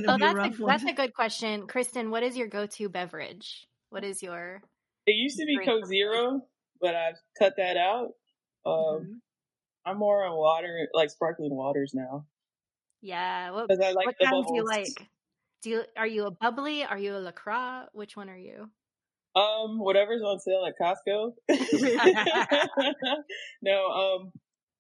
oh, 0.08 0.18
that's 0.20 0.60
a, 0.60 0.66
that's 0.66 0.84
a 0.84 0.94
good 0.94 1.14
question. 1.14 1.66
Kristen, 1.66 2.12
what 2.12 2.22
is 2.22 2.38
your 2.38 2.48
go-to 2.48 2.90
beverage? 2.90 3.68
What 3.90 4.04
is 4.04 4.22
your 4.22 4.62
It 5.08 5.14
used 5.14 5.38
to 5.38 5.46
be 5.46 5.58
Coke 5.66 5.88
Zero, 5.88 6.42
but 6.80 6.96
I've 6.96 7.16
cut 7.40 7.54
that 7.58 7.78
out. 7.78 8.10
Um 8.66 8.74
mm-hmm. 8.74 9.14
I'm 9.86 9.98
more 9.98 10.24
on 10.24 10.38
water, 10.38 10.88
like 10.94 11.10
sparkling 11.10 11.56
waters 11.56 11.94
now. 11.96 12.26
Yeah, 13.02 13.52
what, 13.52 13.72
I 13.72 13.92
like 13.94 14.06
what 14.06 14.16
kind 14.24 14.46
do 14.48 14.56
you 14.56 14.66
like? 14.66 15.10
Do 15.62 15.70
you 15.70 15.84
are 15.98 16.08
you 16.08 16.26
a 16.26 16.32
bubbly? 16.32 16.84
Are 16.84 16.98
you 16.98 17.16
a 17.16 17.20
LaCroix? 17.20 17.86
Which 17.94 18.16
one 18.16 18.30
are 18.30 18.38
you? 18.38 18.70
Um, 19.36 19.80
whatever's 19.80 20.22
on 20.22 20.40
sale 20.40 20.66
at 20.66 20.74
Costco. 20.82 21.34
no, 23.62 23.86
um, 23.88 24.32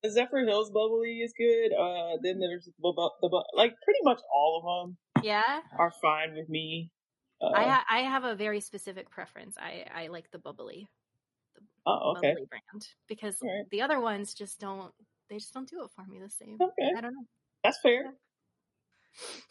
the 0.01 0.09
Zephyrhills 0.09 0.73
bubbly 0.73 1.19
is 1.19 1.33
good. 1.37 1.73
Uh, 1.73 2.17
then 2.23 2.39
there's 2.39 2.65
the, 2.65 2.71
the, 2.81 3.09
the 3.21 3.43
like 3.55 3.75
pretty 3.83 3.99
much 4.03 4.19
all 4.33 4.61
of 4.63 4.87
them. 4.87 5.23
Yeah, 5.23 5.59
are 5.77 5.91
fine 6.01 6.33
with 6.35 6.49
me. 6.49 6.91
Uh, 7.41 7.51
I 7.53 7.63
ha- 7.63 7.85
I 7.89 7.99
have 7.99 8.23
a 8.23 8.35
very 8.35 8.61
specific 8.61 9.09
preference. 9.09 9.57
I 9.57 9.85
I 9.93 10.07
like 10.07 10.31
the 10.31 10.39
bubbly. 10.39 10.87
The 11.55 11.61
oh, 11.85 12.15
okay. 12.17 12.29
Bubbly 12.29 12.47
brand 12.49 12.87
because 13.07 13.37
right. 13.43 13.65
the 13.71 13.81
other 13.81 13.99
ones 13.99 14.33
just 14.33 14.59
don't. 14.59 14.93
They 15.29 15.37
just 15.37 15.53
don't 15.53 15.69
do 15.69 15.83
it 15.83 15.91
for 15.95 16.05
me 16.05 16.19
the 16.19 16.29
same. 16.29 16.57
Okay, 16.59 16.91
I 16.97 17.01
don't 17.01 17.13
know. 17.13 17.25
That's 17.63 17.79
fair. 17.83 18.13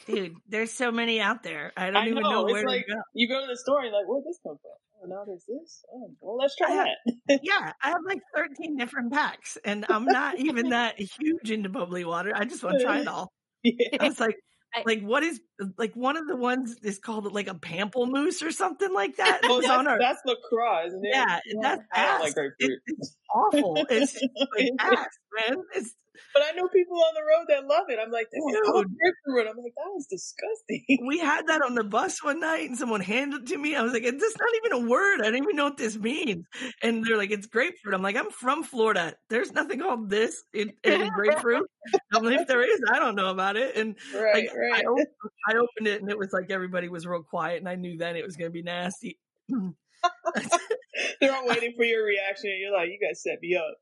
Dude, 0.07 0.37
there's 0.49 0.73
so 0.73 0.91
many 0.91 1.21
out 1.21 1.43
there. 1.43 1.73
I 1.77 1.87
don't 1.87 1.97
I 1.97 2.07
even 2.07 2.23
know, 2.23 2.31
know 2.31 2.45
where 2.45 2.65
like, 2.65 2.87
to 2.87 2.95
go. 2.95 3.01
You 3.15 3.29
go 3.29 3.41
to 3.41 3.47
the 3.47 3.57
store 3.57 3.83
and 3.83 3.93
like, 3.93 4.07
where'd 4.07 4.25
this 4.25 4.39
come 4.43 4.57
from? 4.63 4.71
Oh, 5.03 5.07
now 5.07 5.25
there's 5.27 5.45
this. 5.47 5.85
Oh, 5.93 6.11
well, 6.21 6.37
let's 6.37 6.57
try 6.57 6.71
have, 6.71 6.87
that. 7.29 7.41
yeah, 7.43 7.73
I 7.83 7.89
have 7.89 8.01
like 8.07 8.21
13 8.35 8.77
different 8.77 9.13
packs, 9.13 9.59
and 9.65 9.87
I'm 9.89 10.05
not 10.05 10.39
even 10.39 10.71
that 10.71 10.99
huge 10.99 11.51
into 11.51 11.69
bubbly 11.69 12.05
water. 12.05 12.33
I 12.35 12.45
just 12.45 12.63
want 12.63 12.79
to 12.79 12.85
try 12.85 13.01
it 13.01 13.09
all. 13.09 13.33
Yeah. 13.65 13.99
I 14.01 14.09
was 14.09 14.21
like, 14.21 14.37
I, 14.73 14.83
like 14.87 15.03
what 15.03 15.25
is 15.25 15.41
like 15.79 15.95
one 15.95 16.17
of 16.17 16.29
the 16.29 16.37
ones 16.37 16.77
is 16.83 16.99
called 16.99 17.33
like 17.33 17.49
a 17.49 17.55
pamplemousse 17.55 18.41
or 18.41 18.53
something 18.53 18.93
like 18.93 19.17
that. 19.17 19.41
Oh, 19.45 19.61
that's, 19.61 19.71
our, 19.71 19.99
that's 19.99 20.21
LaCroix, 20.25 20.87
isn't 20.87 21.05
it? 21.05 21.11
Yeah, 21.13 21.41
yeah. 21.45 21.61
that's 21.61 21.83
ass. 21.93 22.21
Like 22.23 22.35
it, 22.59 22.79
it's 22.87 23.17
awful. 23.35 23.87
It's 23.91 24.15
like 24.57 24.71
ass, 24.81 25.19
man. 25.39 25.57
It's 25.75 25.95
but 26.35 26.43
I 26.43 26.57
know 26.57 26.69
people 26.69 26.97
on 26.97 27.15
the 27.15 27.23
road 27.23 27.47
that 27.49 27.67
love 27.67 27.87
it. 27.89 27.99
I'm 28.01 28.11
like, 28.11 28.29
they 28.31 28.39
want 28.39 28.57
to 28.57 29.13
through 29.25 29.41
it. 29.41 29.49
I'm 29.49 29.57
like, 29.57 29.75
that 29.77 29.91
was 29.93 30.07
disgusting. 30.07 31.07
We 31.07 31.19
had 31.19 31.47
that 31.47 31.63
on 31.63 31.75
the 31.75 31.85
bus 31.85 32.23
one 32.23 32.41
night, 32.41 32.69
and 32.69 32.77
someone 32.77 33.01
handed 33.01 33.43
it 33.43 33.47
to 33.49 33.59
me. 33.59 33.75
I 33.75 33.83
was 33.83 33.93
like, 33.93 34.03
"It's 34.05 34.37
not 34.39 34.49
even 34.57 34.85
a 34.85 34.89
word. 34.89 35.21
I 35.21 35.25
don't 35.25 35.37
even 35.37 35.57
know 35.57 35.65
what 35.65 35.77
this 35.77 35.97
means." 35.97 36.45
And 36.83 37.05
they're 37.05 37.17
like, 37.17 37.31
"It's 37.31 37.47
grapefruit." 37.47 37.95
I'm 37.95 38.03
like, 38.03 38.17
"I'm 38.17 38.31
from 38.31 38.63
Florida. 38.63 39.15
There's 39.31 39.53
nothing 39.53 39.81
called 39.81 40.11
this 40.11 40.43
in, 40.53 40.73
in 40.85 41.09
grapefruit." 41.15 41.69
I'm 42.13 42.25
like, 42.25 42.41
"If 42.41 42.49
there 42.49 42.63
is, 42.63 42.81
I 42.91 42.99
don't 42.99 43.15
know 43.15 43.31
about 43.31 43.57
it." 43.57 43.77
And 43.77 43.97
right, 44.15 44.35
like, 44.35 44.57
right. 44.57 44.85
I, 44.85 44.89
opened, 44.89 45.07
I 45.49 45.55
opened 45.55 45.87
it, 45.87 46.03
and 46.03 46.11
it 46.11 46.19
was 46.19 46.33
like 46.33 46.51
everybody 46.51 46.89
was 46.89 47.07
real 47.07 47.23
quiet, 47.23 47.59
and 47.59 47.69
I 47.69 47.77
knew 47.77 47.97
then 47.97 48.17
it 48.17 48.25
was 48.25 48.37
going 48.37 48.51
to 48.51 48.53
be 48.53 48.63
nasty. 48.63 49.19
They're 51.21 51.35
all 51.35 51.47
waiting 51.47 51.75
for 51.77 51.85
your 51.85 52.05
reaction, 52.05 52.51
and 52.51 52.61
you're 52.61 52.73
like, 52.73 52.89
"You 52.89 52.99
guys 53.01 53.23
set 53.23 53.41
me 53.41 53.57
up." 53.57 53.75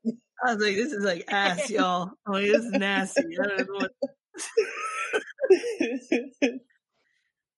I 0.45 0.53
was 0.53 0.63
like, 0.63 0.75
"This 0.75 0.91
is 0.91 1.03
like 1.03 1.25
ass, 1.27 1.69
y'all. 1.77 2.11
I'm 2.25 2.33
like, 2.33 2.45
this 2.45 2.65
is 2.65 2.71
nasty." 2.71 3.37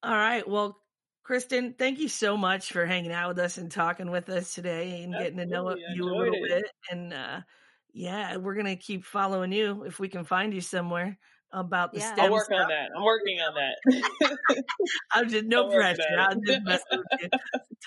all 0.03 0.15
right, 0.15 0.47
well, 0.47 0.77
Kristen, 1.23 1.75
thank 1.77 1.99
you 1.99 2.07
so 2.07 2.37
much 2.37 2.71
for 2.71 2.85
hanging 2.85 3.11
out 3.11 3.29
with 3.29 3.39
us 3.39 3.57
and 3.57 3.71
talking 3.71 4.11
with 4.11 4.29
us 4.29 4.53
today 4.53 5.03
and 5.03 5.13
getting 5.13 5.37
to 5.37 5.45
know 5.45 5.75
you 5.93 6.03
a 6.03 6.15
little 6.15 6.35
it. 6.35 6.49
bit. 6.49 6.65
And 6.89 7.13
uh, 7.13 7.41
yeah, 7.93 8.37
we're 8.37 8.55
gonna 8.55 8.75
keep 8.75 9.05
following 9.05 9.51
you 9.51 9.83
if 9.83 9.99
we 9.99 10.09
can 10.09 10.23
find 10.23 10.53
you 10.53 10.61
somewhere 10.61 11.17
about 11.51 11.93
the 11.93 11.99
yeah. 11.99 12.13
STEM 12.13 12.25
I'll 12.25 12.31
work 12.31 12.45
stuff. 12.45 12.61
on 12.61 12.67
that. 12.69 12.89
I'm 12.95 13.03
working 13.03 13.39
on 13.39 13.53
that. 13.55 14.63
I'm 15.11 15.29
just 15.29 15.45
no 15.45 15.69
pressure. 15.69 16.01
I'm 16.17 16.39
just 16.45 16.61
messing 16.63 16.85
with 16.91 17.21
you. 17.21 17.29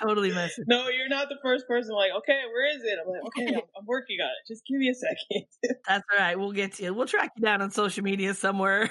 Totally 0.00 0.32
messing. 0.32 0.64
No, 0.66 0.88
you're 0.88 1.08
not 1.08 1.28
the 1.28 1.36
first 1.42 1.68
person. 1.68 1.94
Like, 1.94 2.10
okay, 2.18 2.40
where 2.52 2.76
is 2.76 2.82
it? 2.82 2.98
I'm 3.04 3.12
like, 3.12 3.22
okay, 3.26 3.46
I'm, 3.56 3.62
I'm 3.78 3.86
working 3.86 4.18
on 4.20 4.28
it. 4.28 4.48
Just 4.52 4.62
give 4.66 4.78
me 4.78 4.88
a 4.88 4.94
second. 4.94 5.46
That's 5.88 6.04
all 6.12 6.18
right. 6.18 6.38
We'll 6.38 6.52
get 6.52 6.74
to 6.74 6.84
you. 6.84 6.94
We'll 6.94 7.06
track 7.06 7.32
you 7.36 7.42
down 7.42 7.62
on 7.62 7.70
social 7.70 8.02
media 8.02 8.34
somewhere. 8.34 8.90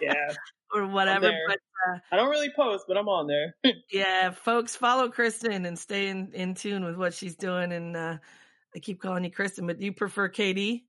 Yeah. 0.00 0.32
or 0.74 0.86
whatever. 0.86 1.32
But 1.48 1.58
uh, 1.88 1.98
I 2.10 2.16
don't 2.16 2.30
really 2.30 2.50
post, 2.54 2.84
but 2.88 2.96
I'm 2.96 3.08
on 3.08 3.26
there. 3.26 3.54
yeah, 3.90 4.30
folks, 4.30 4.76
follow 4.76 5.08
Kristen 5.08 5.66
and 5.66 5.78
stay 5.78 6.08
in, 6.08 6.30
in 6.32 6.54
tune 6.54 6.84
with 6.84 6.96
what 6.96 7.14
she's 7.14 7.36
doing. 7.36 7.72
And 7.72 7.96
uh, 7.96 8.16
I 8.74 8.78
keep 8.78 9.00
calling 9.00 9.24
you 9.24 9.30
Kristen, 9.30 9.66
but 9.66 9.78
do 9.78 9.84
you 9.84 9.92
prefer 9.92 10.28
KD? 10.28 10.82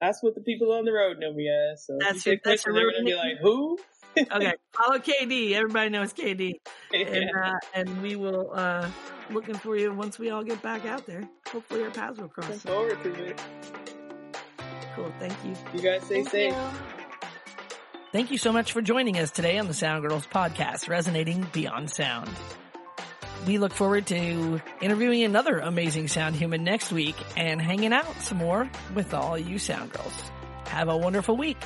That's 0.00 0.22
what 0.22 0.34
the 0.34 0.40
people 0.40 0.72
on 0.72 0.84
the 0.84 0.92
road 0.92 1.18
know 1.18 1.32
me 1.32 1.48
as. 1.48 1.84
So 1.86 1.96
that's 1.98 2.24
your, 2.24 2.36
that's 2.44 2.64
your 2.64 2.74
they're 2.74 2.92
gonna 2.92 3.04
be 3.04 3.14
like, 3.14 3.38
who? 3.40 3.78
okay, 4.16 4.54
follow 4.72 4.98
KD. 4.98 5.52
Everybody 5.52 5.90
knows 5.90 6.12
KD, 6.12 6.54
yeah. 6.92 6.98
and 7.00 7.30
uh, 7.36 7.58
and 7.74 8.02
we 8.02 8.16
will 8.16 8.50
uh, 8.52 8.88
looking 9.30 9.56
for 9.56 9.76
you 9.76 9.92
once 9.92 10.18
we 10.18 10.30
all 10.30 10.44
get 10.44 10.62
back 10.62 10.86
out 10.86 11.06
there. 11.06 11.28
Hopefully, 11.48 11.82
our 11.82 11.90
paths 11.90 12.18
will 12.18 12.28
cross. 12.28 12.48
Look 12.48 12.60
forward 12.60 13.02
to 13.02 13.24
it. 13.24 13.40
Cool. 14.94 15.12
Thank 15.18 15.34
you. 15.44 15.54
You 15.74 15.80
guys 15.80 16.02
stay 16.04 16.22
Thank 16.22 16.30
safe. 16.30 16.52
You. 16.52 16.98
Thank 18.10 18.30
you 18.30 18.38
so 18.38 18.52
much 18.52 18.72
for 18.72 18.80
joining 18.80 19.18
us 19.18 19.30
today 19.30 19.58
on 19.58 19.68
the 19.68 19.74
Sound 19.74 20.06
Girls 20.06 20.26
podcast, 20.26 20.88
resonating 20.88 21.46
beyond 21.52 21.90
sound. 21.90 22.30
We 23.46 23.58
look 23.58 23.72
forward 23.72 24.06
to 24.08 24.60
interviewing 24.80 25.22
another 25.22 25.58
amazing 25.58 26.08
sound 26.08 26.36
human 26.36 26.64
next 26.64 26.92
week 26.92 27.16
and 27.36 27.60
hanging 27.60 27.92
out 27.92 28.12
some 28.20 28.38
more 28.38 28.70
with 28.94 29.14
all 29.14 29.38
you 29.38 29.58
sound 29.58 29.92
girls. 29.92 30.12
Have 30.66 30.88
a 30.88 30.96
wonderful 30.96 31.36
week. 31.36 31.56